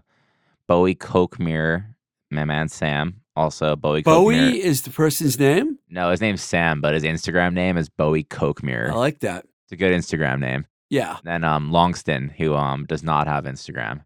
Bowie 0.67 0.95
Kokemir, 0.95 1.85
my 2.31 2.45
man 2.45 2.69
Sam, 2.69 3.19
also 3.35 3.75
Bowie 3.75 4.03
Bowie 4.03 4.61
is 4.61 4.83
the 4.83 4.89
person's 4.89 5.37
name. 5.37 5.77
No, 5.89 6.11
his 6.11 6.21
name's 6.21 6.41
Sam, 6.41 6.79
but 6.79 6.93
his 6.93 7.03
Instagram 7.03 7.53
name 7.53 7.77
is 7.77 7.89
Bowie 7.89 8.23
Kokemir. 8.23 8.89
I 8.89 8.93
like 8.93 9.19
that. 9.19 9.45
It's 9.65 9.73
a 9.73 9.75
good 9.75 9.91
Instagram 9.91 10.39
name. 10.39 10.65
Yeah. 10.89 11.17
Then 11.25 11.43
um 11.43 11.71
Longston, 11.71 12.31
who 12.31 12.55
um 12.55 12.85
does 12.85 13.03
not 13.03 13.27
have 13.27 13.43
Instagram. 13.43 14.05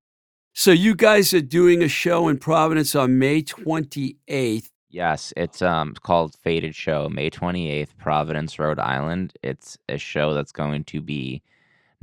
So 0.53 0.71
you 0.71 0.95
guys 0.95 1.33
are 1.33 1.41
doing 1.41 1.83
a 1.83 1.87
show 1.87 2.27
in 2.27 2.37
Providence 2.37 2.95
on 2.95 3.17
May 3.19 3.41
28th. 3.41 4.69
Yes, 4.93 5.33
it's 5.35 5.61
um 5.63 5.95
called 5.95 6.35
Faded 6.35 6.75
Show, 6.75 7.09
May 7.09 7.31
28th, 7.31 7.97
Providence, 7.97 8.59
Rhode 8.59 8.77
Island. 8.79 9.33
It's 9.41 9.75
a 9.89 9.97
show 9.97 10.35
that's 10.35 10.51
going 10.51 10.83
to 10.85 11.01
be 11.01 11.41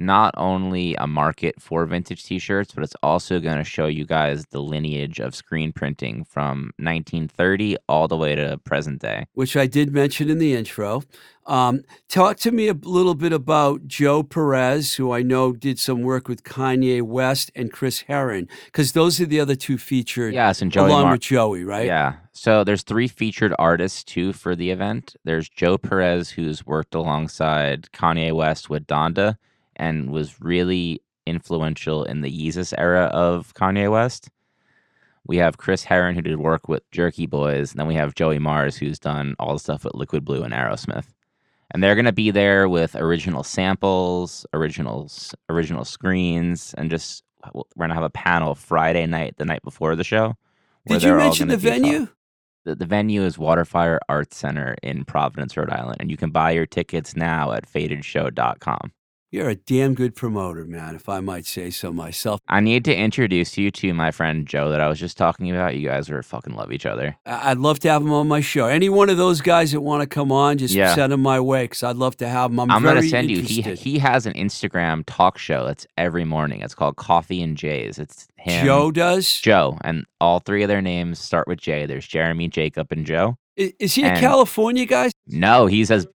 not 0.01 0.35
only 0.39 0.95
a 0.95 1.07
market 1.07 1.61
for 1.61 1.85
vintage 1.85 2.25
t-shirts, 2.25 2.73
but 2.75 2.83
it's 2.83 2.97
also 3.03 3.39
going 3.39 3.59
to 3.59 3.65
show 3.65 3.87
you 3.87 4.07
guys 4.07 4.47
the 4.47 4.63
lineage 4.63 5.21
of 5.21 5.35
screen 5.35 5.73
printing 5.73 6.25
from 6.25 6.73
1930 6.79 7.77
all 7.87 8.09
the 8.09 8.17
way 8.17 8.35
to 8.35 8.59
present 8.65 9.01
day. 9.03 9.27
which 9.35 9.57
I 9.57 9.67
did 9.67 9.93
mention 9.93 10.31
in 10.31 10.39
the 10.39 10.55
intro. 10.55 11.03
Um, 11.47 11.83
talk 12.09 12.39
to 12.39 12.51
me 12.51 12.69
a 12.69 12.75
little 12.75 13.15
bit 13.15 13.33
about 13.33 13.87
Joe 13.87 14.23
Perez, 14.23 14.95
who 14.95 15.13
I 15.13 15.23
know 15.23 15.53
did 15.53 15.79
some 15.79 16.01
work 16.01 16.29
with 16.29 16.45
Kanye 16.45 17.03
West 17.03 17.51
and 17.55 17.73
Chris 17.73 18.01
Herron, 18.03 18.49
because 18.67 18.93
those 18.93 19.21
are 19.21 19.27
the 19.27 19.41
other 19.41 19.57
two 19.57 19.77
featured 19.77 20.33
Yes, 20.33 20.63
and 20.63 20.73
Joey 20.73 20.89
along 20.89 21.03
Mar- 21.03 21.13
with 21.13 21.23
Joey, 21.23 21.65
right? 21.65 21.87
Yeah. 21.87 22.15
So 22.33 22.65
there's 22.65 22.83
three 22.83 23.09
featured 23.09 23.53
artists 23.59 24.03
too 24.05 24.33
for 24.33 24.55
the 24.57 24.71
event. 24.71 25.15
There's 25.25 25.49
Joe 25.49 25.77
Perez, 25.77 26.31
who's 26.31 26.65
worked 26.65 26.95
alongside 26.95 27.89
Kanye 27.93 28.33
West 28.33 28.71
with 28.71 28.87
Donda 28.87 29.37
and 29.81 30.11
was 30.11 30.41
really 30.41 31.03
influential 31.27 32.05
in 32.05 32.21
the 32.21 32.31
Yeezus 32.31 32.75
era 32.77 33.05
of 33.07 33.55
Kanye 33.55 33.91
West. 33.91 34.29
We 35.27 35.39
have 35.39 35.59
Chris 35.59 35.85
Herron, 35.85 36.15
who 36.15 36.23
did 36.23 36.39
work 36.39 36.69
with 36.69 36.89
Jerky 36.91 37.27
Boys. 37.27 37.73
And 37.73 37.81
then 37.81 37.87
we 37.87 37.95
have 37.95 38.15
Joey 38.15 38.39
Mars, 38.39 38.77
who's 38.77 38.99
done 38.99 39.35
all 39.39 39.55
the 39.55 39.59
stuff 39.59 39.85
with 39.85 39.95
Liquid 39.95 40.25
Blue 40.25 40.43
and 40.43 40.53
Aerosmith. 40.53 41.07
And 41.73 41.83
they're 41.83 41.95
going 41.95 42.05
to 42.05 42.13
be 42.13 42.31
there 42.31 42.69
with 42.69 42.95
original 42.95 43.43
samples, 43.43 44.45
originals, 44.53 45.35
original 45.49 45.85
screens, 45.85 46.75
and 46.77 46.91
just 46.91 47.25
we're 47.55 47.63
going 47.79 47.89
to 47.89 47.95
have 47.95 48.03
a 48.05 48.11
panel 48.11 48.55
Friday 48.55 49.07
night, 49.07 49.37
the 49.39 49.45
night 49.45 49.63
before 49.63 49.97
the 49.97 50.05
show. 50.05 50.37
Did 50.87 51.03
you 51.03 51.15
mention 51.15 51.49
the 51.49 51.57
gonna 51.57 51.63
be 51.63 51.81
talk- 51.81 51.91
venue? 51.91 52.09
the, 52.65 52.75
the 52.75 52.87
venue 52.87 53.23
is 53.23 53.37
Waterfire 53.37 53.99
Arts 54.09 54.37
Center 54.37 54.77
in 54.83 55.05
Providence, 55.05 55.57
Rhode 55.57 55.71
Island, 55.71 55.99
and 56.01 56.11
you 56.11 56.17
can 56.17 56.31
buy 56.31 56.51
your 56.51 56.67
tickets 56.67 57.17
now 57.17 57.53
at 57.53 57.71
fadedshow.com. 57.71 58.93
You're 59.33 59.49
a 59.51 59.55
damn 59.55 59.95
good 59.95 60.17
promoter, 60.17 60.65
man, 60.65 60.97
if 60.97 61.09
I 61.09 61.21
might 61.21 61.47
say 61.47 61.71
so 61.71 61.93
myself. 61.93 62.41
I 62.49 62.59
need 62.59 62.85
to 62.87 62.97
introduce 62.97 63.57
you 63.57 63.71
to 63.71 63.95
my 63.95 64.11
friend 64.11 64.45
Joe 64.45 64.71
that 64.71 64.81
I 64.81 64.89
was 64.89 64.99
just 64.99 65.17
talking 65.17 65.49
about. 65.53 65.77
You 65.77 65.87
guys 65.89 66.11
are 66.11 66.21
fucking 66.21 66.57
love 66.57 66.73
each 66.73 66.85
other. 66.85 67.17
I- 67.25 67.53
I'd 67.53 67.59
love 67.59 67.79
to 67.81 67.89
have 67.91 68.03
him 68.03 68.13
on 68.13 68.27
my 68.27 68.41
show. 68.41 68.67
Any 68.67 68.89
one 68.89 69.09
of 69.09 69.19
those 69.19 69.41
guys 69.41 69.71
that 69.71 69.83
want 69.83 70.01
to 70.03 70.09
come 70.09 70.33
on, 70.33 70.59
just 70.59 70.75
Yeah. 70.75 70.97
send 70.97 71.13
them 71.13 71.23
my 71.23 71.39
way 71.39 71.63
because 71.65 71.85
I'd 71.85 71.95
love 71.95 72.17
to 72.17 72.29
have 72.29 72.51
them. 72.51 72.59
I'm, 72.59 72.73
I'm, 72.73 72.83
gonna 72.83 73.05
send 73.05 73.31
you. 73.31 73.41
He 73.43 73.63
he 73.63 73.99
has 74.01 74.27
an 74.27 74.33
Instagram 74.33 75.05
talk 75.07 75.39
show 75.39 75.65
that's 75.65 75.87
every 75.97 76.25
morning. 76.25 76.63
It's 76.63 76.75
called 76.75 76.97
Coffee 76.97 77.41
and 77.41 77.57
Jays. 77.57 78.01
It's 78.01 78.27
him, 78.37 78.65
Joe 78.67 78.91
does. 78.91 79.41
Joe, 79.41 79.79
and 79.83 80.07
all 80.21 80.41
three 80.41 80.65
of 80.65 80.69
their 80.69 80.83
names 80.83 81.21
start 81.21 81.47
with 81.47 81.61
J. 81.61 81.87
There's 81.87 82.07
Jeremy, 82.09 82.49
Jacob, 82.49 82.89
and 82.91 83.07
Joe. 83.07 83.37
I- 83.57 83.75
Is 83.79 83.95
he 83.95 84.03
a 84.03 84.17
California 84.17 84.87
guy? 84.87 85.11
No, 85.29 85.67
he's 85.67 85.93
as 85.93 86.09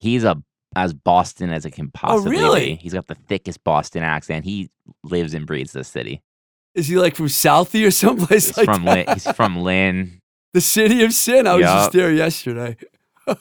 he's 0.00 0.24
a 0.24 0.42
as 0.76 0.92
Boston 0.94 1.50
as 1.50 1.64
it 1.66 1.72
can 1.72 1.90
possibly 1.90 2.38
Oh, 2.38 2.40
really? 2.40 2.66
be. 2.66 2.74
He's 2.76 2.92
got 2.94 3.06
the 3.08 3.14
thickest 3.14 3.64
Boston 3.64 4.02
accent. 4.02 4.44
He 4.44 4.70
lives 5.04 5.34
and 5.34 5.46
breathes 5.46 5.72
this 5.72 5.88
city. 5.88 6.22
Is 6.74 6.86
he 6.88 6.96
like 6.96 7.16
from 7.16 7.26
Southie 7.26 7.86
or 7.86 7.90
someplace 7.90 8.48
He's 8.48 8.56
like 8.58 8.64
from 8.66 8.84
that? 8.84 9.06
Lynn, 9.06 9.14
he's 9.14 9.30
from 9.32 9.56
Lynn. 9.60 10.20
the 10.54 10.60
city 10.60 11.02
of 11.04 11.12
sin. 11.12 11.46
I 11.46 11.54
was 11.56 11.64
just 11.64 11.92
there 11.92 12.12
yesterday. 12.12 12.76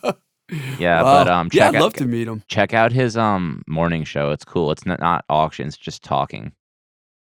Yeah, 0.79 1.03
Wow. 1.03 1.23
but 1.23 1.31
um, 1.31 1.49
yeah, 1.53 1.67
I'd 1.69 1.75
out 1.75 1.81
love 1.83 1.93
to 1.93 2.05
meet 2.05 2.27
him. 2.27 2.41
check 2.47 2.73
out 2.73 2.91
his 2.91 3.15
um 3.15 3.61
morning 3.67 4.03
show. 4.03 4.31
It's 4.31 4.43
cool. 4.43 4.71
It's 4.71 4.83
not, 4.83 4.99
not 4.99 5.23
auctions, 5.29 5.77
just 5.77 6.03
talking. 6.03 6.53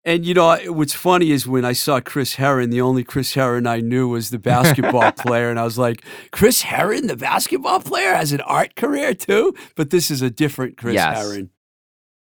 And 0.08 0.24
you 0.24 0.36
know, 0.36 0.56
what's 0.68 0.94
funny 0.94 1.32
is 1.32 1.48
when 1.48 1.66
I 1.66 1.74
saw 1.74 2.00
Chris 2.00 2.36
Herron, 2.36 2.70
the 2.70 2.80
only 2.82 3.04
Chris 3.04 3.34
Herren 3.34 3.66
I 3.66 3.80
knew 3.80 4.08
was 4.08 4.30
the 4.30 4.38
basketball 4.38 5.12
player, 5.18 5.50
and 5.50 5.60
I 5.60 5.64
was 5.64 5.80
like, 5.80 6.04
Chris 6.32 6.62
Herren, 6.62 7.08
the 7.08 7.16
basketball 7.18 7.80
player, 7.80 8.14
has 8.14 8.32
an 8.32 8.42
art 8.42 8.76
career 8.76 9.16
too. 9.16 9.56
But 9.76 9.90
this 9.90 10.12
is 10.12 10.22
a 10.22 10.30
different 10.30 10.78
Chris 10.78 10.94
Yes. 10.94 11.18
Herron. 11.18 11.50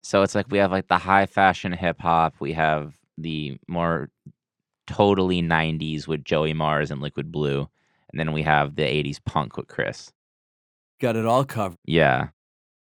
So 0.02 0.22
it's 0.22 0.34
like 0.34 0.46
we 0.50 0.58
have 0.58 0.70
like 0.70 0.88
the 0.88 0.98
high 0.98 1.24
fashion 1.24 1.72
hip 1.72 2.00
hop. 2.00 2.34
We 2.38 2.52
have 2.52 2.94
the 3.16 3.58
more 3.66 4.10
totally 4.86 5.40
90s 5.42 6.06
with 6.06 6.24
Joey 6.24 6.52
Mars 6.52 6.90
and 6.90 7.00
Liquid 7.00 7.32
Blue, 7.32 7.68
and 8.10 8.20
then 8.20 8.32
we 8.32 8.42
have 8.42 8.76
the 8.76 8.82
80s 8.82 9.18
punk 9.24 9.56
with 9.56 9.68
Chris. 9.68 10.12
Got 11.00 11.16
it 11.16 11.24
all 11.24 11.46
covered. 11.46 11.78
Yeah. 11.86 12.28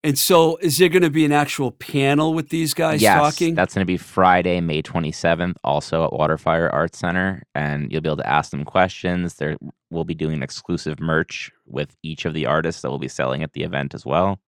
And 0.07 0.17
so, 0.17 0.55
is 0.61 0.77
there 0.77 0.87
going 0.87 1.01
to 1.01 1.09
be 1.09 1.25
an 1.25 1.33
actual 1.33 1.69
panel 1.69 2.33
with 2.33 2.47
these 2.47 2.73
guys 2.73 3.01
yes, 3.01 3.17
talking? 3.17 3.55
that's 3.55 3.73
going 3.73 3.81
to 3.81 3.85
be 3.85 3.97
Friday, 3.97 4.61
May 4.61 4.81
27th, 4.81 5.55
also 5.65 6.05
at 6.05 6.11
Waterfire 6.11 6.71
Arts 6.71 6.97
Center, 6.97 7.43
and 7.53 7.91
you'll 7.91 7.99
be 7.99 8.07
able 8.07 8.15
to 8.15 8.29
ask 8.29 8.51
them 8.51 8.63
questions. 8.63 9.33
There, 9.33 9.57
we'll 9.89 10.05
be 10.05 10.15
doing 10.15 10.41
exclusive 10.41 11.01
merch 11.01 11.51
with 11.65 11.93
each 12.03 12.23
of 12.23 12.33
the 12.33 12.45
artists 12.45 12.83
that 12.83 12.89
will 12.89 12.99
be 12.99 13.09
selling 13.09 13.43
at 13.43 13.51
the 13.51 13.63
event 13.63 13.93
as 13.93 14.05
well. 14.05 14.39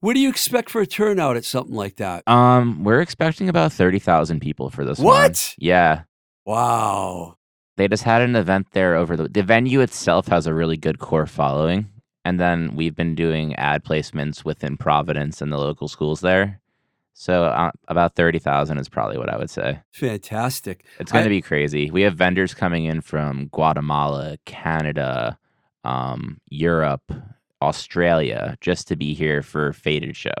what 0.00 0.12
do 0.12 0.20
you 0.20 0.28
expect 0.28 0.68
for 0.68 0.82
a 0.82 0.86
turnout 0.86 1.38
at 1.38 1.46
something 1.46 1.74
like 1.74 1.96
that? 1.96 2.28
Um, 2.28 2.84
we're 2.84 3.00
expecting 3.00 3.48
about 3.48 3.72
30,000 3.72 4.40
people 4.40 4.68
for 4.68 4.84
this 4.84 4.98
one. 4.98 5.06
What? 5.06 5.54
Yeah. 5.56 6.02
Wow. 6.44 7.38
They 7.78 7.88
just 7.88 8.02
had 8.02 8.20
an 8.20 8.36
event 8.36 8.66
there 8.72 8.94
over 8.94 9.16
the 9.16 9.26
the 9.26 9.42
venue 9.42 9.80
itself 9.80 10.28
has 10.28 10.46
a 10.46 10.52
really 10.52 10.76
good 10.76 10.98
core 10.98 11.24
following. 11.24 11.88
And 12.24 12.38
then 12.38 12.74
we've 12.76 12.94
been 12.94 13.14
doing 13.14 13.54
ad 13.56 13.84
placements 13.84 14.44
within 14.44 14.76
Providence 14.76 15.40
and 15.40 15.50
the 15.52 15.58
local 15.58 15.88
schools 15.88 16.20
there. 16.20 16.60
So 17.14 17.44
uh, 17.44 17.70
about 17.88 18.14
thirty 18.14 18.38
thousand 18.38 18.78
is 18.78 18.88
probably 18.88 19.18
what 19.18 19.28
I 19.28 19.36
would 19.36 19.50
say. 19.50 19.80
Fantastic. 19.90 20.84
It's 20.98 21.12
going 21.12 21.24
to 21.24 21.30
be 21.30 21.42
crazy. 21.42 21.90
We 21.90 22.02
have 22.02 22.14
vendors 22.14 22.54
coming 22.54 22.84
in 22.86 23.00
from 23.02 23.48
Guatemala, 23.52 24.38
Canada, 24.46 25.38
um, 25.84 26.40
Europe, 26.48 27.12
Australia, 27.60 28.56
just 28.60 28.88
to 28.88 28.96
be 28.96 29.12
here 29.14 29.42
for 29.42 29.72
Faded 29.72 30.16
Show. 30.16 30.32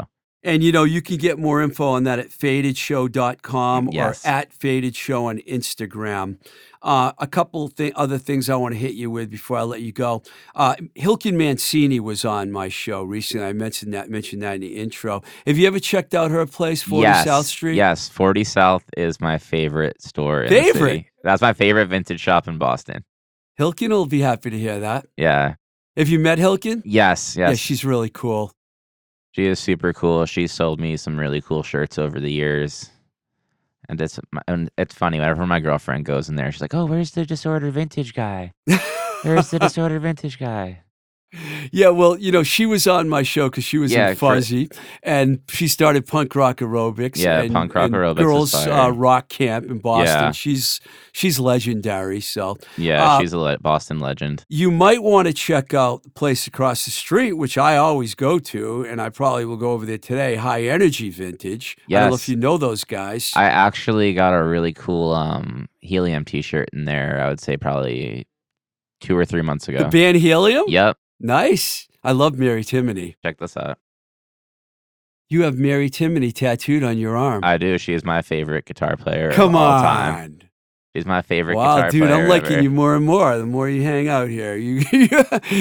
And 0.42 0.62
you 0.62 0.72
know, 0.72 0.84
you 0.84 1.02
can 1.02 1.18
get 1.18 1.38
more 1.38 1.60
info 1.60 1.88
on 1.88 2.04
that 2.04 2.18
at 2.18 2.30
fadedshow.com 2.30 3.90
Yes. 3.92 4.24
or 4.24 4.28
at 4.28 4.50
fadedshow 4.52 5.24
on 5.24 5.38
Instagram. 5.40 6.38
Uh, 6.82 7.12
a 7.18 7.26
couple 7.26 7.68
th- 7.68 7.92
other 7.94 8.16
things 8.16 8.48
I 8.48 8.56
want 8.56 8.72
to 8.74 8.78
hit 8.78 8.94
you 8.94 9.10
with 9.10 9.30
before 9.30 9.58
I 9.58 9.62
let 9.62 9.82
you 9.82 9.92
go. 9.92 10.22
Uh, 10.54 10.76
Hilken 10.96 11.34
Mancini 11.34 12.00
was 12.00 12.24
on 12.24 12.50
my 12.50 12.68
show 12.68 13.02
recently. 13.02 13.46
I 13.46 13.52
mentioned 13.52 13.92
that 13.92 14.08
mentioned 14.08 14.42
that 14.42 14.54
in 14.54 14.60
the 14.62 14.76
intro. 14.76 15.22
Have 15.46 15.58
you 15.58 15.66
ever 15.66 15.78
checked 15.78 16.14
out 16.14 16.30
her 16.30 16.46
place, 16.46 16.82
40 16.82 17.02
yes, 17.02 17.24
South 17.24 17.46
Street? 17.46 17.74
Yes, 17.74 18.08
Forty 18.08 18.44
South 18.44 18.84
is 18.96 19.20
my 19.20 19.36
favorite 19.36 20.00
store. 20.00 20.42
In 20.42 20.48
Favorite? 20.48 20.72
The 20.72 20.88
city. 20.96 21.10
That's 21.22 21.42
my 21.42 21.52
favorite 21.52 21.88
vintage 21.88 22.20
shop 22.20 22.48
in 22.48 22.56
Boston. 22.56 23.04
Hilken 23.58 23.90
will 23.90 24.06
be 24.06 24.20
happy 24.20 24.48
to 24.48 24.58
hear 24.58 24.80
that. 24.80 25.06
Yeah. 25.18 25.56
Have 25.96 26.08
you 26.08 26.18
met 26.18 26.38
Hilken? 26.38 26.80
Yes. 26.86 27.36
Yes. 27.36 27.50
Yeah, 27.50 27.54
she's 27.54 27.84
really 27.84 28.08
cool. 28.08 28.52
She 29.32 29.46
is 29.46 29.60
super 29.60 29.92
cool. 29.92 30.24
She 30.24 30.46
sold 30.46 30.80
me 30.80 30.96
some 30.96 31.18
really 31.18 31.40
cool 31.40 31.62
shirts 31.62 31.98
over 31.98 32.18
the 32.18 32.32
years. 32.32 32.90
And 33.90 34.00
it's 34.00 34.20
and 34.46 34.70
it's 34.78 34.94
funny 34.94 35.18
whenever 35.18 35.44
my 35.48 35.58
girlfriend 35.58 36.04
goes 36.04 36.28
in 36.28 36.36
there, 36.36 36.52
she's 36.52 36.60
like, 36.60 36.74
"Oh, 36.74 36.86
where's 36.86 37.10
the 37.10 37.26
disorder 37.26 37.72
vintage 37.72 38.14
guy? 38.14 38.52
Where's 39.22 39.50
the 39.50 39.58
disorder 39.66 39.98
vintage 39.98 40.38
guy?" 40.38 40.82
Yeah, 41.70 41.90
well, 41.90 42.18
you 42.18 42.32
know, 42.32 42.42
she 42.42 42.66
was 42.66 42.88
on 42.88 43.08
my 43.08 43.22
show 43.22 43.48
because 43.48 43.62
she 43.62 43.78
was 43.78 43.92
Yeah, 43.92 44.10
in 44.10 44.16
for- 44.16 44.34
Fuzzy, 44.34 44.68
and 45.02 45.40
she 45.48 45.68
started 45.68 46.06
punk 46.06 46.34
rock 46.34 46.56
aerobics. 46.58 47.18
Yeah, 47.18 47.40
and, 47.42 47.52
punk 47.52 47.72
rock 47.74 47.86
and 47.86 47.94
aerobics 47.94 48.16
girls 48.16 48.54
uh, 48.54 48.90
rock 48.92 49.28
camp 49.28 49.66
in 49.66 49.78
Boston. 49.78 50.06
Yeah. 50.24 50.32
She's 50.32 50.80
she's 51.12 51.38
legendary. 51.38 52.20
So 52.20 52.56
Yeah, 52.76 53.04
Uh, 53.04 53.20
she's 53.20 53.32
a 53.32 53.38
le- 53.38 53.58
Boston 53.60 54.00
legend. 54.00 54.44
you 54.48 54.70
might 54.72 55.02
want 55.04 55.28
to 55.28 55.32
check 55.34 55.72
out 55.72 56.02
the 56.02 56.10
place 56.10 56.48
across 56.48 56.84
the 56.84 56.90
street, 56.90 57.34
which 57.34 57.56
I 57.56 57.76
always 57.76 58.14
go 58.16 58.38
to, 58.40 58.82
and 58.82 59.00
I 59.00 59.08
probably 59.10 59.44
will 59.44 59.56
go 59.56 59.70
over 59.72 59.86
there 59.86 59.98
today. 59.98 60.34
High 60.34 60.62
Energy 60.64 61.10
Vintage. 61.10 61.76
I 61.88 61.92
don't 61.92 62.08
know 62.10 62.14
if 62.16 62.28
you 62.28 62.36
know 62.36 62.56
those 62.58 62.82
guys. 62.84 63.32
I 63.36 63.44
actually 63.44 64.14
got 64.14 64.32
a 64.34 64.42
really 64.42 64.72
cool 64.72 65.12
um 65.14 65.68
helium 65.80 66.24
T-shirt 66.24 66.70
in 66.72 66.86
there. 66.86 67.20
I 67.22 67.28
would 67.28 67.40
say 67.40 67.56
probably 67.56 68.26
two 69.00 69.16
or 69.16 69.24
three 69.24 69.42
months 69.42 69.66
the 69.66 69.76
ago. 69.76 69.88
band 69.88 70.16
Helium. 70.16 70.64
Yep. 70.66 70.96
Nice. 71.20 71.86
I 72.02 72.12
love 72.12 72.38
Mary 72.38 72.64
Timony. 72.64 73.14
Check 73.22 73.38
this 73.38 73.56
out. 73.56 73.78
You 75.28 75.42
have 75.42 75.56
Mary 75.56 75.88
Timony 75.90 76.32
tattooed 76.34 76.82
on 76.82 76.98
your 76.98 77.16
arm. 77.16 77.44
I 77.44 77.56
do. 77.58 77.78
She 77.78 77.92
is 77.92 78.04
my 78.04 78.22
favorite 78.22 78.64
guitar 78.64 78.96
player 78.96 79.30
Come 79.30 79.50
of 79.54 79.60
all 79.60 79.72
on. 79.72 79.82
time. 79.82 80.40
She's 80.96 81.06
my 81.06 81.22
favorite 81.22 81.54
Wow, 81.54 81.76
guitar 81.76 81.90
dude, 81.90 82.00
player. 82.00 82.10
Wow, 82.10 82.16
dude, 82.16 82.24
I'm 82.24 82.28
liking 82.28 82.52
ever. 82.54 82.62
you 82.62 82.70
more 82.70 82.96
and 82.96 83.04
more 83.06 83.38
the 83.38 83.46
more 83.46 83.68
you 83.68 83.82
hang 83.82 84.08
out 84.08 84.28
here. 84.28 84.56
You, 84.60 84.82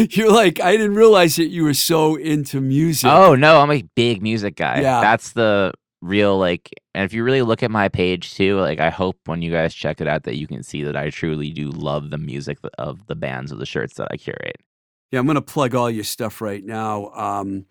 you're 0.09 0.31
like, 0.31 0.59
I 0.59 0.71
didn't 0.71 0.95
realize 0.95 1.35
that 1.35 1.49
you 1.49 1.63
were 1.65 1.75
so 1.75 2.15
into 2.15 2.59
music. 2.61 3.11
Oh 3.11 3.35
no, 3.35 3.59
I'm 3.61 3.69
a 3.71 3.83
big 3.95 4.23
music 4.23 4.55
guy. 4.55 4.81
Yeah. 4.81 5.01
That's 5.01 5.33
the 5.33 5.73
real 6.01 6.39
like 6.39 6.71
and 6.95 7.03
if 7.03 7.13
you 7.13 7.23
really 7.23 7.41
look 7.43 7.61
at 7.61 7.69
my 7.69 7.89
page 7.89 8.33
too, 8.33 8.59
like 8.59 8.79
I 8.79 8.89
hope 8.89 9.17
when 9.25 9.43
you 9.43 9.51
guys 9.51 9.75
check 9.75 10.01
it 10.01 10.07
out 10.07 10.23
that 10.23 10.37
you 10.37 10.47
can 10.47 10.63
see 10.63 10.81
that 10.83 10.95
I 10.95 11.11
truly 11.11 11.51
do 11.51 11.69
love 11.69 12.09
the 12.09 12.17
music 12.17 12.57
of 12.79 13.05
the 13.05 13.15
bands 13.15 13.51
of 13.51 13.59
the 13.59 13.65
shirts 13.67 13.93
that 13.95 14.07
I 14.09 14.17
curate. 14.17 14.55
Yeah, 15.11 15.19
I'm 15.19 15.25
going 15.25 15.35
to 15.35 15.41
plug 15.41 15.73
all 15.73 15.89
your 15.89 16.03
stuff 16.03 16.41
right 16.41 16.63
now. 16.63 17.09
Um, 17.13 17.65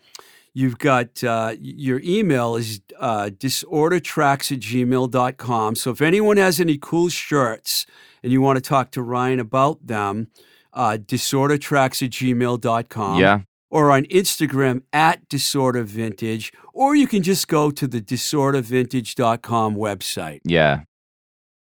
you've 0.55 0.79
got 0.79 1.23
uh, 1.23 1.55
your 1.61 2.01
email 2.03 2.57
is 2.57 2.81
uh, 2.99 3.31
disordertracks 3.33 4.51
at 4.51 4.59
gmail.com. 4.59 5.75
So 5.77 5.91
if 5.91 6.03
anyone 6.03 6.37
has 6.37 6.61
any 6.61 6.79
cool 6.79 7.09
shirts 7.09 7.87
and 8.23 8.33
you 8.33 8.41
want 8.41 8.57
to 8.57 8.61
talk 8.61 8.91
to 8.93 9.03
Ryan 9.03 9.39
about 9.39 9.87
them, 9.87 10.29
uh, 10.73 10.99
disordertracks 11.01 12.03
at 12.03 12.11
gmail.com. 12.11 13.21
yeah. 13.21 13.41
or 13.71 13.91
on 13.93 14.05
Instagram 14.07 14.83
at 14.93 15.29
Disorder 15.29 15.85
Vintage, 15.85 16.53
or 16.73 16.97
you 16.97 17.07
can 17.07 17.23
just 17.23 17.49
go 17.49 17.71
to 17.71 17.87
the 17.87 18.01
disordervintage.com 18.01 19.77
website. 19.77 20.41
Yeah. 20.45 20.83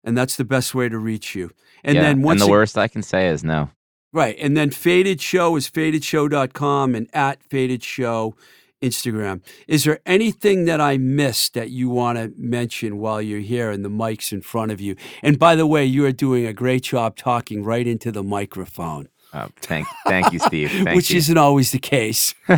And 0.02 0.16
that's 0.18 0.36
the 0.36 0.44
best 0.44 0.74
way 0.74 0.88
to 0.88 0.98
reach 0.98 1.34
you. 1.34 1.50
And 1.82 1.96
yeah. 1.96 2.02
then 2.02 2.22
once 2.22 2.42
and 2.42 2.48
the 2.48 2.52
ag- 2.52 2.58
worst 2.58 2.76
I 2.76 2.88
can 2.88 3.02
say 3.02 3.28
is 3.28 3.42
no. 3.42 3.70
Right, 4.14 4.36
and 4.40 4.56
then 4.56 4.70
Faded 4.70 5.20
Show 5.20 5.56
is 5.56 5.68
fadedshow.com 5.70 6.94
and 6.94 7.10
at 7.12 7.42
Faded 7.42 7.82
Show 7.84 8.34
Instagram. 8.82 9.42
Is 9.68 9.84
there 9.84 10.00
anything 10.06 10.64
that 10.66 10.80
I 10.80 10.98
missed 10.98 11.54
that 11.54 11.70
you 11.70 11.90
want 11.90 12.18
to 12.18 12.32
mention 12.36 12.98
while 12.98 13.20
you're 13.20 13.40
here 13.40 13.70
and 13.70 13.84
the 13.84 13.90
mic's 13.90 14.32
in 14.32 14.40
front 14.42 14.72
of 14.72 14.80
you? 14.80 14.96
And 15.22 15.38
by 15.38 15.56
the 15.56 15.66
way, 15.66 15.84
you 15.84 16.06
are 16.06 16.12
doing 16.12 16.46
a 16.46 16.52
great 16.54 16.84
job 16.84 17.16
talking 17.16 17.64
right 17.64 17.86
into 17.86 18.12
the 18.12 18.22
microphone, 18.22 19.08
Oh, 19.36 19.48
thank 19.60 19.86
thank 20.06 20.32
you, 20.32 20.38
Steve. 20.38 20.70
Thank 20.84 20.94
which 20.94 21.10
you. 21.10 21.16
isn't 21.18 21.36
always 21.36 21.72
the 21.72 21.80
case. 21.80 22.34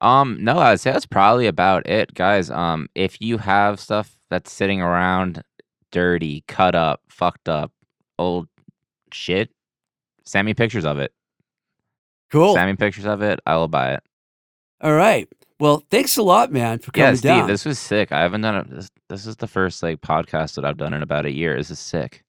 Um, 0.00 0.36
no, 0.44 0.58
I'd 0.58 0.80
say 0.80 0.92
that's 0.92 1.06
probably 1.06 1.46
about 1.46 1.88
it, 1.88 2.12
guys. 2.12 2.50
Um, 2.50 2.88
if 2.94 3.18
you 3.22 3.38
have 3.38 3.80
stuff 3.80 4.14
that's 4.28 4.52
sitting 4.52 4.82
around 4.82 5.42
dirty, 5.92 6.44
cut 6.46 6.74
up, 6.74 7.00
fucked 7.08 7.48
up, 7.48 7.72
old 8.18 8.48
shit, 9.12 9.50
send 10.26 10.46
me 10.46 10.54
pictures 10.54 10.84
of 10.84 10.98
it. 10.98 11.12
Cool. 12.30 12.54
Send 12.54 12.70
me 12.70 12.76
pictures 12.76 13.04
of 13.06 13.22
it. 13.22 13.40
I 13.46 13.56
will 13.56 13.68
buy 13.68 13.94
it. 13.94 14.02
All 14.80 14.92
right. 14.94 15.28
Well, 15.60 15.84
thanks 15.90 16.16
a 16.16 16.22
lot, 16.22 16.50
man, 16.52 16.78
for 16.80 16.90
coming 16.90 17.10
Yeah, 17.10 17.14
Steve, 17.14 17.28
down. 17.28 17.46
this 17.48 17.64
was 17.64 17.78
sick. 17.78 18.10
I 18.10 18.20
haven't 18.22 18.40
done 18.40 18.56
it. 18.56 18.70
This, 18.70 18.88
this 19.08 19.26
is 19.26 19.36
the 19.36 19.46
first 19.46 19.82
like 19.82 20.00
podcast 20.00 20.56
that 20.56 20.64
I've 20.64 20.76
done 20.76 20.92
in 20.94 21.02
about 21.02 21.26
a 21.26 21.30
year. 21.30 21.56
This 21.56 21.70
is 21.70 21.78
sick. 21.78 22.24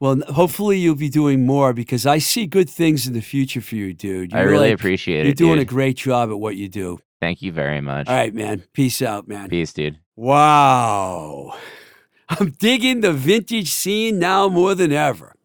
Well, 0.00 0.20
hopefully 0.28 0.78
you'll 0.78 0.94
be 0.96 1.08
doing 1.08 1.46
more 1.46 1.72
because 1.72 2.04
I 2.06 2.18
see 2.18 2.46
good 2.46 2.68
things 2.68 3.06
in 3.06 3.14
the 3.14 3.22
future 3.22 3.60
for 3.62 3.76
you, 3.76 3.94
dude. 3.94 4.34
I 4.34 4.42
You're 4.42 4.50
really 4.50 4.70
like- 4.70 4.78
appreciate 4.78 5.22
You're 5.24 5.32
it. 5.32 5.38
doing 5.38 5.58
a 5.60 5.64
great 5.64 5.96
job 5.96 6.28
at 6.30 6.38
what 6.38 6.56
you 6.56 6.68
do. 6.68 6.98
Thank 7.20 7.40
you 7.40 7.50
very 7.52 7.80
much. 7.80 8.08
All 8.08 8.14
right, 8.14 8.34
man. 8.34 8.64
Peace 8.74 9.00
out, 9.00 9.26
man. 9.26 9.48
Peace, 9.48 9.72
dude. 9.72 9.98
Wow. 10.16 11.56
I'm 12.28 12.50
digging 12.50 13.00
the 13.00 13.12
vintage 13.12 13.70
scene 13.70 14.18
now 14.18 14.48
more 14.48 14.74
than 14.74 14.90
ever. 14.92 15.35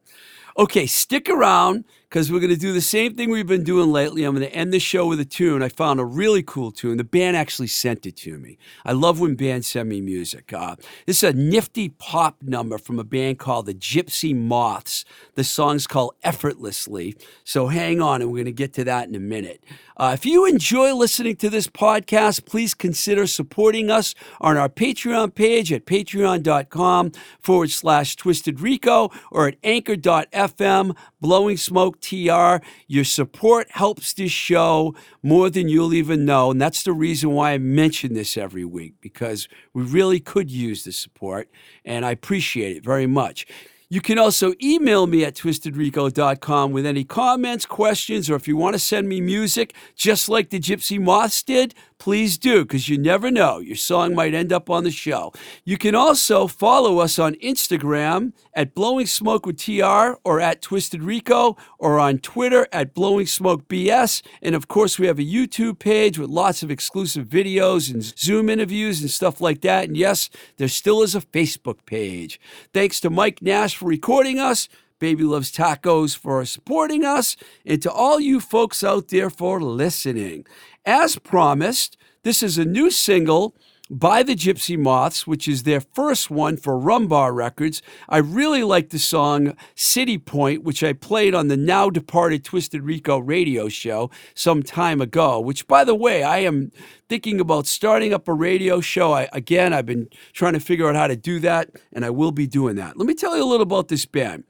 Okay, 0.62 0.86
stick 0.86 1.28
around 1.28 1.86
because 2.12 2.30
we're 2.30 2.42
going 2.42 2.52
to 2.52 2.58
do 2.58 2.74
the 2.74 2.82
same 2.82 3.16
thing 3.16 3.30
we've 3.30 3.48
been 3.48 3.64
doing 3.64 3.90
lately. 3.90 4.26
I'm 4.26 4.36
going 4.36 4.46
to 4.46 4.54
end 4.54 4.74
the 4.74 4.80
show 4.80 5.08
with 5.08 5.22
a 5.22 5.26
tune. 5.26 5.64
I 5.64 5.70
found 5.70 5.98
a 5.98 6.04
really 6.04 6.44
cool 6.44 6.70
tune. 6.70 6.98
The 6.98 7.06
band 7.06 7.38
actually 7.38 7.68
sent 7.68 8.06
it 8.06 8.18
to 8.18 8.38
me. 8.38 8.58
I 8.84 8.92
love 8.92 9.22
when 9.22 9.36
bands 9.36 9.68
send 9.68 9.88
me 9.88 10.02
music. 10.02 10.52
Uh, 10.52 10.76
this 11.06 11.24
is 11.24 11.30
a 11.30 11.32
nifty 11.32 11.88
pop 11.88 12.44
number 12.44 12.78
from 12.78 13.00
a 13.00 13.06
band 13.06 13.40
called 13.40 13.66
the 13.66 13.74
Gypsy 13.74 14.36
Moths. 14.36 15.06
The 15.36 15.46
song's 15.46 15.88
called 15.88 16.16
Effortlessly. 16.22 17.16
So 17.46 17.68
hang 17.68 18.02
on, 18.02 18.22
and 18.22 18.30
we're 18.30 18.40
going 18.40 18.46
to 18.46 18.52
get 18.52 18.74
to 18.74 18.84
that 18.84 19.08
in 19.08 19.16
a 19.16 19.20
minute. 19.20 19.64
Uh, 19.96 20.12
if 20.14 20.26
you 20.26 20.46
enjoy 20.46 20.94
listening 20.94 21.36
to 21.36 21.50
this 21.50 21.68
podcast, 21.68 22.46
please 22.46 22.74
consider 22.74 23.28
supporting 23.28 23.92
us 23.92 24.16
on 24.42 24.58
our 24.58 24.68
Patreon 24.68 25.34
page 25.34 25.72
at 25.72 25.86
patreon.com 25.86 27.12
forward 27.40 27.70
slash 27.70 28.16
twisted 28.16 28.60
rico 28.60 29.12
or 29.32 29.48
at 29.48 29.58
anchor.fm 29.64 30.98
blowing 31.22 31.56
smoke 31.56 32.01
tr. 32.02 32.64
Your 32.88 33.04
support 33.04 33.70
helps 33.72 34.14
this 34.14 34.32
show 34.32 34.96
more 35.24 35.50
than 35.50 35.70
you'll 35.70 35.94
even 35.94 36.26
know. 36.26 36.52
And 36.52 36.62
that's 36.62 36.84
the 36.84 36.94
reason 36.94 37.32
why 37.32 37.52
I 37.52 37.58
mention 37.58 38.14
this 38.14 38.38
every 38.38 38.66
week 38.66 38.96
because 39.02 39.48
we 39.74 39.84
really 39.84 40.20
could 40.20 40.50
use 40.52 40.84
the 40.84 40.92
support 40.92 41.50
and 41.86 42.06
I 42.06 42.12
appreciate 42.12 42.78
it 42.78 42.84
very 42.84 43.08
much. 43.08 43.46
You 43.92 44.00
can 44.00 44.18
also 44.18 44.54
email 44.64 45.06
me 45.06 45.26
at 45.26 45.36
twistedrico.com 45.36 46.72
with 46.72 46.86
any 46.86 47.04
comments, 47.04 47.66
questions, 47.66 48.30
or 48.30 48.36
if 48.36 48.48
you 48.48 48.56
want 48.56 48.74
to 48.74 48.80
send 48.80 49.10
me 49.10 49.20
music, 49.20 49.76
just 49.98 50.30
like 50.30 50.50
the 50.50 50.62
Gypsy 50.62 50.98
Moths 50.98 51.44
did, 51.44 51.76
please 52.02 52.40
do, 52.40 52.64
because 52.64 52.90
you 52.90 52.98
never 52.98 53.30
know. 53.30 53.60
Your 53.60 53.76
song 53.76 54.16
might 54.16 54.34
end 54.34 54.52
up 54.52 54.72
on 54.72 54.84
the 54.84 54.90
show. 54.90 55.32
You 55.64 55.78
can 55.78 55.94
also 55.94 56.48
follow 56.48 56.98
us 56.98 57.20
on 57.20 57.36
Instagram 57.36 58.34
at 58.56 58.74
Blowing 58.74 59.06
Smoke 59.06 59.46
with 59.46 59.60
TR 59.60 60.18
or 60.24 60.42
at 60.42 60.64
Twisted 60.64 61.04
Rico 61.04 61.58
or 61.78 62.00
on 62.00 62.18
Twitter 62.18 62.68
at 62.74 62.96
Blowing 62.96 63.28
Smoke 63.28 63.68
BS. 63.68 64.24
And 64.42 64.56
of 64.56 64.68
course, 64.68 64.98
we 64.98 65.06
have 65.06 65.20
a 65.20 65.24
YouTube 65.24 65.78
page 65.78 66.18
with 66.18 66.32
lots 66.32 66.64
of 66.64 66.72
exclusive 66.72 67.28
videos 67.28 67.94
and 67.94 68.02
Zoom 68.02 68.50
interviews 68.50 69.02
and 69.02 69.12
stuff 69.12 69.40
like 69.40 69.62
that. 69.62 69.84
And 69.84 69.96
yes, 69.96 70.32
there 70.58 70.70
still 70.70 71.04
is 71.04 71.14
a 71.14 71.22
Facebook 71.22 71.86
page. 71.86 72.40
Thanks 72.74 73.00
to 73.02 73.12
Mike 73.12 73.44
Nash 73.44 73.76
for 73.76 73.86
recording 73.86 74.40
us. 74.40 74.68
Baby 75.02 75.24
Loves 75.24 75.52
Tacos 75.52 76.16
for 76.16 76.46
supporting 76.46 77.04
us, 77.04 77.36
and 77.66 77.82
to 77.82 77.92
all 77.92 78.20
you 78.20 78.40
folks 78.40 78.84
out 78.84 79.08
there 79.08 79.32
for 79.32 79.60
listening. 79.60 80.46
As 80.86 81.18
promised, 81.18 81.98
this 82.22 82.44
is 82.44 82.60
a 82.60 82.66
new 82.66 82.92
single 82.92 83.56
by 83.90 84.22
the 84.22 84.36
Gypsy 84.36 84.78
Moths, 84.78 85.26
which 85.26 85.48
is 85.48 85.64
their 85.64 85.82
first 85.82 86.30
one 86.30 86.56
for 86.56 86.80
Rumbar 86.80 87.34
Records. 87.34 87.82
I 88.10 88.20
really 88.20 88.64
like 88.64 88.90
the 88.90 89.00
song 89.00 89.58
City 89.74 90.20
Point, 90.20 90.64
which 90.64 90.84
I 90.84 90.94
played 90.94 91.34
on 91.34 91.48
the 91.48 91.58
now 91.58 91.90
departed 91.90 92.44
Twisted 92.44 92.84
Rico 92.84 93.18
radio 93.18 93.70
show 93.70 94.12
some 94.36 94.62
time 94.62 95.02
ago, 95.02 95.40
which, 95.40 95.68
by 95.68 95.84
the 95.84 95.96
way, 95.96 96.22
I 96.22 96.38
am 96.38 96.72
thinking 97.10 97.42
about 97.42 97.66
starting 97.66 98.14
up 98.14 98.28
a 98.28 98.34
radio 98.34 98.82
show. 98.82 99.14
I, 99.14 99.30
again, 99.34 99.74
I've 99.74 99.88
been 99.88 100.10
trying 100.32 100.54
to 100.54 100.60
figure 100.60 100.88
out 100.88 100.96
how 100.96 101.08
to 101.08 101.16
do 101.16 101.40
that, 101.40 101.72
and 101.92 102.06
I 102.06 102.12
will 102.12 102.32
be 102.32 102.46
doing 102.46 102.76
that. 102.76 102.98
Let 102.98 103.08
me 103.08 103.16
tell 103.16 103.36
you 103.36 103.44
a 103.44 103.50
little 103.50 103.64
about 103.64 103.88
this 103.88 104.06
band. 104.06 104.44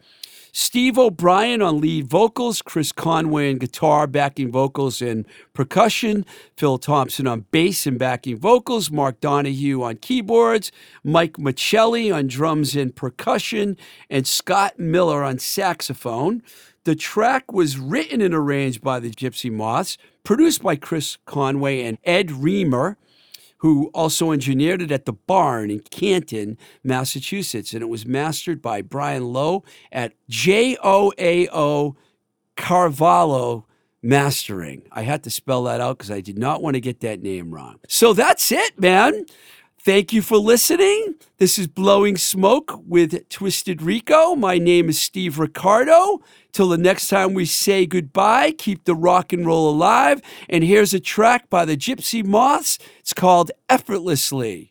Steve 0.54 0.98
O'Brien 0.98 1.62
on 1.62 1.80
lead 1.80 2.08
vocals, 2.08 2.62
Chris 2.62 2.92
Conway 2.92 3.52
on 3.52 3.58
guitar, 3.58 4.06
backing 4.06 4.52
vocals, 4.52 5.02
and 5.02 5.26
percussion, 5.54 6.26
Phil 6.58 6.78
Thompson 6.78 7.26
on 7.26 7.46
bass 7.52 7.88
and 7.88 7.98
backing 7.98 8.38
vocals, 8.38 8.92
Mark 8.92 9.22
Donahue 9.22 9.82
on 9.82 9.96
keyboards, 9.96 10.72
Mike 11.04 11.34
Michelli 11.34 12.14
on 12.14 12.28
drums 12.28 12.76
and 12.76 12.94
percussion, 12.94 13.78
and 14.10 14.28
Scott 14.28 14.78
Miller 14.78 15.24
on 15.24 15.40
saxophone. 15.40 16.44
The 16.84 16.96
track 16.96 17.54
was 17.54 17.78
written 17.78 18.22
and 18.22 18.34
arranged 18.34 18.82
by 18.82 19.00
the 19.00 19.12
Gypsy 19.12 19.52
Moths, 19.52 19.98
produced 20.24 20.64
by 20.64 20.76
Chris 20.76 21.18
Conway 21.26 21.84
and 21.84 21.98
Ed 22.04 22.30
Reamer 22.32 22.98
who 23.62 23.92
also 23.94 24.32
engineered 24.32 24.82
it 24.82 24.92
at 24.92 25.06
the 25.06 25.14
barn 25.14 25.70
in 25.70 25.80
Canton, 25.80 26.58
Massachusetts. 26.84 27.74
And 27.74 27.84
it 27.84 27.90
was 27.90 28.08
mastered 28.08 28.60
by 28.60 28.82
Brian 28.82 29.32
Lowe 29.32 29.64
at 29.92 30.14
JOAO 30.30 31.96
Carvalho 32.58 33.68
Mastering. 34.02 34.82
I 34.92 35.04
had 35.04 35.24
to 35.26 35.30
spell 35.30 35.64
that 35.66 35.80
out 35.80 36.00
because 36.00 36.10
I 36.10 36.22
did 36.22 36.40
not 36.40 36.64
want 36.64 36.74
to 36.74 36.82
get 36.82 37.02
that 37.02 37.22
name 37.22 37.54
wrong. 37.54 37.80
So 37.88 38.14
that's 38.14 38.52
it, 38.52 38.80
man. 38.80 39.28
Thank 39.84 40.14
you 40.14 40.22
for 40.22 40.38
listening. 40.38 41.16
This 41.40 41.58
is 41.58 41.66
Blowing 41.66 42.16
Smoke 42.16 42.80
with 42.86 43.28
Twisted 43.30 43.82
Rico. 43.82 44.36
My 44.36 44.60
name 44.60 44.90
is 44.90 45.02
Steve 45.02 45.40
Ricardo. 45.40 46.22
Till 46.52 46.70
the 46.70 46.78
next 46.78 47.08
time 47.08 47.34
we 47.34 47.46
say 47.46 47.88
goodbye, 47.88 48.52
keep 48.52 48.84
the 48.84 48.94
rock 48.94 49.34
and 49.34 49.44
roll 49.44 49.68
alive. 49.72 50.22
And 50.48 50.64
here's 50.64 50.94
a 50.94 51.00
track 51.00 51.50
by 51.50 51.66
the 51.66 51.76
Gypsy 51.76 52.24
Moths. 52.24 52.78
It's 53.00 53.12
called 53.12 53.50
Effortlessly. 53.70 54.71